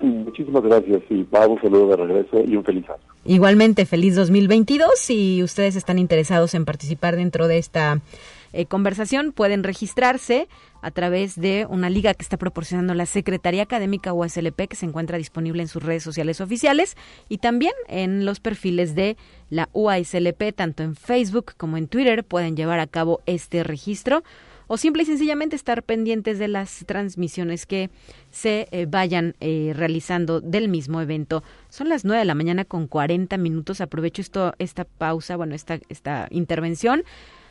Muchísimas 0.00 0.64
gracias 0.64 1.02
y 1.08 1.14
un 1.14 1.60
saludo 1.62 1.90
de 1.90 1.96
regreso 1.96 2.42
y 2.44 2.56
un 2.56 2.64
feliz 2.64 2.84
año. 2.88 2.98
Igualmente, 3.24 3.86
feliz 3.86 4.16
2022. 4.16 4.90
Si 4.96 5.44
ustedes 5.44 5.76
están 5.76 6.00
interesados 6.00 6.54
en 6.54 6.64
participar 6.64 7.14
dentro 7.14 7.46
de 7.46 7.58
esta 7.58 8.00
eh, 8.52 8.66
conversación, 8.66 9.30
pueden 9.30 9.62
registrarse 9.62 10.48
a 10.82 10.90
través 10.90 11.40
de 11.40 11.66
una 11.68 11.90
liga 11.90 12.14
que 12.14 12.22
está 12.22 12.36
proporcionando 12.36 12.94
la 12.94 13.06
Secretaría 13.06 13.62
Académica 13.62 14.12
USLP, 14.12 14.68
que 14.68 14.76
se 14.76 14.86
encuentra 14.86 15.18
disponible 15.18 15.62
en 15.62 15.68
sus 15.68 15.82
redes 15.82 16.02
sociales 16.02 16.40
oficiales 16.40 16.96
y 17.28 17.38
también 17.38 17.74
en 17.88 18.24
los 18.24 18.40
perfiles 18.40 18.94
de 18.94 19.16
la 19.50 19.68
UASLP, 19.72 20.52
tanto 20.54 20.82
en 20.82 20.94
Facebook 20.94 21.54
como 21.56 21.76
en 21.76 21.88
Twitter, 21.88 22.24
pueden 22.24 22.56
llevar 22.56 22.80
a 22.80 22.86
cabo 22.86 23.20
este 23.26 23.64
registro 23.64 24.22
o 24.68 24.76
simple 24.76 25.02
y 25.02 25.06
sencillamente 25.06 25.56
estar 25.56 25.82
pendientes 25.82 26.38
de 26.38 26.46
las 26.46 26.84
transmisiones 26.86 27.66
que 27.66 27.90
se 28.30 28.68
eh, 28.70 28.86
vayan 28.86 29.34
eh, 29.40 29.72
realizando 29.74 30.40
del 30.40 30.68
mismo 30.68 31.00
evento. 31.00 31.42
Son 31.70 31.88
las 31.88 32.04
9 32.04 32.20
de 32.20 32.24
la 32.26 32.34
mañana 32.34 32.64
con 32.66 32.86
40 32.86 33.36
minutos. 33.38 33.80
Aprovecho 33.80 34.20
esto, 34.20 34.54
esta 34.58 34.84
pausa, 34.84 35.36
bueno, 35.36 35.54
esta, 35.54 35.80
esta 35.88 36.28
intervención 36.30 37.02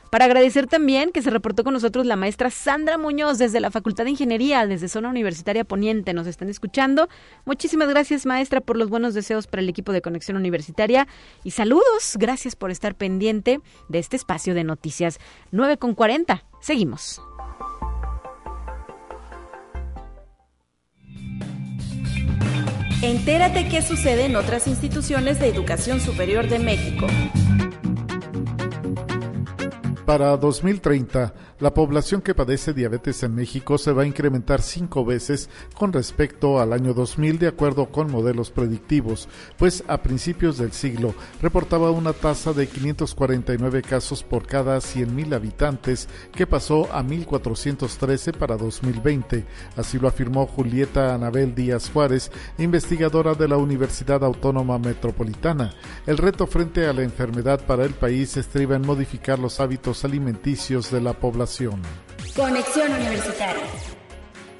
para 0.09 0.25
agradecer 0.25 0.67
también 0.67 1.11
que 1.11 1.21
se 1.21 1.29
reportó 1.29 1.63
con 1.63 1.73
nosotros 1.73 2.05
la 2.05 2.15
maestra 2.15 2.49
Sandra 2.49 2.97
Muñoz 2.97 3.37
desde 3.37 3.59
la 3.59 3.71
Facultad 3.71 4.05
de 4.05 4.11
Ingeniería, 4.11 4.65
desde 4.65 4.87
Zona 4.87 5.09
Universitaria 5.09 5.63
Poniente. 5.63 6.13
Nos 6.13 6.27
están 6.27 6.49
escuchando. 6.49 7.09
Muchísimas 7.45 7.89
gracias, 7.89 8.25
maestra, 8.25 8.61
por 8.61 8.77
los 8.77 8.89
buenos 8.89 9.13
deseos 9.13 9.47
para 9.47 9.61
el 9.61 9.69
equipo 9.69 9.91
de 9.91 10.01
Conexión 10.01 10.37
Universitaria. 10.37 11.07
Y 11.43 11.51
saludos. 11.51 12.15
Gracias 12.17 12.55
por 12.55 12.71
estar 12.71 12.95
pendiente 12.95 13.59
de 13.89 13.99
este 13.99 14.15
espacio 14.15 14.53
de 14.53 14.63
noticias 14.63 15.19
9 15.51 15.77
con 15.77 15.93
40. 15.93 16.43
Seguimos. 16.61 17.21
Entérate 23.01 23.69
qué 23.69 23.83
sucede 23.83 24.25
en 24.25 24.35
otras 24.35 24.67
instituciones 24.67 25.39
de 25.39 25.49
educación 25.49 25.99
superior 25.99 26.47
de 26.47 26.57
México. 26.57 27.05
Para 30.07 30.37
2030, 30.37 31.33
la 31.59 31.73
población 31.73 32.21
que 32.21 32.35
padece 32.35 32.71
diabetes 32.71 33.23
en 33.23 33.33
México 33.33 33.79
se 33.79 33.91
va 33.91 34.03
a 34.03 34.05
incrementar 34.05 34.61
cinco 34.61 35.03
veces 35.03 35.49
con 35.73 35.91
respecto 35.91 36.59
al 36.59 36.71
año 36.71 36.93
2000 36.93 37.39
de 37.39 37.47
acuerdo 37.47 37.87
con 37.87 38.11
modelos 38.11 38.51
predictivos, 38.51 39.27
pues 39.57 39.83
a 39.87 40.03
principios 40.03 40.59
del 40.59 40.71
siglo 40.71 41.15
reportaba 41.41 41.89
una 41.89 42.13
tasa 42.13 42.53
de 42.53 42.67
549 42.67 43.81
casos 43.81 44.21
por 44.21 44.45
cada 44.45 44.77
100.000 44.77 45.33
habitantes 45.33 46.07
que 46.31 46.45
pasó 46.45 46.93
a 46.93 47.01
1.413 47.01 48.37
para 48.37 48.55
2020. 48.55 49.43
Así 49.75 49.97
lo 49.97 50.07
afirmó 50.07 50.45
Julieta 50.45 51.15
Anabel 51.15 51.55
Díaz 51.55 51.89
Juárez, 51.89 52.31
investigadora 52.59 53.33
de 53.33 53.47
la 53.47 53.57
Universidad 53.57 54.23
Autónoma 54.23 54.77
Metropolitana. 54.77 55.73
El 56.05 56.19
reto 56.19 56.45
frente 56.45 56.85
a 56.85 56.93
la 56.93 57.01
enfermedad 57.01 57.65
para 57.65 57.83
el 57.83 57.95
país 57.95 58.37
estriba 58.37 58.75
en 58.75 58.85
modificar 58.85 59.39
los 59.39 59.59
hábitos 59.59 60.05
alimenticios 60.05 60.91
de 60.91 61.01
la 61.01 61.13
población. 61.13 61.46
Conexión 62.35 62.91
Universitaria. 62.91 63.96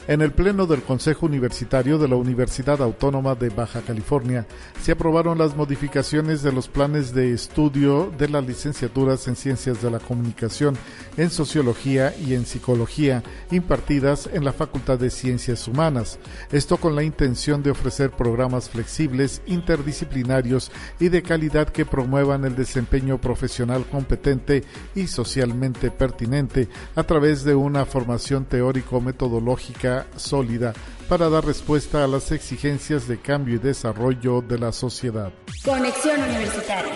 En 0.08 0.22
el 0.22 0.32
Pleno 0.32 0.68
del 0.68 0.84
Consejo 0.84 1.26
Universitario 1.26 1.98
de 1.98 2.08
la 2.08 2.16
Universidad 2.16 2.82
Autónoma 2.82 3.36
de 3.36 3.50
Baja 3.50 3.82
California 3.82 4.48
se 4.82 4.94
aprobaron 4.94 5.38
las 5.38 5.58
modificaciones 5.58 6.42
de 6.42 6.54
los 6.54 6.70
planes 6.70 7.14
de 7.14 7.34
estudio 7.34 8.10
de 8.18 8.30
las 8.30 8.46
licenciaturas 8.46 9.28
en 9.28 9.36
Ciencias 9.36 9.82
de 9.82 9.92
la 9.92 10.00
Comunicación, 10.00 10.78
en 11.18 11.30
Sociología 11.30 12.16
y 12.26 12.36
en 12.36 12.46
Psicología 12.46 13.22
impartidas 13.52 14.30
en 14.32 14.46
la 14.46 14.54
Facultad 14.54 14.98
de 14.98 15.10
Ciencias 15.10 15.68
Humanas. 15.68 16.20
Esto 16.54 16.78
con 16.78 16.96
la 16.96 17.04
intención 17.04 17.62
de 17.62 17.72
ofrecer 17.72 18.12
programas 18.12 18.70
flexibles, 18.70 19.42
interdisciplinarios 19.46 20.72
y 21.02 21.10
de 21.10 21.22
calidad 21.22 21.68
que 21.68 21.86
promuevan 21.86 22.46
el 22.46 22.56
desempeño 22.56 23.20
profesional 23.20 23.86
competente 23.86 24.64
y 24.96 25.08
socialmente 25.08 25.92
pertinente 25.92 26.70
a 26.96 27.04
través 27.04 27.44
de 27.44 27.56
una 27.56 27.86
formación 27.86 28.46
teórico-metodológica 28.46 29.97
sólida 30.16 30.74
para 31.10 31.30
dar 31.30 31.46
respuesta 31.46 32.04
a 32.04 32.08
las 32.08 32.32
exigencias 32.32 33.08
de 33.08 33.20
cambio 33.20 33.56
y 33.56 33.60
desarrollo 33.60 34.42
de 34.42 34.60
la 34.60 34.72
sociedad. 34.72 35.32
Conexión 35.64 36.22
Universitaria. 36.22 36.94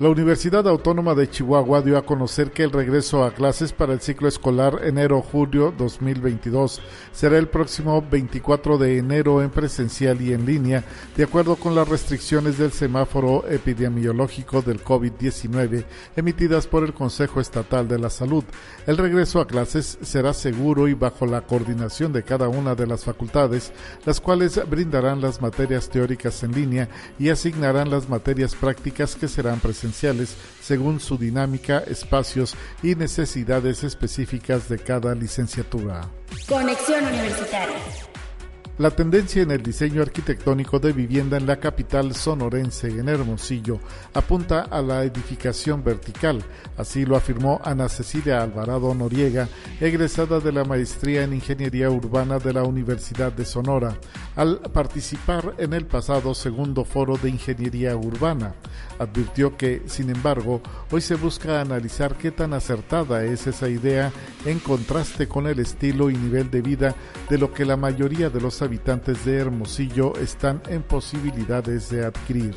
La 0.00 0.08
Universidad 0.08 0.66
Autónoma 0.66 1.14
de 1.14 1.28
Chihuahua 1.28 1.82
dio 1.82 1.98
a 1.98 2.06
conocer 2.06 2.52
que 2.52 2.62
el 2.62 2.72
regreso 2.72 3.22
a 3.22 3.34
clases 3.34 3.74
para 3.74 3.92
el 3.92 4.00
ciclo 4.00 4.28
escolar 4.28 4.80
enero-julio 4.82 5.74
2022 5.76 6.80
será 7.12 7.36
el 7.36 7.48
próximo 7.48 8.00
24 8.10 8.78
de 8.78 8.96
enero 8.96 9.42
en 9.42 9.50
presencial 9.50 10.22
y 10.22 10.32
en 10.32 10.46
línea, 10.46 10.84
de 11.14 11.24
acuerdo 11.24 11.56
con 11.56 11.74
las 11.74 11.86
restricciones 11.86 12.56
del 12.56 12.72
semáforo 12.72 13.46
epidemiológico 13.46 14.62
del 14.62 14.82
COVID-19 14.82 15.84
emitidas 16.16 16.66
por 16.66 16.82
el 16.82 16.94
Consejo 16.94 17.38
Estatal 17.38 17.86
de 17.86 17.98
la 17.98 18.08
Salud. 18.08 18.44
El 18.86 18.96
regreso 18.96 19.38
a 19.38 19.46
clases 19.46 19.98
será 20.00 20.32
seguro 20.32 20.88
y 20.88 20.94
bajo 20.94 21.26
la 21.26 21.42
coordinación 21.42 22.10
de 22.14 22.22
cada 22.22 22.48
una 22.48 22.74
de 22.74 22.86
las 22.86 23.04
facultades, 23.04 23.70
las 24.06 24.18
cuales 24.18 24.58
brindarán 24.66 25.20
las 25.20 25.42
materias 25.42 25.90
teóricas 25.90 26.42
en 26.42 26.52
línea 26.52 26.88
y 27.18 27.28
asignarán 27.28 27.90
las 27.90 28.08
materias 28.08 28.54
prácticas 28.54 29.14
que 29.14 29.28
serán 29.28 29.60
presenciales 29.60 29.89
según 30.62 31.00
su 31.00 31.16
dinámica, 31.18 31.78
espacios 31.86 32.54
y 32.82 32.94
necesidades 32.94 33.84
específicas 33.84 34.68
de 34.68 34.78
cada 34.78 35.14
licenciatura. 35.14 36.08
Conexión 36.48 37.04
Universitaria. 37.06 38.09
La 38.80 38.90
tendencia 38.90 39.42
en 39.42 39.50
el 39.50 39.62
diseño 39.62 40.00
arquitectónico 40.00 40.78
de 40.78 40.94
vivienda 40.94 41.36
en 41.36 41.46
la 41.46 41.60
capital 41.60 42.14
sonorense, 42.14 42.88
en 42.88 43.10
Hermosillo, 43.10 43.78
apunta 44.14 44.62
a 44.62 44.80
la 44.80 45.04
edificación 45.04 45.84
vertical. 45.84 46.42
Así 46.78 47.04
lo 47.04 47.14
afirmó 47.14 47.60
Ana 47.62 47.90
Cecilia 47.90 48.42
Alvarado 48.42 48.94
Noriega, 48.94 49.50
egresada 49.82 50.40
de 50.40 50.52
la 50.52 50.64
maestría 50.64 51.24
en 51.24 51.34
Ingeniería 51.34 51.90
Urbana 51.90 52.38
de 52.38 52.54
la 52.54 52.62
Universidad 52.62 53.32
de 53.32 53.44
Sonora, 53.44 53.98
al 54.34 54.60
participar 54.60 55.56
en 55.58 55.74
el 55.74 55.84
pasado 55.84 56.32
segundo 56.32 56.86
foro 56.86 57.18
de 57.18 57.28
Ingeniería 57.28 57.94
Urbana. 57.96 58.54
Advirtió 58.98 59.58
que, 59.58 59.82
sin 59.88 60.08
embargo, 60.08 60.62
hoy 60.90 61.02
se 61.02 61.16
busca 61.16 61.60
analizar 61.60 62.16
qué 62.16 62.30
tan 62.30 62.54
acertada 62.54 63.24
es 63.24 63.46
esa 63.46 63.68
idea 63.68 64.10
en 64.46 64.58
contraste 64.58 65.28
con 65.28 65.46
el 65.46 65.58
estilo 65.58 66.08
y 66.08 66.16
nivel 66.16 66.50
de 66.50 66.62
vida 66.62 66.94
de 67.28 67.36
lo 67.36 67.52
que 67.52 67.66
la 67.66 67.76
mayoría 67.76 68.30
de 68.30 68.40
los 68.40 68.62
habitantes 68.62 68.69
de 68.70 69.36
Hermosillo 69.36 70.14
están 70.16 70.62
en 70.68 70.84
posibilidades 70.84 71.90
de 71.90 72.04
adquirir. 72.04 72.54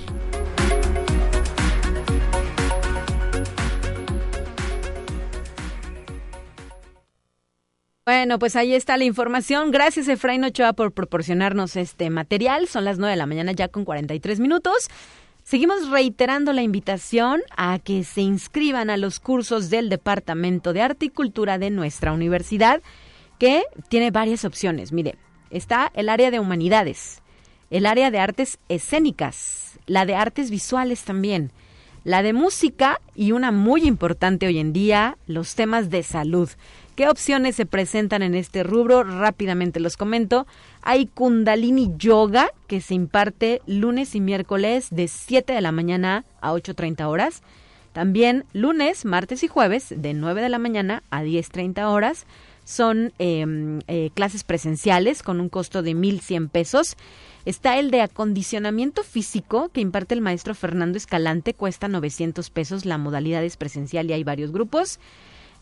Bueno, 8.06 8.38
pues 8.38 8.56
ahí 8.56 8.76
está 8.76 8.96
la 8.98 9.06
información. 9.06 9.72
Gracias, 9.72 10.08
Efraín 10.08 10.44
Ochoa, 10.44 10.74
por 10.74 10.92
proporcionarnos 10.92 11.76
este 11.76 12.12
material. 12.12 12.68
Son 12.68 12.86
las 12.86 13.00
9 13.00 13.12
de 13.12 13.18
la 13.18 13.26
mañana 13.26 13.52
ya 13.54 13.70
con 13.70 13.84
43 13.84 14.40
minutos. 14.40 14.90
Seguimos 15.42 15.90
reiterando 15.90 16.54
la 16.54 16.62
invitación 16.62 17.42
a 17.58 17.80
que 17.80 18.04
se 18.04 18.22
inscriban 18.22 18.92
a 18.92 18.98
los 18.98 19.20
cursos 19.20 19.72
del 19.72 19.90
Departamento 19.90 20.74
de 20.74 20.82
Arte 20.82 21.08
y 21.08 21.10
Cultura 21.10 21.58
de 21.58 21.72
nuestra 21.72 22.14
universidad, 22.14 22.82
que 23.40 23.64
tiene 23.90 24.12
varias 24.12 24.46
opciones. 24.46 24.92
Mire, 24.92 25.16
está 25.54 25.92
el 25.94 26.10
área 26.10 26.32
de 26.32 26.40
humanidades, 26.40 27.22
el 27.70 27.86
área 27.86 28.12
de 28.12 28.20
artes 28.20 28.60
escénicas, 28.68 29.80
la 29.86 30.06
de 30.06 30.16
artes 30.16 30.50
visuales 30.50 31.04
también, 31.04 31.52
la 32.04 32.22
de 32.22 32.34
música 32.34 33.00
y 33.16 33.32
una 33.32 33.52
muy 33.52 33.84
importante 33.84 34.48
hoy 34.48 34.60
en 34.60 34.74
día, 34.74 35.18
los 35.28 35.56
temas 35.56 35.90
de 35.90 36.04
salud. 36.04 36.50
¿Qué 36.96 37.08
opciones 37.08 37.56
se 37.56 37.66
presentan 37.66 38.22
en 38.22 38.36
este 38.36 38.64
rubro? 38.64 39.04
Rápidamente 39.04 39.80
los 39.80 39.96
comento. 39.96 40.46
Hay 40.82 41.08
Kundalini 41.08 41.94
Yoga, 41.98 42.50
que 42.68 42.82
se 42.82 42.94
imparte 42.94 43.62
lunes 43.66 44.16
y 44.16 44.20
miércoles 44.20 44.88
de 44.92 45.08
7 45.08 45.54
de 45.54 45.62
la 45.62 45.72
mañana 45.72 46.26
a 46.42 46.52
8.30 46.52 47.08
horas. 47.08 47.42
También 47.94 48.46
lunes, 48.54 49.06
martes 49.06 49.44
y 49.44 49.48
jueves 49.48 49.94
de 49.96 50.14
9 50.14 50.42
de 50.42 50.50
la 50.50 50.60
mañana 50.60 51.04
a 51.10 51.24
10.30 51.24 51.86
horas. 51.86 52.26
Son 52.64 53.14
eh, 53.20 53.80
eh, 53.88 54.10
clases 54.14 54.44
presenciales 54.44 55.24
con 55.24 55.40
un 55.40 55.50
costo 55.50 55.82
de 55.82 55.96
1.100 55.96 56.50
pesos. 56.50 56.96
Está 57.46 57.78
el 57.78 57.92
de 57.92 58.02
acondicionamiento 58.02 59.04
físico 59.04 59.70
que 59.70 59.82
imparte 59.82 60.16
el 60.16 60.22
maestro 60.22 60.56
Fernando 60.56 60.98
Escalante, 60.98 61.54
cuesta 61.54 61.88
900 61.88 62.50
pesos. 62.50 62.86
La 62.86 62.98
modalidad 62.98 63.44
es 63.44 63.58
presencial 63.58 64.10
y 64.10 64.14
hay 64.14 64.24
varios 64.24 64.52
grupos. 64.52 65.00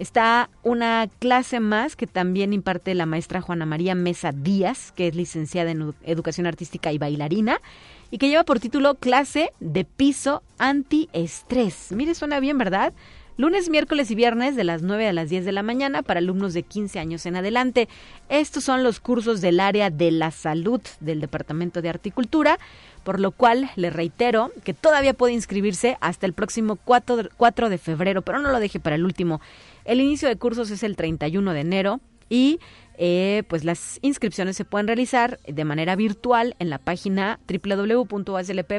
Está 0.02 0.50
una 0.64 1.08
clase 1.20 1.60
más 1.60 1.96
que 1.96 2.08
también 2.08 2.54
imparte 2.54 2.96
la 2.96 3.06
maestra 3.06 3.42
Juana 3.42 3.68
María 3.68 3.94
Mesa 3.94 4.32
Díaz, 4.32 4.92
que 4.94 5.08
es 5.08 5.16
licenciada 5.16 5.70
en 5.70 5.94
Educación 6.04 6.48
Artística 6.48 6.92
y 6.92 6.98
bailarina, 6.98 7.62
y 8.10 8.18
que 8.18 8.28
lleva 8.28 8.44
por 8.44 8.60
título 8.60 8.96
Clase 8.96 9.52
de 9.60 9.86
Piso 9.86 10.42
Antiestrés. 10.58 11.92
Mire, 11.92 12.16
suena 12.16 12.40
bien, 12.40 12.58
¿verdad? 12.58 12.94
Lunes, 13.38 13.70
miércoles 13.70 14.12
y 14.12 14.16
viernes 14.16 14.58
de 14.58 14.66
las 14.66 14.82
9 14.82 15.08
a 15.08 15.14
las 15.14 15.30
10 15.30 15.46
de 15.46 15.54
la 15.54 15.64
mañana 15.64 16.02
para 16.04 16.18
alumnos 16.20 16.54
de 16.54 16.64
15 16.64 17.00
años 17.00 17.26
en 17.26 17.38
adelante. 17.38 17.88
Estos 18.28 18.66
son 18.66 18.84
los 18.84 19.00
cursos 19.00 19.40
del 19.40 19.62
área 19.62 19.90
de 19.90 20.12
la 20.12 20.32
salud 20.32 20.82
del 21.00 21.22
Departamento 21.22 21.82
de 21.82 21.88
Articultura, 21.90 22.60
por 23.04 23.22
lo 23.22 23.32
cual 23.32 23.72
le 23.78 23.90
reitero 23.90 24.52
que 24.66 24.74
todavía 24.74 25.14
puede 25.14 25.34
inscribirse 25.34 25.98
hasta 26.02 26.26
el 26.26 26.34
próximo 26.34 26.76
4 26.76 27.30
4 27.38 27.70
de 27.70 27.78
febrero, 27.78 28.22
pero 28.22 28.40
no 28.40 28.52
lo 28.52 28.60
deje 28.60 28.82
para 28.82 28.98
el 28.98 29.06
último. 29.06 29.40
El 29.86 30.02
inicio 30.02 30.28
de 30.28 30.36
cursos 30.36 30.70
es 30.70 30.84
el 30.84 30.98
31 30.98 31.54
de 31.54 31.60
enero 31.62 32.02
y 32.28 32.60
eh, 32.98 33.44
pues 33.48 33.64
las 33.64 33.98
inscripciones 34.02 34.58
se 34.58 34.66
pueden 34.66 34.88
realizar 34.88 35.40
de 35.48 35.66
manera 35.66 35.96
virtual 35.96 36.56
en 36.60 36.70
la 36.70 36.80
página 36.80 37.40
www.aslp.mx 37.48 38.74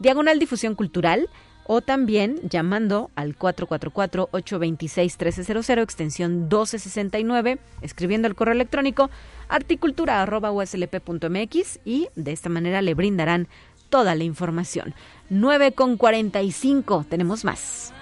diagonal 0.00 0.38
difusión 0.38 0.74
cultural 0.74 1.28
o 1.72 1.82
también 1.82 2.40
llamando 2.42 3.12
al 3.14 3.38
444-826-1300, 3.38 5.80
extensión 5.80 6.48
1269, 6.48 7.60
escribiendo 7.80 8.26
el 8.26 8.34
correo 8.34 8.54
electrónico 8.54 9.08
articultura.uslp.mx 9.48 11.78
y 11.84 12.08
de 12.16 12.32
esta 12.32 12.48
manera 12.48 12.82
le 12.82 12.94
brindarán 12.94 13.46
toda 13.88 14.16
la 14.16 14.24
información. 14.24 14.96
9 15.28 15.70
con 15.70 15.96
45, 15.96 17.06
tenemos 17.08 17.44
más. 17.44 17.94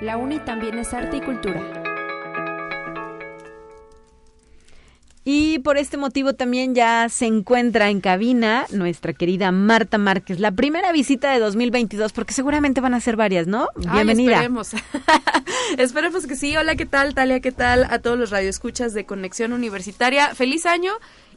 La 0.00 0.16
UNI 0.16 0.38
también 0.46 0.78
es 0.78 0.94
arte 0.94 1.18
y 1.18 1.20
cultura. 1.20 1.83
Y 5.26 5.60
por 5.60 5.78
este 5.78 5.96
motivo 5.96 6.34
también 6.34 6.74
ya 6.74 7.08
se 7.08 7.24
encuentra 7.24 7.88
en 7.88 8.02
cabina 8.02 8.66
nuestra 8.70 9.14
querida 9.14 9.52
Marta 9.52 9.96
Márquez, 9.96 10.38
la 10.38 10.52
primera 10.52 10.92
visita 10.92 11.32
de 11.32 11.38
2022, 11.38 12.12
porque 12.12 12.34
seguramente 12.34 12.82
van 12.82 12.92
a 12.92 13.00
ser 13.00 13.16
varias, 13.16 13.46
¿no? 13.46 13.68
Bienvenida. 13.74 14.40
Ay, 14.40 14.44
esperemos. 14.44 14.72
esperemos 15.78 16.26
que 16.26 16.36
sí. 16.36 16.54
Hola, 16.58 16.76
¿qué 16.76 16.84
tal, 16.84 17.14
Talia? 17.14 17.40
¿Qué 17.40 17.52
tal 17.52 17.84
a 17.88 18.00
todos 18.00 18.18
los 18.18 18.30
radioescuchas 18.30 18.92
de 18.92 19.06
Conexión 19.06 19.54
Universitaria? 19.54 20.34
Feliz 20.34 20.66
año 20.66 20.92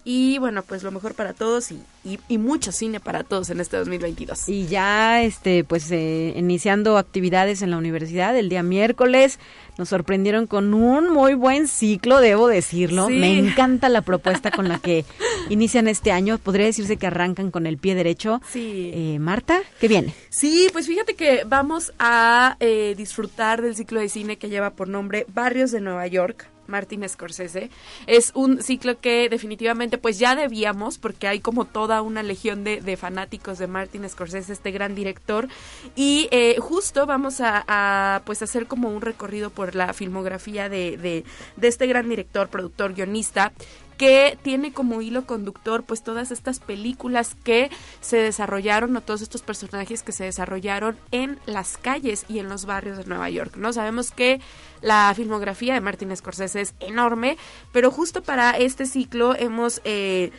y 0.10 0.38
bueno, 0.38 0.64
pues 0.64 0.84
lo 0.84 0.92
mejor 0.92 1.16
para 1.16 1.34
todos 1.34 1.70
y, 1.70 1.82
y, 2.30 2.38
mucho 2.38 2.72
cine 2.72 3.02
para 3.02 3.26
todos 3.26 3.50
en 3.50 3.60
este 3.60 3.76
2022. 3.76 4.48
Y 4.48 4.66
ya, 4.68 5.22
este, 5.22 5.66
pues 5.66 5.92
eh, 5.92 6.34
iniciando 6.38 6.98
actividades 6.98 7.62
en 7.62 7.72
la 7.72 7.78
universidad 7.78 8.34
el 8.38 8.48
día 8.48 8.64
miércoles, 8.64 9.38
nos 9.78 9.90
sorprendieron 9.90 10.48
con 10.48 10.74
un 10.74 11.10
muy 11.10 11.34
buen 11.34 11.68
ciclo, 11.68 12.22
debo 12.22 12.48
decirlo. 12.48 13.10
Me 13.10 13.38
encanta 13.38 13.90
la 13.90 14.02
propuesta 14.02 14.50
con 14.50 14.70
la 14.70 14.80
que 14.80 15.04
inician 15.50 15.90
este 15.90 16.14
año. 16.14 16.38
Podría 16.38 16.68
decirse 16.68 16.96
que 16.96 17.08
arrancan 17.08 17.52
con 17.52 17.68
el 17.68 17.78
pie 17.78 17.94
derecho. 17.94 18.42
Sí. 18.50 18.92
Eh, 18.94 19.20
Marta, 19.20 19.60
¿qué 19.82 19.90
viene? 19.90 20.14
Sí, 20.30 20.70
pues 20.72 20.88
fíjate 20.88 21.16
que 21.16 21.44
vamos 21.46 21.92
a 22.00 22.56
eh, 22.62 22.94
disfrutar 22.96 23.62
del 23.62 23.76
ciclo 23.76 24.00
de 24.00 24.08
cine 24.08 24.38
que 24.38 24.48
lleva 24.48 24.70
por 24.70 24.88
nombre 24.88 25.26
Barrios 25.34 25.72
de 25.72 25.82
Nueva 25.82 26.08
York 26.08 26.48
Martin 26.68 27.08
Scorsese. 27.08 27.70
Es 28.06 28.32
un 28.36 28.62
ciclo 28.62 29.00
que 29.00 29.30
definitivamente 29.30 29.98
pues 29.98 30.20
ya 30.20 30.36
debíamos 30.36 30.98
porque 30.98 31.28
hay 31.28 31.40
como 31.40 31.66
toda 31.66 32.02
una 32.02 32.24
legión 32.24 32.64
de, 32.64 32.98
fanáticos 32.98 33.58
de 33.58 33.68
Martin 33.68 34.08
Scorsese, 34.10 34.54
este 34.54 34.72
gran 34.72 34.96
director. 34.96 35.48
Y 35.96 36.28
eh, 36.32 36.56
justo 36.60 37.06
vamos 37.06 37.42
a, 37.42 38.22
pues 38.26 38.42
hacer 38.42 38.68
como 38.68 38.90
un 38.90 39.02
recorrido 39.02 39.50
por 39.50 39.76
la 39.76 39.94
filmografía 39.94 40.70
de, 40.70 40.98
de, 40.98 41.24
de 41.56 41.68
este 41.68 41.88
gran 41.88 42.10
director, 42.10 42.50
productor, 42.50 42.94
guionista 42.94 43.52
que 43.98 44.38
tiene 44.44 44.72
como 44.72 45.02
hilo 45.02 45.26
conductor 45.26 45.84
pues 45.84 46.04
todas 46.04 46.32
estas 46.32 46.60
películas 46.60 47.36
que 47.44 47.70
se 48.00 48.18
desarrollaron 48.18 48.96
o 48.96 49.02
todos 49.02 49.22
estos 49.22 49.42
personajes 49.42 50.04
que 50.04 50.12
se 50.12 50.26
desarrollaron 50.26 50.98
en 51.12 51.40
las 51.46 51.78
calles 51.78 52.26
y 52.30 52.40
en 52.40 52.50
los 52.50 52.66
barrios 52.66 52.98
de 52.98 53.06
Nueva 53.06 53.30
York, 53.30 53.56
¿no? 53.58 53.74
Sabemos 53.74 54.12
que 54.12 54.40
la 54.82 55.12
filmografía 55.16 55.74
de 55.74 55.82
Martin 55.82 56.16
Scorsese 56.16 56.62
es 56.62 56.76
enorme, 56.80 57.38
pero 57.72 57.92
justo 57.92 58.24
para 58.24 58.52
este 58.52 58.86
ciclo 58.86 59.36
hemos... 59.36 59.82
Eh, 59.84 60.32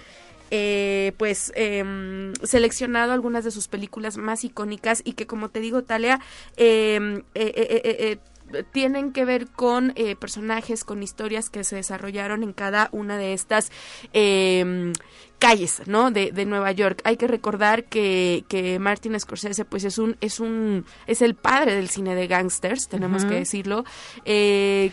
eh, 0.51 1.13
pues 1.19 1.53
em, 1.57 2.33
seleccionado 2.43 3.13
algunas 3.13 3.45
de 3.45 3.51
sus 3.51 3.69
películas 3.69 4.17
más 4.17 4.45
icónicas 4.45 5.03
y 5.05 5.13
que 5.13 5.27
como 5.27 5.51
te 5.51 5.61
digo 5.61 5.83
Talia 5.83 6.21
eh, 6.57 7.23
eh, 7.35 8.19
tienen 8.73 9.13
que 9.13 9.25
ver 9.25 9.49
con 9.49 9.93
eh, 9.97 10.17
personajes, 10.17 10.85
con 10.85 11.03
historias 11.03 11.51
que 11.51 11.65
se 11.65 11.77
desarrollaron 11.77 12.43
en 12.43 12.53
cada 12.53 12.89
una 12.93 13.19
de 13.19 13.33
estas 13.33 13.71
eh, 14.13 14.93
calles, 15.39 15.83
¿no? 15.87 16.11
De, 16.11 16.33
de, 16.33 16.45
Nueva 16.45 16.73
York. 16.73 17.01
Hay 17.05 17.17
que 17.17 17.27
recordar 17.27 17.85
que, 17.85 18.45
que 18.49 18.79
Martin 18.79 19.19
Scorsese, 19.19 19.65
pues 19.65 19.85
es 19.85 19.99
un, 19.99 20.17
es 20.21 20.41
un, 20.41 20.85
es 21.07 21.23
el 21.23 21.35
padre 21.35 21.75
del 21.75 21.89
cine 21.89 22.15
de 22.15 22.27
gangsters, 22.27 22.89
tenemos 22.89 23.25
que 23.25 23.35
decirlo. 23.35 23.85
Eh, 24.25 24.91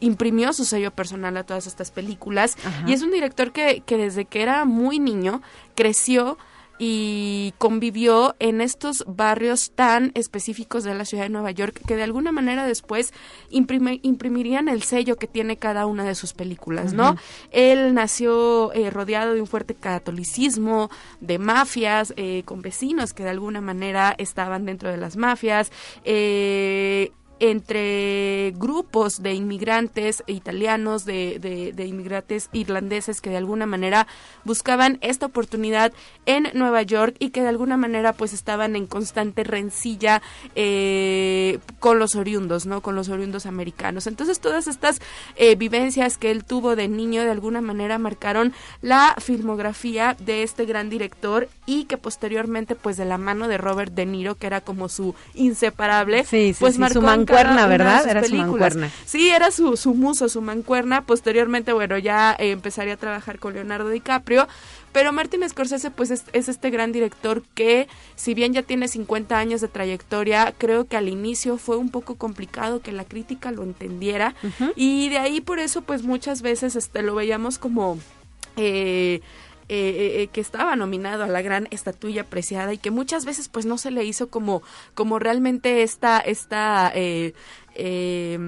imprimió 0.00 0.52
su 0.52 0.64
sello 0.64 0.90
personal 0.90 1.36
a 1.38 1.44
todas 1.44 1.66
estas 1.66 1.90
películas 1.90 2.58
y 2.86 2.92
es 2.92 3.00
un 3.00 3.10
director 3.10 3.50
que, 3.52 3.82
que 3.86 3.96
desde 3.96 4.26
que 4.26 4.42
era 4.42 4.66
muy 4.66 4.98
niño 4.98 5.40
creció 5.74 6.36
y 6.78 7.54
convivió 7.58 8.34
en 8.38 8.60
estos 8.60 9.04
barrios 9.06 9.72
tan 9.74 10.12
específicos 10.14 10.84
de 10.84 10.94
la 10.94 11.04
ciudad 11.04 11.24
de 11.24 11.30
Nueva 11.30 11.50
York 11.50 11.80
que 11.86 11.96
de 11.96 12.02
alguna 12.02 12.32
manera 12.32 12.66
después 12.66 13.12
imprimirían 13.50 14.68
el 14.68 14.82
sello 14.82 15.16
que 15.16 15.26
tiene 15.26 15.56
cada 15.56 15.86
una 15.86 16.04
de 16.04 16.14
sus 16.14 16.34
películas, 16.34 16.92
¿no? 16.92 17.16
Él 17.50 17.94
nació 17.94 18.72
eh, 18.72 18.90
rodeado 18.90 19.34
de 19.34 19.40
un 19.40 19.46
fuerte 19.46 19.74
catolicismo, 19.74 20.90
de 21.20 21.38
mafias, 21.38 22.12
eh, 22.16 22.42
con 22.44 22.62
vecinos 22.62 23.12
que 23.12 23.24
de 23.24 23.30
alguna 23.30 23.60
manera 23.60 24.14
estaban 24.18 24.66
dentro 24.66 24.90
de 24.90 24.96
las 24.96 25.16
mafias, 25.16 25.70
eh, 26.04 27.12
entre 27.38 28.52
grupos 28.56 29.22
de 29.22 29.34
inmigrantes 29.34 30.22
italianos, 30.26 31.04
de, 31.04 31.38
de, 31.74 31.86
inmigrantes 31.86 32.48
irlandeses 32.52 33.20
que 33.20 33.30
de 33.30 33.36
alguna 33.36 33.66
manera 33.66 34.06
buscaban 34.44 34.98
esta 35.02 35.26
oportunidad 35.26 35.92
en 36.24 36.48
Nueva 36.54 36.82
York 36.82 37.16
y 37.18 37.30
que 37.30 37.42
de 37.42 37.48
alguna 37.48 37.76
manera 37.76 38.12
pues 38.12 38.32
estaban 38.32 38.74
en 38.74 38.86
constante 38.86 39.44
rencilla 39.44 40.22
eh, 40.54 41.58
con 41.78 41.98
los 41.98 42.16
oriundos, 42.16 42.66
¿no? 42.66 42.80
Con 42.80 42.94
los 42.94 43.08
oriundos 43.08 43.46
americanos. 43.46 44.06
Entonces 44.06 44.40
todas 44.40 44.66
estas 44.66 45.00
eh, 45.36 45.56
vivencias 45.56 46.18
que 46.18 46.30
él 46.30 46.44
tuvo 46.44 46.74
de 46.74 46.88
niño 46.88 47.22
de 47.22 47.30
alguna 47.30 47.60
manera 47.60 47.98
marcaron 47.98 48.52
la 48.80 49.14
filmografía 49.18 50.16
de 50.18 50.42
este 50.42 50.64
gran 50.64 50.88
director 50.88 51.48
y 51.66 51.84
que 51.84 51.98
posteriormente 51.98 52.74
pues 52.74 52.96
de 52.96 53.04
la 53.04 53.18
mano 53.18 53.48
de 53.48 53.58
Robert 53.58 53.92
De 53.92 54.06
Niro, 54.06 54.36
que 54.36 54.46
era 54.46 54.60
como 54.60 54.88
su 54.88 55.14
inseparable, 55.34 56.24
pues 56.58 56.78
marcó 56.78 57.00
mancuerna, 57.26 57.66
¿verdad? 57.66 58.08
Era 58.08 58.24
su 58.24 58.34
mancuerna. 58.34 58.90
Sí, 59.04 59.30
era 59.30 59.50
su, 59.50 59.76
su 59.76 59.94
muso, 59.94 60.28
su 60.28 60.42
mancuerna. 60.42 61.02
Posteriormente, 61.02 61.72
bueno, 61.72 61.98
ya 61.98 62.34
eh, 62.38 62.50
empezaría 62.50 62.94
a 62.94 62.96
trabajar 62.96 63.38
con 63.38 63.54
Leonardo 63.54 63.88
DiCaprio. 63.88 64.48
Pero 64.92 65.12
Martin 65.12 65.46
Scorsese, 65.46 65.90
pues 65.90 66.10
es, 66.10 66.24
este 66.32 66.70
gran 66.70 66.90
director 66.90 67.42
que, 67.54 67.86
si 68.14 68.32
bien 68.32 68.54
ya 68.54 68.62
tiene 68.62 68.88
50 68.88 69.36
años 69.36 69.60
de 69.60 69.68
trayectoria, 69.68 70.54
creo 70.56 70.86
que 70.86 70.96
al 70.96 71.10
inicio 71.10 71.58
fue 71.58 71.76
un 71.76 71.90
poco 71.90 72.14
complicado 72.14 72.80
que 72.80 72.92
la 72.92 73.04
crítica 73.04 73.50
lo 73.50 73.62
entendiera. 73.62 74.34
Y 74.74 75.10
de 75.10 75.18
ahí 75.18 75.42
por 75.42 75.58
eso, 75.58 75.82
pues 75.82 76.02
muchas 76.02 76.40
veces 76.40 76.76
este, 76.76 77.02
lo 77.02 77.14
veíamos 77.14 77.58
como 77.58 77.98
eh, 78.56 79.20
eh, 79.68 80.22
eh, 80.22 80.28
que 80.28 80.40
estaba 80.40 80.76
nominado 80.76 81.24
a 81.24 81.26
la 81.26 81.42
gran 81.42 81.66
estatuilla 81.70 82.22
apreciada 82.22 82.72
y 82.72 82.78
que 82.78 82.92
muchas 82.92 83.24
veces 83.24 83.48
pues 83.48 83.66
no 83.66 83.78
se 83.78 83.90
le 83.90 84.04
hizo 84.04 84.28
como 84.28 84.62
como 84.94 85.18
realmente 85.18 85.82
esta 85.82 86.20
esta 86.20 86.92
eh, 86.94 87.34
eh, 87.74 88.38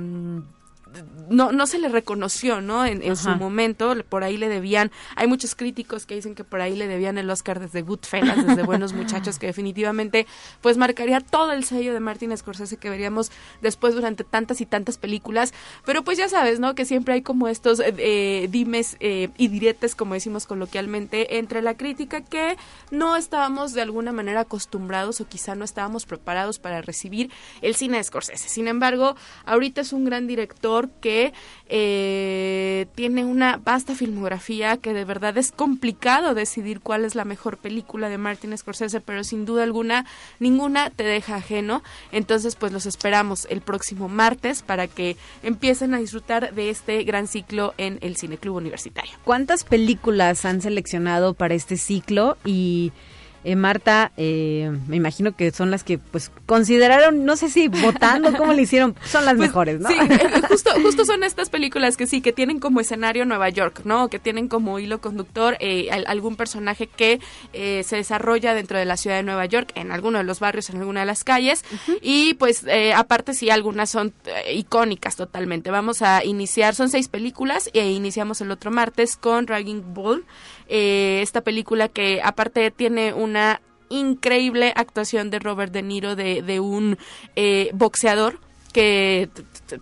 no, 1.28 1.52
no 1.52 1.66
se 1.66 1.78
le 1.78 1.88
reconoció, 1.88 2.60
¿no? 2.60 2.84
En, 2.86 3.02
en 3.02 3.16
su 3.16 3.30
momento, 3.30 3.94
por 4.08 4.24
ahí 4.24 4.36
le 4.36 4.48
debían, 4.48 4.90
hay 5.16 5.26
muchos 5.26 5.54
críticos 5.54 6.06
que 6.06 6.14
dicen 6.14 6.34
que 6.34 6.44
por 6.44 6.60
ahí 6.60 6.76
le 6.76 6.86
debían 6.86 7.18
el 7.18 7.28
Oscar 7.30 7.60
desde 7.60 7.82
Goodfellas, 7.82 8.46
desde 8.46 8.62
Buenos 8.62 8.92
Muchachos, 8.92 9.38
que 9.38 9.46
definitivamente, 9.46 10.26
pues 10.60 10.76
marcaría 10.76 11.20
todo 11.20 11.52
el 11.52 11.64
sello 11.64 11.92
de 11.92 12.00
Martin 12.00 12.36
Scorsese 12.36 12.76
que 12.76 12.90
veríamos 12.90 13.30
después 13.60 13.94
durante 13.94 14.24
tantas 14.24 14.60
y 14.60 14.66
tantas 14.66 14.98
películas, 14.98 15.52
pero 15.84 16.02
pues 16.02 16.18
ya 16.18 16.28
sabes, 16.28 16.60
¿no? 16.60 16.74
Que 16.74 16.84
siempre 16.84 17.14
hay 17.14 17.22
como 17.22 17.48
estos 17.48 17.80
eh, 17.80 17.94
eh, 17.98 18.48
dimes 18.50 18.96
eh, 19.00 19.28
y 19.36 19.48
diretes, 19.48 19.94
como 19.94 20.14
decimos 20.14 20.46
coloquialmente, 20.46 21.38
entre 21.38 21.62
la 21.62 21.76
crítica 21.76 22.22
que 22.22 22.56
no 22.90 23.16
estábamos 23.16 23.72
de 23.72 23.82
alguna 23.82 24.12
manera 24.12 24.40
acostumbrados 24.40 25.20
o 25.20 25.26
quizá 25.26 25.54
no 25.54 25.64
estábamos 25.64 26.06
preparados 26.06 26.58
para 26.58 26.82
recibir 26.82 27.30
el 27.62 27.74
cine 27.74 27.98
de 27.98 28.04
Scorsese. 28.04 28.48
Sin 28.48 28.68
embargo, 28.68 29.16
ahorita 29.44 29.80
es 29.80 29.92
un 29.92 30.04
gran 30.04 30.26
director 30.26 30.87
que 31.00 31.32
eh, 31.68 32.86
tiene 32.94 33.24
una 33.24 33.58
vasta 33.58 33.94
filmografía 33.94 34.76
que 34.76 34.94
de 34.94 35.04
verdad 35.04 35.36
es 35.38 35.52
complicado 35.52 36.34
decidir 36.34 36.80
cuál 36.80 37.04
es 37.04 37.14
la 37.14 37.24
mejor 37.24 37.58
película 37.58 38.08
de 38.08 38.18
Martin 38.18 38.56
Scorsese, 38.56 39.00
pero 39.00 39.24
sin 39.24 39.44
duda 39.44 39.62
alguna 39.62 40.06
ninguna 40.38 40.90
te 40.90 41.04
deja 41.04 41.36
ajeno. 41.36 41.82
Entonces, 42.12 42.56
pues 42.56 42.72
los 42.72 42.86
esperamos 42.86 43.46
el 43.50 43.60
próximo 43.60 44.08
martes 44.08 44.62
para 44.62 44.86
que 44.86 45.16
empiecen 45.42 45.94
a 45.94 45.98
disfrutar 45.98 46.54
de 46.54 46.70
este 46.70 47.02
gran 47.04 47.26
ciclo 47.26 47.74
en 47.78 47.98
el 48.00 48.16
Cineclub 48.16 48.56
Universitario. 48.56 49.12
¿Cuántas 49.24 49.64
películas 49.64 50.44
han 50.44 50.60
seleccionado 50.60 51.34
para 51.34 51.54
este 51.54 51.76
ciclo? 51.76 52.36
Y 52.44 52.92
eh, 53.44 53.56
Marta, 53.56 54.12
eh, 54.16 54.70
me 54.88 54.96
imagino 54.96 55.34
que 55.36 55.50
son 55.52 55.70
las 55.70 55.84
que 55.84 55.98
pues 55.98 56.30
consideraron, 56.46 57.24
no 57.24 57.36
sé 57.36 57.48
si 57.48 57.68
votando, 57.68 58.32
¿cómo 58.36 58.52
le 58.52 58.62
hicieron? 58.62 58.94
Son 59.04 59.24
las 59.24 59.36
Pues, 59.36 59.48
mejores, 59.48 59.80
¿no? 59.80 59.88
Sí, 59.88 59.94
eh, 59.98 60.42
justo, 60.48 60.70
justo 60.82 61.04
son 61.04 61.22
estas 61.24 61.50
películas 61.50 61.96
que 61.96 62.06
sí, 62.06 62.20
que 62.20 62.32
tienen 62.32 62.58
como 62.58 62.80
escenario 62.80 63.24
Nueva 63.24 63.48
York, 63.48 63.82
¿no? 63.84 64.08
Que 64.08 64.18
tienen 64.18 64.48
como 64.48 64.78
hilo 64.78 65.00
conductor 65.00 65.56
eh, 65.60 65.88
al- 65.90 66.06
algún 66.08 66.36
personaje 66.36 66.86
que 66.88 67.20
eh, 67.52 67.82
se 67.84 67.96
desarrolla 67.96 68.54
dentro 68.54 68.78
de 68.78 68.84
la 68.84 68.96
ciudad 68.96 69.16
de 69.16 69.22
Nueva 69.22 69.46
York, 69.46 69.72
en 69.74 69.92
alguno 69.92 70.18
de 70.18 70.24
los 70.24 70.40
barrios, 70.40 70.70
en 70.70 70.78
alguna 70.78 71.00
de 71.00 71.06
las 71.06 71.24
calles. 71.24 71.64
Y 72.02 72.34
pues 72.34 72.64
eh, 72.66 72.92
aparte 72.94 73.34
sí, 73.34 73.50
algunas 73.50 73.90
son 73.90 74.12
eh, 74.26 74.54
icónicas 74.54 75.16
totalmente. 75.16 75.70
Vamos 75.70 76.02
a 76.02 76.24
iniciar, 76.24 76.74
son 76.74 76.88
seis 76.88 77.08
películas 77.08 77.70
e 77.72 77.90
iniciamos 77.90 78.40
el 78.40 78.50
otro 78.50 78.70
martes 78.70 79.16
con 79.16 79.46
Dragging 79.46 79.94
Bull, 79.94 80.24
eh, 80.68 81.20
esta 81.22 81.42
película 81.42 81.88
que 81.88 82.20
aparte 82.22 82.70
tiene 82.70 83.12
una 83.12 83.60
increíble 83.88 84.72
actuación 84.76 85.30
de 85.30 85.38
Robert 85.38 85.72
De 85.72 85.82
Niro 85.82 86.14
de, 86.14 86.42
de 86.42 86.60
un 86.60 86.98
eh, 87.36 87.70
boxeador 87.72 88.40
que 88.72 89.28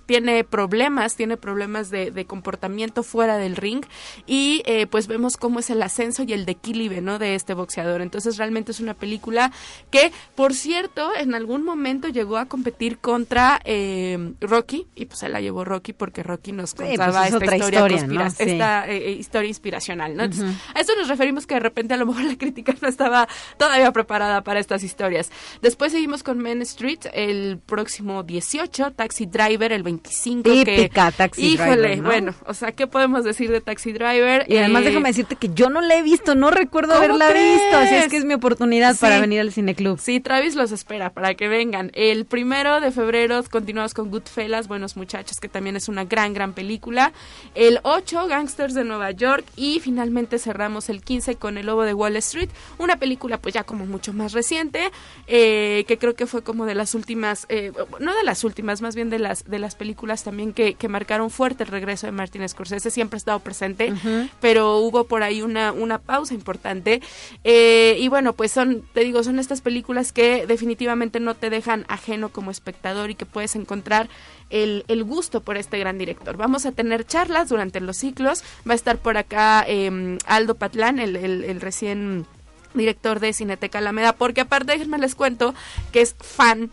tiene 0.06 0.42
problemas, 0.44 1.16
tiene 1.16 1.36
problemas 1.36 1.90
de, 1.90 2.10
de 2.10 2.24
comportamiento 2.24 3.02
fuera 3.02 3.36
del 3.36 3.56
ring 3.56 3.84
y 4.26 4.62
eh, 4.66 4.86
pues 4.86 5.06
vemos 5.06 5.36
cómo 5.36 5.60
es 5.60 5.70
el 5.70 5.82
ascenso 5.82 6.24
y 6.24 6.32
el 6.32 6.44
declive, 6.44 7.00
¿no? 7.00 7.18
De 7.18 7.34
este 7.34 7.54
boxeador. 7.54 8.00
Entonces 8.00 8.36
realmente 8.36 8.72
es 8.72 8.80
una 8.80 8.94
película 8.94 9.52
que, 9.90 10.12
por 10.34 10.54
cierto, 10.54 11.10
en 11.16 11.34
algún 11.34 11.64
momento 11.64 12.08
llegó 12.08 12.36
a 12.36 12.46
competir 12.46 12.98
contra 12.98 13.60
eh, 13.64 14.32
Rocky 14.40 14.86
y 14.94 15.06
pues 15.06 15.20
se 15.20 15.28
la 15.28 15.40
llevó 15.40 15.64
Rocky 15.64 15.92
porque 15.92 16.22
Rocky 16.22 16.52
nos 16.52 16.74
pues, 16.74 16.88
contaba 16.88 17.26
es 17.28 17.34
esta 17.34 17.56
historia, 17.56 17.66
historia, 17.86 17.98
conspira- 17.98 18.24
¿no? 18.24 18.30
Sí. 18.30 18.36
esta 18.44 18.88
eh, 18.88 18.96
eh, 18.96 19.10
historia 19.12 19.48
inspiracional, 19.48 20.16
¿no? 20.16 20.24
Entonces, 20.24 20.56
a 20.74 20.80
esto 20.80 20.94
nos 20.96 21.08
referimos 21.08 21.46
que 21.46 21.54
de 21.54 21.60
repente 21.60 21.94
a 21.94 21.96
lo 21.96 22.06
mejor 22.06 22.24
la 22.24 22.36
crítica 22.36 22.74
no 22.80 22.88
estaba 22.88 23.28
todavía 23.58 23.92
preparada 23.92 24.42
para 24.42 24.60
estas 24.60 24.82
historias. 24.82 25.30
Después 25.62 25.92
seguimos 25.92 26.22
con 26.22 26.38
Main 26.38 26.62
Street 26.62 27.00
el 27.12 27.58
próximo 27.64 28.22
18, 28.22 28.75
Taxi 28.94 29.26
Driver 29.26 29.72
el 29.72 29.82
25. 29.82 30.42
Típica 30.50 31.10
que, 31.10 31.16
Taxi 31.16 31.46
híjole, 31.54 31.76
Driver, 31.76 31.98
¿no? 31.98 32.04
bueno, 32.04 32.34
o 32.46 32.54
sea, 32.54 32.72
¿qué 32.72 32.86
podemos 32.86 33.24
decir 33.24 33.50
de 33.50 33.60
Taxi 33.60 33.92
Driver? 33.92 34.44
Y 34.48 34.56
además 34.58 34.82
Eh, 34.82 34.86
déjame 34.86 35.08
decirte 35.08 35.36
que 35.36 35.50
yo 35.54 35.70
no 35.70 35.80
la 35.80 35.96
he 35.96 36.02
visto, 36.02 36.34
no 36.34 36.50
recuerdo 36.50 36.92
¿Cómo 36.94 37.04
haberla 37.04 37.30
crees? 37.30 37.60
visto, 37.60 37.76
así 37.76 37.94
es 37.94 38.08
que 38.08 38.16
es 38.18 38.24
mi 38.24 38.34
oportunidad 38.34 38.92
Sí. 38.94 39.00
para 39.00 39.20
venir 39.20 39.40
al 39.40 39.52
cineclub. 39.52 39.98
Sí, 39.98 40.20
Travis 40.20 40.54
los 40.54 40.72
espera 40.72 41.10
para 41.10 41.34
que 41.34 41.48
vengan. 41.48 41.90
El 41.94 42.24
primero 42.26 42.80
de 42.80 42.90
febrero 42.92 43.42
continuamos 43.50 43.94
con 43.94 44.10
Goodfellas, 44.10 44.68
Buenos 44.68 44.96
Muchachos, 44.96 45.38
que 45.40 45.48
también 45.48 45.76
es 45.76 45.88
una 45.88 46.04
gran, 46.04 46.34
gran 46.34 46.52
película. 46.52 47.12
El 47.54 47.80
8, 47.82 48.26
Gangsters 48.26 48.74
de 48.74 48.84
Nueva 48.84 49.10
York. 49.12 49.44
Y 49.56 49.80
finalmente 49.80 50.38
cerramos 50.38 50.88
el 50.88 51.02
15 51.02 51.36
con 51.36 51.56
El 51.58 51.66
Lobo 51.66 51.84
de 51.84 51.94
Wall 51.94 52.16
Street, 52.16 52.50
una 52.78 52.96
película 52.96 53.38
pues 53.38 53.54
ya 53.54 53.62
como 53.64 53.86
mucho 53.86 54.12
más 54.12 54.32
reciente, 54.32 54.90
eh, 55.26 55.84
que 55.86 55.96
creo 55.98 56.14
que 56.14 56.26
fue 56.26 56.42
como 56.42 56.66
de 56.66 56.74
las 56.74 56.94
últimas, 56.94 57.46
eh, 57.48 57.70
no 58.00 58.14
de 58.14 58.22
las 58.24 58.42
últimas, 58.42 58.65
más 58.66 58.94
bien 58.94 59.10
de 59.10 59.18
las, 59.18 59.44
de 59.44 59.58
las 59.58 59.74
películas 59.74 60.24
también 60.24 60.52
que, 60.52 60.74
que 60.74 60.88
marcaron 60.88 61.30
fuerte 61.30 61.64
el 61.64 61.70
regreso 61.70 62.06
de 62.06 62.12
Martin 62.12 62.48
Scorsese. 62.48 62.90
Siempre 62.90 63.16
ha 63.16 63.18
estado 63.18 63.40
presente, 63.40 63.92
pero 64.40 64.78
hubo 64.78 65.04
por 65.04 65.22
ahí 65.22 65.42
una, 65.42 65.72
una 65.72 65.98
pausa 65.98 66.34
importante. 66.34 67.00
Eh, 67.44 67.96
y 67.98 68.08
bueno, 68.08 68.32
pues 68.32 68.52
son, 68.52 68.82
te 68.92 69.00
digo, 69.00 69.22
son 69.22 69.38
estas 69.38 69.60
películas 69.60 70.12
que 70.12 70.46
definitivamente 70.46 71.20
no 71.20 71.34
te 71.34 71.50
dejan 71.50 71.84
ajeno 71.88 72.30
como 72.30 72.50
espectador 72.50 73.10
y 73.10 73.14
que 73.14 73.26
puedes 73.26 73.56
encontrar 73.56 74.08
el, 74.50 74.84
el 74.88 75.04
gusto 75.04 75.40
por 75.40 75.56
este 75.56 75.78
gran 75.78 75.98
director. 75.98 76.36
Vamos 76.36 76.66
a 76.66 76.72
tener 76.72 77.06
charlas 77.06 77.48
durante 77.48 77.80
los 77.80 77.96
ciclos. 77.96 78.42
Va 78.68 78.72
a 78.72 78.76
estar 78.76 78.98
por 78.98 79.16
acá 79.16 79.64
eh, 79.66 80.18
Aldo 80.26 80.54
Patlán, 80.54 80.98
el, 80.98 81.16
el, 81.16 81.44
el 81.44 81.60
recién 81.60 82.26
director 82.74 83.20
de 83.20 83.32
Cineteca 83.32 83.78
Alameda, 83.78 84.12
porque 84.12 84.42
aparte 84.42 84.72
déjenme 84.72 84.98
les 84.98 85.14
cuento 85.14 85.54
que 85.92 86.02
es 86.02 86.14
fan 86.20 86.70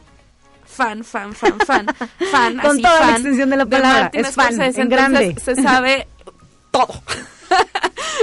fan, 0.74 1.04
fan, 1.04 1.34
fan, 1.34 1.60
fan, 1.66 1.86
fan, 2.32 2.60
Con 2.60 2.72
así, 2.72 2.82
toda 2.82 3.00
la 3.00 3.12
extensión 3.14 3.50
de 3.50 3.58
la 3.58 3.66
de 3.66 3.72
palabra, 3.72 4.02
Martin 4.02 4.26
es 4.26 4.36
fan, 4.36 4.62
en 4.62 4.90
grande. 4.90 5.36
Se 5.44 5.56
sabe 5.56 6.08
todo. 6.72 7.02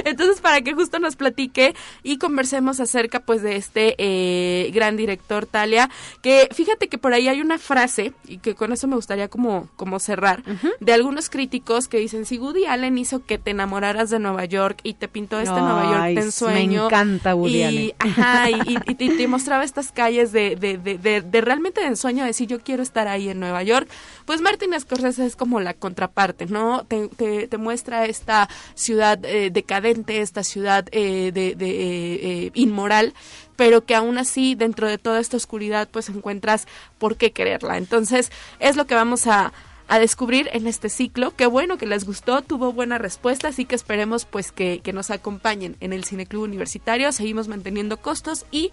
Entonces, 0.04 0.40
para 0.40 0.60
que 0.62 0.74
justo 0.74 0.98
nos 0.98 1.16
platique 1.16 1.74
y 2.02 2.18
conversemos 2.18 2.80
acerca 2.80 3.20
pues 3.20 3.42
de 3.42 3.56
este 3.56 3.94
eh, 3.98 4.70
gran 4.72 4.96
director 4.96 5.46
Talia, 5.46 5.90
que 6.22 6.48
fíjate 6.52 6.88
que 6.88 6.98
por 6.98 7.12
ahí 7.12 7.28
hay 7.28 7.40
una 7.40 7.58
frase, 7.58 8.12
y 8.26 8.38
que 8.38 8.54
con 8.54 8.72
eso 8.72 8.86
me 8.88 8.96
gustaría 8.96 9.28
como, 9.28 9.68
como 9.76 9.98
cerrar, 9.98 10.42
de 10.80 10.92
algunos 10.92 11.30
críticos 11.30 11.88
que 11.88 11.98
dicen, 11.98 12.26
si 12.26 12.38
Woody 12.38 12.66
Allen 12.66 12.98
hizo 12.98 13.24
que 13.24 13.38
te 13.38 13.50
enamoraras 13.50 14.10
de 14.10 14.18
Nueva 14.18 14.44
York 14.44 14.80
y 14.82 14.94
te 14.94 15.08
pintó 15.08 15.38
este 15.40 15.54
Nueva 15.60 15.84
York 15.84 16.04
de 16.08 16.14
me 16.14 16.20
ensueño. 16.22 16.86
encanta 16.86 17.34
Woody 17.34 17.56
y, 17.58 17.62
Allen. 17.62 17.92
Ajá, 17.98 18.50
y, 18.50 18.54
y- 18.86 19.04
y 19.04 19.16
te, 19.16 19.28
mostraba 19.28 19.64
estas 19.64 19.92
calles 19.92 20.32
de, 20.32 20.56
de, 20.56 20.78
de, 20.78 20.98
de- 20.98 21.20
de 21.22 21.40
realmente 21.40 21.80
de 21.80 21.86
ensueño, 21.88 22.22
de 22.22 22.28
decir 22.28 22.48
yo 22.48 22.60
quiero 22.60 22.82
estar 22.82 23.08
ahí 23.08 23.28
en 23.28 23.40
Nueva 23.40 23.62
York. 23.62 23.88
Pues 24.24 24.40
Martin 24.40 24.70
Scorsese 24.78 25.24
es 25.26 25.36
como 25.36 25.60
la 25.60 25.74
contraparte, 25.74 26.46
¿no? 26.46 26.84
Te, 26.84 27.08
te, 27.08 27.46
te 27.48 27.58
muestra 27.58 28.06
esta 28.06 28.48
ciudad 28.74 29.18
eh, 29.24 29.50
decadente, 29.80 30.20
esta 30.20 30.44
ciudad 30.44 30.86
eh, 30.92 31.32
de, 31.32 31.54
de, 31.54 31.70
eh, 31.70 32.20
eh, 32.22 32.50
inmoral, 32.54 33.14
pero 33.56 33.84
que 33.84 33.94
aún 33.94 34.18
así 34.18 34.54
dentro 34.54 34.88
de 34.88 34.98
toda 34.98 35.20
esta 35.20 35.36
oscuridad 35.36 35.88
pues 35.90 36.08
encuentras 36.08 36.66
por 36.98 37.16
qué 37.16 37.32
quererla. 37.32 37.78
Entonces 37.78 38.30
es 38.58 38.76
lo 38.76 38.86
que 38.86 38.94
vamos 38.94 39.26
a 39.26 39.52
a 39.88 39.98
descubrir 39.98 40.48
en 40.52 40.68
este 40.68 40.88
ciclo. 40.88 41.34
Qué 41.34 41.46
bueno 41.46 41.76
que 41.76 41.84
les 41.84 42.04
gustó, 42.04 42.42
tuvo 42.42 42.72
buena 42.72 42.96
respuesta, 42.96 43.48
así 43.48 43.64
que 43.64 43.74
esperemos 43.74 44.24
pues 44.24 44.52
que, 44.52 44.78
que 44.84 44.92
nos 44.92 45.10
acompañen 45.10 45.76
en 45.80 45.92
el 45.92 46.04
Cineclub 46.04 46.44
Universitario. 46.44 47.10
Seguimos 47.10 47.48
manteniendo 47.48 47.96
costos 47.96 48.46
y, 48.52 48.70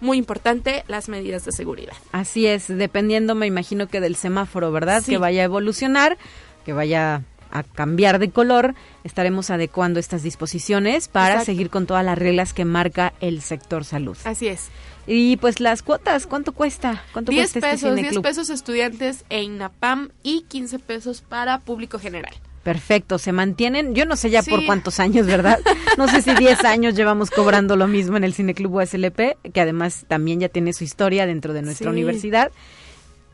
muy 0.00 0.16
importante, 0.16 0.82
las 0.88 1.10
medidas 1.10 1.44
de 1.44 1.52
seguridad. 1.52 1.92
Así 2.10 2.46
es, 2.46 2.68
dependiendo, 2.68 3.34
me 3.34 3.46
imagino 3.46 3.86
que 3.88 4.00
del 4.00 4.16
semáforo, 4.16 4.72
¿verdad? 4.72 5.02
Sí. 5.02 5.12
Que 5.12 5.18
vaya 5.18 5.42
a 5.42 5.44
evolucionar, 5.44 6.16
que 6.64 6.72
vaya 6.72 7.22
a 7.50 7.62
cambiar 7.62 8.18
de 8.18 8.30
color, 8.30 8.74
estaremos 9.04 9.50
adecuando 9.50 9.98
estas 10.00 10.22
disposiciones 10.22 11.08
para 11.08 11.34
Exacto. 11.34 11.46
seguir 11.46 11.70
con 11.70 11.86
todas 11.86 12.04
las 12.04 12.18
reglas 12.18 12.52
que 12.52 12.64
marca 12.64 13.12
el 13.20 13.42
sector 13.42 13.84
salud. 13.84 14.16
Así 14.24 14.48
es. 14.48 14.68
Y 15.06 15.36
pues 15.36 15.60
las 15.60 15.82
cuotas, 15.82 16.26
¿cuánto 16.26 16.52
cuesta? 16.52 17.02
¿Cuánto 17.12 17.30
10 17.30 17.52
cuesta 17.52 17.58
este 17.58 17.70
pesos, 17.70 17.94
10 17.94 17.96
cineclub? 18.08 18.22
pesos 18.24 18.50
estudiantes 18.50 19.24
e 19.30 19.42
INAPAM 19.42 20.08
y 20.22 20.42
15 20.48 20.78
pesos 20.80 21.20
para 21.20 21.60
público 21.60 21.98
general. 21.98 22.34
Perfecto, 22.64 23.18
se 23.18 23.30
mantienen, 23.30 23.94
yo 23.94 24.06
no 24.06 24.16
sé 24.16 24.28
ya 24.30 24.42
por 24.42 24.66
cuántos 24.66 24.98
años, 24.98 25.24
¿verdad? 25.28 25.60
No 25.96 26.08
sé 26.08 26.20
si 26.22 26.34
10 26.34 26.64
años 26.64 26.96
llevamos 26.96 27.30
cobrando 27.30 27.76
lo 27.76 27.86
mismo 27.86 28.16
en 28.16 28.24
el 28.24 28.34
Cineclub 28.34 28.74
USLP, 28.74 29.36
que 29.52 29.60
además 29.60 30.04
también 30.08 30.40
ya 30.40 30.48
tiene 30.48 30.72
su 30.72 30.82
historia 30.82 31.26
dentro 31.26 31.52
de 31.52 31.62
nuestra 31.62 31.84
Sí. 31.84 31.90
universidad. 31.92 32.50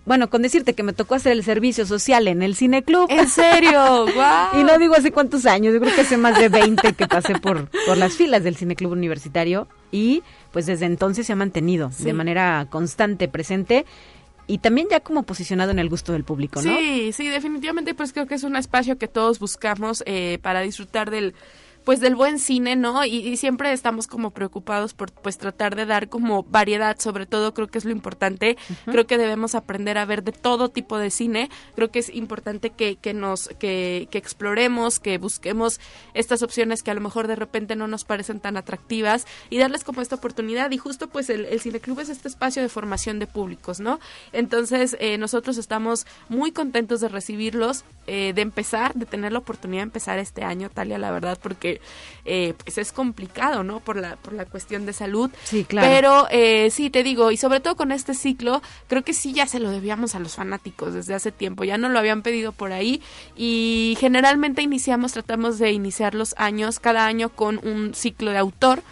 Bueno, 0.05 0.29
con 0.31 0.43
decirte 0.43 0.75
que 0.75 0.83
me 0.83 0.93
tocó 0.93 1.15
hacer 1.15 1.33
el 1.33 1.45
servicio 1.45 1.87
social 1.87 2.27
en 2.27 2.43
el 2.43 2.57
Cineclub. 2.57 3.07
¿En 3.09 3.29
serio? 3.29 4.07
¡Guau! 4.15 4.61
Y 4.61 4.65
no 4.65 4.77
digo 4.79 4.95
hace 4.95 5.13
cuántos 5.13 5.47
años, 5.47 5.73
yo 5.73 5.81
creo 5.81 5.95
que 5.95 6.01
hace 6.01 6.17
más 6.17 6.39
de 6.39 6.49
20 6.49 6.95
que 6.95 7.07
pasé 7.07 7.39
por, 7.39 7.69
por 7.87 7.97
las 7.97 8.15
filas 8.15 8.43
del 8.43 8.57
Cineclub 8.57 8.93
Universitario 8.93 9.69
y 9.93 10.23
pues 10.51 10.67
desde 10.67 10.87
entonces 10.87 11.27
se 11.27 11.33
ha 11.33 11.37
mantenido 11.37 11.91
Sí. 11.93 12.05
de 12.05 12.13
manera 12.15 12.67
constante, 12.69 13.29
presente 13.29 13.87
y 14.49 14.59
también 14.59 14.89
ya 14.91 14.99
como 15.01 15.23
posicionado 15.23 15.71
en 15.71 15.79
el 15.79 15.89
gusto 15.89 16.13
del 16.13 16.25
público, 16.25 16.61
¿no? 16.63 16.77
Sí, 16.77 17.13
sí, 17.13 17.29
definitivamente 17.29 17.95
pues 17.95 18.13
creo 18.13 18.27
que 18.27 18.35
es 18.35 18.43
un 18.43 18.57
espacio 18.57 18.99
que 18.99 19.07
todos 19.07 19.39
buscamos 19.39 20.03
eh, 20.07 20.39
para 20.43 20.63
disfrutar 20.63 21.11
del 21.13 21.35
pues 21.85 22.01
del 22.01 22.15
buen 22.15 22.39
cine, 22.39 22.77
¿no? 22.77 23.05
Y, 23.05 23.17
y, 23.17 23.37
siempre 23.37 23.73
estamos 23.73 24.07
como 24.07 24.31
preocupados 24.31 24.95
por 24.95 25.11
pues 25.13 25.39
tratar 25.39 25.77
de 25.77 25.87
dar 25.87 26.09
como 26.09 26.45
variedad, 26.45 26.99
sobre 26.99 27.27
todo 27.27 27.55
creo 27.55 27.69
que 27.69 27.79
es 27.79 27.85
lo 27.85 27.91
importante, 27.91 28.57
creo 28.85 29.07
que 29.07 29.19
debemos 29.19 29.55
aprender 29.55 29.99
a 29.99 30.05
ver 30.05 30.23
de 30.23 30.33
todo 30.33 30.69
tipo 30.69 30.99
de 30.99 31.11
cine, 31.11 31.51
creo 31.75 31.91
que 31.91 31.99
es 31.99 32.09
importante 32.15 32.71
que, 32.71 32.97
que 32.97 33.15
nos, 33.15 33.49
que, 33.59 34.09
que 34.11 34.19
exploremos, 34.19 35.01
que 35.01 35.19
busquemos 35.19 35.81
estas 36.15 36.43
opciones 36.43 36.83
que 36.83 36.91
a 36.91 36.95
lo 36.95 37.01
mejor 37.01 37.27
de 37.27 37.37
repente 37.37 37.77
no 37.77 37.89
nos 37.89 38.05
parecen 38.05 38.41
tan 38.41 38.57
atractivas 38.57 39.27
y 39.51 39.59
darles 39.59 39.85
como 39.85 40.01
esta 40.01 40.17
oportunidad 40.17 40.71
y 40.71 40.79
justo 40.79 41.09
pues 41.09 41.31
el, 41.31 41.47
el 41.47 41.61
Cineclub 41.61 42.01
es 42.01 42.09
este 42.09 42.29
espacio 42.29 42.63
de 42.63 42.69
formación 42.69 43.19
de 43.19 43.27
públicos, 43.27 43.81
¿no? 43.81 43.99
Entonces 44.33 44.97
eh, 45.01 45.19
nosotros 45.19 45.59
estamos 45.59 46.07
muy 46.29 46.53
contentos 46.53 47.01
de 47.01 47.09
recibirlos, 47.09 47.85
eh, 48.07 48.33
de 48.35 48.43
empezar, 48.43 48.95
de 48.95 49.07
tener 49.07 49.33
la 49.33 49.39
oportunidad 49.39 49.81
de 49.81 49.85
empezar 49.85 50.19
este 50.19 50.45
año, 50.45 50.71
Talia, 50.71 50.99
la 50.99 51.11
verdad, 51.11 51.39
porque 51.43 51.72
eh, 52.25 52.55
pues 52.63 52.79
es 52.79 52.93
complicado, 52.93 53.63
¿no? 53.63 53.81
Por 53.81 53.97
la, 53.97 54.17
por 54.17 54.33
la 54.33 54.45
cuestión 54.45 54.87
de 54.87 54.93
salud. 54.93 55.31
Sí, 55.45 55.65
claro. 55.65 55.89
Pero 55.89 56.27
eh, 56.31 56.71
sí, 56.71 56.91
te 56.91 57.03
digo, 57.03 57.31
y 57.31 57.37
sobre 57.37 57.61
todo 57.61 57.77
con 57.77 57.93
este 57.93 58.15
ciclo, 58.15 58.63
creo 58.89 59.03
que 59.03 59.15
sí 59.15 59.33
ya 59.33 59.47
se 59.47 59.61
lo 59.61 59.71
debíamos 59.71 60.15
a 60.15 60.21
los 60.21 60.35
fanáticos 60.35 60.95
desde 60.95 61.15
hace 61.15 61.33
tiempo, 61.33 61.65
ya 61.65 61.79
no 61.79 61.89
lo 61.89 61.99
habían 61.99 62.23
pedido 62.23 62.53
por 62.53 62.73
ahí 62.73 63.03
y 63.37 63.97
generalmente 63.99 64.63
iniciamos, 64.63 65.13
tratamos 65.13 65.59
de 65.59 65.73
iniciar 65.73 66.15
los 66.15 66.35
años, 66.39 66.81
cada 66.81 67.07
año 67.07 67.31
con 67.31 67.61
un 67.67 67.95
ciclo 67.95 68.31
de 68.31 68.39
autor 68.39 68.83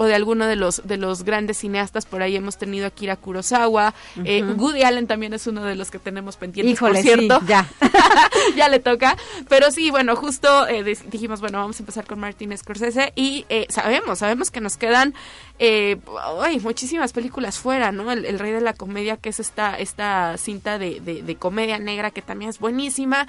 o 0.00 0.06
de 0.06 0.14
alguno 0.14 0.46
de 0.46 0.56
los 0.56 0.80
de 0.88 0.96
los 0.96 1.24
grandes 1.24 1.58
cineastas 1.58 2.06
por 2.06 2.22
ahí 2.22 2.34
hemos 2.34 2.56
tenido 2.56 2.86
a 2.86 2.90
Kira 2.90 3.16
Kurosawa 3.16 3.92
eh, 4.24 4.42
Woody 4.42 4.82
Allen 4.82 5.06
también 5.06 5.34
es 5.34 5.46
uno 5.46 5.62
de 5.62 5.76
los 5.76 5.90
que 5.90 5.98
tenemos 5.98 6.38
pendientes 6.38 6.72
Híjole, 6.72 6.94
por 6.94 7.02
cierto. 7.02 7.40
sí, 7.40 7.46
ya. 7.46 7.68
Ya 8.56 8.68
le 8.68 8.78
toca. 8.78 9.16
Pero 9.50 9.70
sí 9.70 9.90
bueno 9.90 10.16
justo 10.16 10.66
eh, 10.68 10.82
dijimos 11.10 11.42
bueno 11.42 11.58
vamos 11.58 11.78
a 11.78 11.82
empezar 11.82 12.06
con 12.06 12.18
Martin 12.18 12.56
Scorsese 12.56 13.12
y 13.14 13.44
eh, 13.50 13.66
sabemos 13.68 14.20
sabemos 14.20 14.50
que 14.50 14.62
nos 14.62 14.78
quedan 14.78 15.12
eh, 15.58 15.98
ay, 16.40 16.60
muchísimas 16.60 17.12
películas 17.12 17.58
fuera 17.58 17.92
no 17.92 18.10
el, 18.10 18.24
el, 18.24 18.38
rey 18.38 18.52
de 18.52 18.62
la 18.62 18.72
comedia 18.72 19.18
que 19.18 19.28
es 19.28 19.38
esta 19.38 19.78
esta 19.78 20.38
cinta 20.38 20.78
de, 20.78 21.00
de, 21.00 21.22
de 21.22 21.36
comedia 21.36 21.78
negra 21.78 22.10
que 22.10 22.22
también 22.22 22.48
es 22.48 22.58
buenísima. 22.58 23.26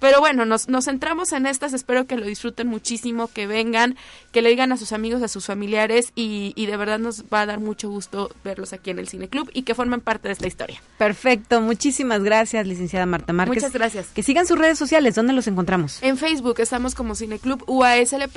Pero 0.00 0.20
bueno, 0.20 0.44
nos, 0.44 0.68
nos 0.68 0.84
centramos 0.84 1.32
en 1.32 1.46
estas, 1.46 1.72
espero 1.72 2.06
que 2.06 2.16
lo 2.16 2.26
disfruten 2.26 2.66
muchísimo, 2.66 3.28
que 3.28 3.46
vengan, 3.46 3.96
que 4.32 4.42
le 4.42 4.50
digan 4.50 4.70
a 4.72 4.76
sus 4.76 4.92
amigos, 4.92 5.22
a 5.22 5.28
sus 5.28 5.46
familiares 5.46 6.12
y, 6.14 6.52
y, 6.56 6.66
de 6.66 6.76
verdad 6.76 6.98
nos 6.98 7.24
va 7.24 7.40
a 7.40 7.46
dar 7.46 7.60
mucho 7.60 7.88
gusto 7.88 8.30
verlos 8.44 8.72
aquí 8.72 8.90
en 8.90 8.98
el 8.98 9.08
Cine 9.08 9.28
Club 9.28 9.50
y 9.52 9.62
que 9.62 9.74
formen 9.74 10.00
parte 10.00 10.28
de 10.28 10.32
esta 10.32 10.46
historia. 10.46 10.80
Perfecto, 10.98 11.60
muchísimas 11.60 12.22
gracias, 12.22 12.66
licenciada 12.66 13.06
Marta 13.06 13.32
Márquez. 13.32 13.56
Muchas 13.56 13.72
gracias. 13.72 14.08
Que 14.08 14.22
sigan 14.22 14.46
sus 14.46 14.58
redes 14.58 14.78
sociales, 14.78 15.14
¿dónde 15.14 15.32
los 15.32 15.46
encontramos? 15.46 16.02
En 16.02 16.16
Facebook 16.16 16.60
estamos 16.60 16.94
como 16.94 17.14
Cine 17.14 17.38
Club 17.38 17.64
UASLP 17.66 18.36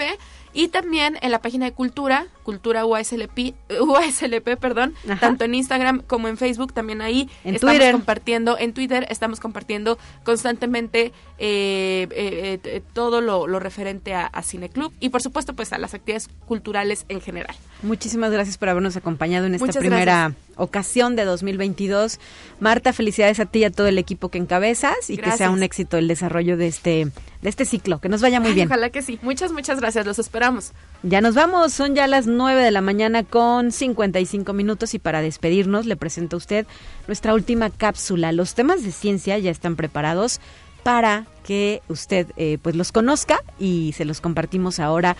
y 0.57 0.69
también 0.69 1.19
en 1.21 1.29
la 1.29 1.39
página 1.39 1.65
de 1.65 1.71
Cultura, 1.71 2.25
Cultura 2.41 2.83
UASLP, 2.83 3.53
UASLP 3.79 4.57
perdón, 4.59 4.95
Ajá. 5.07 5.19
tanto 5.19 5.45
en 5.45 5.53
Instagram 5.53 6.01
como 6.01 6.29
en 6.29 6.35
Facebook, 6.35 6.73
también 6.73 6.99
ahí 7.03 7.29
en 7.43 7.53
estamos 7.53 7.75
Twitter. 7.75 7.91
compartiendo, 7.91 8.57
en 8.57 8.73
Twitter 8.73 9.05
estamos 9.11 9.39
compartiendo 9.39 9.99
constantemente 10.23 11.13
eh, 11.37 12.07
eh, 12.09 12.59
eh, 12.63 12.81
todo 12.93 13.21
lo, 13.21 13.45
lo 13.45 13.59
referente 13.59 14.15
a, 14.15 14.25
a 14.25 14.41
Cineclub 14.41 14.91
y 14.99 15.09
por 15.09 15.21
supuesto 15.21 15.53
pues 15.53 15.71
a 15.73 15.77
las 15.77 15.93
actividades 15.93 16.27
culturales 16.47 17.05
en 17.07 17.21
general. 17.21 17.55
Muchísimas 17.83 18.31
gracias 18.31 18.57
por 18.57 18.69
habernos 18.69 18.97
acompañado 18.97 19.45
en 19.45 19.53
esta 19.53 19.65
Muchas 19.67 19.79
primera 19.79 20.05
gracias. 20.05 20.46
Ocasión 20.57 21.15
de 21.15 21.25
2022. 21.25 22.19
Marta, 22.59 22.93
felicidades 22.93 23.39
a 23.39 23.45
ti 23.45 23.59
y 23.59 23.63
a 23.65 23.71
todo 23.71 23.87
el 23.87 23.97
equipo 23.97 24.29
que 24.29 24.37
encabezas 24.37 25.09
y 25.09 25.15
Gracias. 25.15 25.33
que 25.33 25.37
sea 25.37 25.49
un 25.49 25.63
éxito 25.63 25.97
el 25.97 26.07
desarrollo 26.07 26.57
de 26.57 26.67
este 26.67 27.11
de 27.41 27.49
este 27.49 27.65
ciclo, 27.65 27.99
que 28.01 28.09
nos 28.09 28.21
vaya 28.21 28.39
muy 28.39 28.49
Ay, 28.49 28.55
bien. 28.55 28.67
Ojalá 28.67 28.89
que 28.89 29.01
sí. 29.01 29.19
Muchas, 29.21 29.51
muchas 29.51 29.79
gracias. 29.79 30.05
Los 30.05 30.17
esperamos. 30.19 30.71
Ya 31.03 31.21
nos 31.21 31.35
vamos, 31.35 31.71
son 31.71 31.93
ya 31.93 32.07
las 32.07 32.25
9 32.25 32.63
de 32.63 32.71
la 32.71 32.81
mañana 32.81 33.23
con 33.23 33.71
55 33.71 34.53
minutos 34.53 34.93
y 34.95 34.99
para 34.99 35.21
despedirnos 35.21 35.85
le 35.85 35.95
presento 35.95 36.35
a 36.35 36.39
usted 36.39 36.65
nuestra 37.07 37.33
última 37.33 37.69
cápsula. 37.69 38.31
Los 38.31 38.55
temas 38.55 38.83
de 38.83 38.91
ciencia 38.91 39.37
ya 39.37 39.51
están 39.51 39.75
preparados 39.75 40.39
para 40.83 41.25
que 41.43 41.81
usted 41.89 42.27
eh, 42.37 42.57
pues 42.61 42.75
los 42.75 42.91
conozca 42.91 43.39
y 43.59 43.93
se 43.95 44.05
los 44.05 44.21
compartimos 44.21 44.79
ahora. 44.79 45.15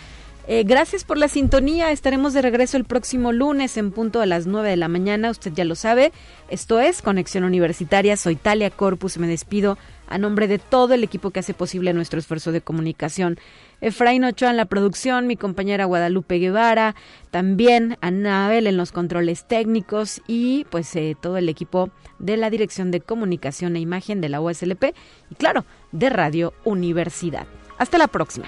Eh, 0.49 0.63
gracias 0.63 1.03
por 1.03 1.17
la 1.17 1.27
sintonía. 1.27 1.91
Estaremos 1.91 2.33
de 2.33 2.41
regreso 2.41 2.77
el 2.77 2.85
próximo 2.85 3.33
lunes 3.33 3.75
en 3.75 3.91
punto 3.91 4.21
a 4.21 4.25
las 4.25 4.47
9 4.47 4.69
de 4.69 4.77
la 4.77 4.87
mañana. 4.87 5.29
Usted 5.29 5.51
ya 5.53 5.65
lo 5.65 5.75
sabe. 5.75 6.13
Esto 6.49 6.79
es 6.79 7.01
Conexión 7.01 7.43
Universitaria. 7.43 8.15
Soy 8.15 8.37
Talia 8.37 8.69
Corpus. 8.69 9.17
Me 9.17 9.27
despido 9.27 9.77
a 10.07 10.17
nombre 10.17 10.47
de 10.47 10.57
todo 10.57 10.93
el 10.93 11.03
equipo 11.03 11.31
que 11.31 11.41
hace 11.41 11.53
posible 11.53 11.93
nuestro 11.93 12.17
esfuerzo 12.17 12.53
de 12.53 12.61
comunicación. 12.61 13.37
Efraín 13.81 14.23
Ochoa 14.23 14.51
en 14.51 14.57
la 14.57 14.65
producción, 14.65 15.27
mi 15.27 15.35
compañera 15.35 15.83
Guadalupe 15.83 16.39
Guevara, 16.39 16.95
también 17.29 17.97
Anabel 17.99 18.67
en 18.67 18.77
los 18.77 18.93
controles 18.93 19.45
técnicos 19.45 20.21
y 20.27 20.65
pues 20.69 20.95
eh, 20.95 21.17
todo 21.19 21.35
el 21.35 21.49
equipo 21.49 21.89
de 22.19 22.37
la 22.37 22.49
Dirección 22.49 22.89
de 22.89 23.01
Comunicación 23.01 23.75
e 23.75 23.81
Imagen 23.81 24.21
de 24.21 24.29
la 24.29 24.39
USLP 24.39 24.95
y 25.29 25.35
claro, 25.35 25.65
de 25.91 26.09
Radio 26.09 26.53
Universidad. 26.63 27.47
Hasta 27.77 27.97
la 27.97 28.07
próxima. 28.07 28.47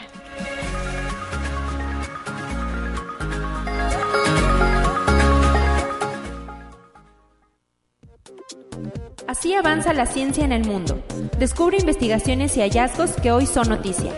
Así 9.29 9.53
avanza 9.53 9.93
la 9.93 10.07
ciencia 10.07 10.43
en 10.43 10.51
el 10.51 10.65
mundo. 10.65 11.03
Descubre 11.37 11.77
investigaciones 11.77 12.57
y 12.57 12.61
hallazgos 12.61 13.11
que 13.11 13.31
hoy 13.31 13.45
son 13.45 13.69
noticia. 13.69 14.11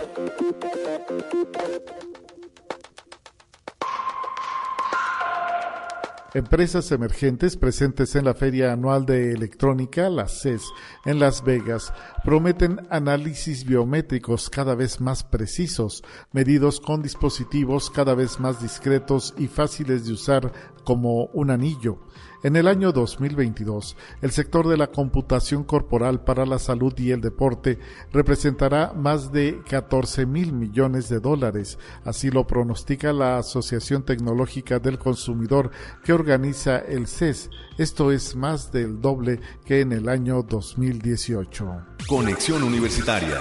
Empresas 6.33 6.93
emergentes 6.93 7.57
presentes 7.57 8.15
en 8.15 8.23
la 8.23 8.33
Feria 8.33 8.71
Anual 8.71 9.05
de 9.05 9.33
Electrónica, 9.33 10.09
la 10.09 10.29
CES, 10.29 10.63
en 11.03 11.19
Las 11.19 11.43
Vegas, 11.43 11.93
prometen 12.23 12.79
análisis 12.89 13.65
biométricos 13.65 14.49
cada 14.49 14.75
vez 14.75 15.01
más 15.01 15.25
precisos, 15.25 16.05
medidos 16.31 16.79
con 16.79 17.01
dispositivos 17.01 17.89
cada 17.89 18.15
vez 18.15 18.39
más 18.39 18.61
discretos 18.61 19.33
y 19.37 19.47
fáciles 19.47 20.05
de 20.05 20.13
usar 20.13 20.53
como 20.85 21.25
un 21.33 21.51
anillo. 21.51 21.99
En 22.43 22.55
el 22.55 22.67
año 22.67 22.91
2022, 22.91 23.95
el 24.23 24.31
sector 24.31 24.67
de 24.67 24.75
la 24.75 24.87
computación 24.87 25.63
corporal 25.63 26.23
para 26.23 26.43
la 26.47 26.57
salud 26.57 26.91
y 26.97 27.11
el 27.11 27.21
deporte 27.21 27.77
representará 28.11 28.93
más 28.93 29.31
de 29.31 29.61
14 29.69 30.25
mil 30.25 30.51
millones 30.51 31.07
de 31.07 31.19
dólares. 31.19 31.77
Así 32.03 32.31
lo 32.31 32.47
pronostica 32.47 33.13
la 33.13 33.37
Asociación 33.37 34.03
Tecnológica 34.03 34.79
del 34.79 34.97
Consumidor 34.97 35.69
que 36.03 36.13
organiza 36.13 36.79
el 36.79 37.05
CES. 37.05 37.51
Esto 37.77 38.11
es 38.11 38.35
más 38.35 38.71
del 38.71 38.99
doble 39.01 39.39
que 39.63 39.81
en 39.81 39.91
el 39.91 40.09
año 40.09 40.41
2018. 40.41 41.85
Conexión 42.07 42.63
Universitaria. 42.63 43.39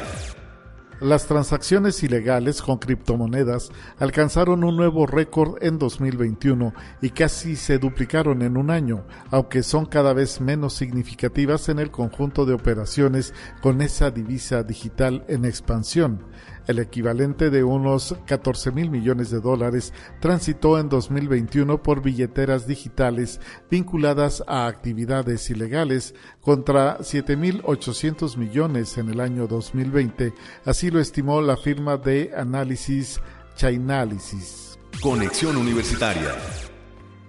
Las 1.01 1.24
transacciones 1.26 2.03
ilegales 2.03 2.61
con 2.61 2.76
criptomonedas 2.76 3.70
alcanzaron 3.98 4.64
un 4.64 4.76
nuevo 4.76 5.07
récord 5.07 5.57
en 5.62 5.78
2021 5.78 6.74
y 7.01 7.09
casi 7.09 7.57
se 7.57 7.78
duplicaron 7.78 8.42
en 8.42 8.59
un 8.59 8.70
año, 8.70 9.07
aunque 9.30 9.62
son 9.62 9.86
cada 9.86 10.12
vez 10.12 10.42
menos 10.42 10.74
significativas 10.74 11.70
en 11.70 11.78
el 11.78 11.90
conjunto 11.90 12.44
de 12.44 12.53
operaciones 12.53 13.32
con 13.62 13.80
esa 13.80 14.11
divisa 14.11 14.62
digital 14.62 15.24
en 15.28 15.46
expansión. 15.46 16.20
El 16.66 16.78
equivalente 16.78 17.50
de 17.50 17.64
unos 17.64 18.16
14 18.26 18.70
mil 18.70 18.90
millones 18.90 19.30
de 19.30 19.40
dólares 19.40 19.92
transitó 20.20 20.78
en 20.78 20.88
2021 20.88 21.82
por 21.82 22.02
billeteras 22.02 22.66
digitales 22.66 23.40
vinculadas 23.70 24.42
a 24.46 24.66
actividades 24.66 25.50
ilegales 25.50 26.14
contra 26.40 26.98
7.800 26.98 28.36
millones 28.36 28.98
en 28.98 29.11
el 29.11 29.20
año 29.20 29.46
2020. 29.46 30.32
Así 30.64 30.90
lo 30.90 31.00
estimó 31.00 31.40
la 31.40 31.56
firma 31.56 31.96
de 31.96 32.32
análisis 32.36 33.20
Chainalysis. 33.56 34.78
Conexión 35.02 35.56
Universitaria. 35.56 36.34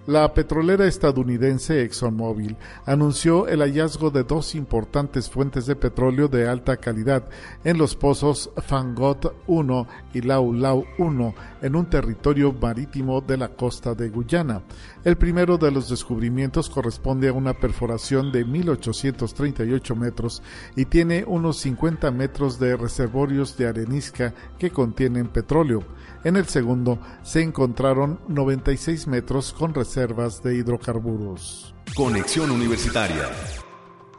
La 0.06 0.34
petrolera 0.34 0.84
estadounidense 0.86 1.84
ExxonMobil 1.84 2.56
anunció 2.86 3.46
el 3.46 3.60
hallazgo 3.60 4.10
de 4.10 4.24
dos 4.24 4.56
importantes 4.56 5.30
fuentes 5.30 5.66
de 5.66 5.76
petróleo 5.76 6.26
de 6.26 6.48
alta 6.48 6.76
calidad 6.76 7.28
en 7.62 7.78
los 7.78 7.94
pozos 7.94 8.50
Fangot 8.66 9.32
1 9.46 9.86
y 10.12 10.22
Lau 10.22 10.52
Lau 10.54 10.84
1 10.98 11.34
en 11.62 11.76
un 11.76 11.88
territorio 11.88 12.52
marítimo 12.52 13.20
de 13.20 13.36
la 13.36 13.50
costa 13.50 13.94
de 13.94 14.08
Guyana. 14.08 14.62
El 15.04 15.16
primero 15.16 15.56
de 15.56 15.70
los 15.70 15.88
descubrimientos 15.88 16.68
corresponde 16.68 17.28
a 17.28 17.32
una 17.32 17.54
perforación 17.54 18.32
de 18.32 18.44
1838 18.44 19.94
metros 19.94 20.42
y 20.74 20.86
tiene 20.86 21.22
unos 21.24 21.58
50 21.58 22.10
metros 22.10 22.58
de 22.58 22.76
reservorios 22.76 23.56
de 23.56 23.68
arenisca 23.68 24.34
que 24.58 24.70
contienen 24.70 25.28
petróleo. 25.28 25.84
En 26.24 26.36
el 26.36 26.46
segundo 26.46 26.98
se 27.22 27.42
encontraron 27.42 28.18
96 28.26 29.06
metros 29.06 29.52
con 29.52 29.74
reservas 29.92 30.42
de 30.42 30.54
hidrocarburos. 30.54 31.74
Conexión 31.94 32.50
Universitaria. 32.50 33.28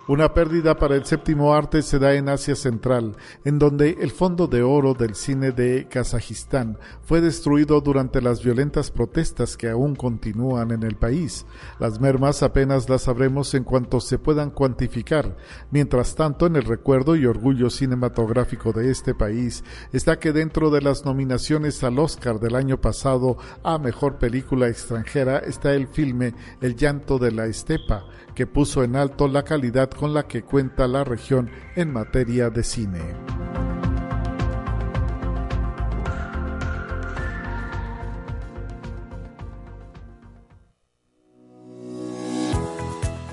Una 0.05 0.33
pérdida 0.33 0.75
para 0.75 0.97
el 0.97 1.05
séptimo 1.05 1.53
arte 1.53 1.81
se 1.81 1.97
da 1.97 2.13
en 2.13 2.27
Asia 2.27 2.57
Central, 2.57 3.15
en 3.45 3.57
donde 3.57 3.99
el 4.01 4.11
fondo 4.11 4.47
de 4.47 4.61
oro 4.61 4.93
del 4.93 5.15
cine 5.15 5.53
de 5.53 5.87
Kazajistán 5.87 6.77
fue 7.03 7.21
destruido 7.21 7.79
durante 7.79 8.21
las 8.21 8.43
violentas 8.43 8.91
protestas 8.91 9.55
que 9.55 9.69
aún 9.69 9.95
continúan 9.95 10.71
en 10.71 10.83
el 10.83 10.97
país. 10.97 11.45
Las 11.79 12.01
mermas 12.01 12.43
apenas 12.43 12.89
las 12.89 13.03
sabremos 13.03 13.53
en 13.53 13.63
cuanto 13.63 14.01
se 14.01 14.19
puedan 14.19 14.49
cuantificar. 14.51 15.37
Mientras 15.71 16.15
tanto, 16.15 16.47
en 16.47 16.57
el 16.57 16.63
recuerdo 16.63 17.15
y 17.15 17.25
orgullo 17.25 17.69
cinematográfico 17.69 18.73
de 18.73 18.91
este 18.91 19.15
país 19.15 19.63
está 19.93 20.19
que 20.19 20.33
dentro 20.33 20.69
de 20.69 20.81
las 20.81 21.05
nominaciones 21.05 21.81
al 21.81 21.97
Oscar 21.97 22.41
del 22.41 22.55
año 22.55 22.81
pasado 22.81 23.37
a 23.63 23.77
Mejor 23.77 24.17
Película 24.17 24.67
Extranjera 24.67 25.37
está 25.37 25.73
el 25.73 25.87
filme 25.87 26.33
El 26.59 26.75
llanto 26.75 27.19
de 27.19 27.31
la 27.31 27.45
estepa, 27.45 28.05
que 28.33 28.47
puso 28.47 28.83
en 28.83 28.95
alto 28.95 29.27
la 29.27 29.43
calidad 29.43 29.89
con 29.89 30.13
la 30.13 30.23
que 30.23 30.43
cuenta 30.43 30.87
la 30.87 31.03
región 31.03 31.49
en 31.75 31.91
materia 31.91 32.49
de 32.49 32.63
cine. 32.63 32.99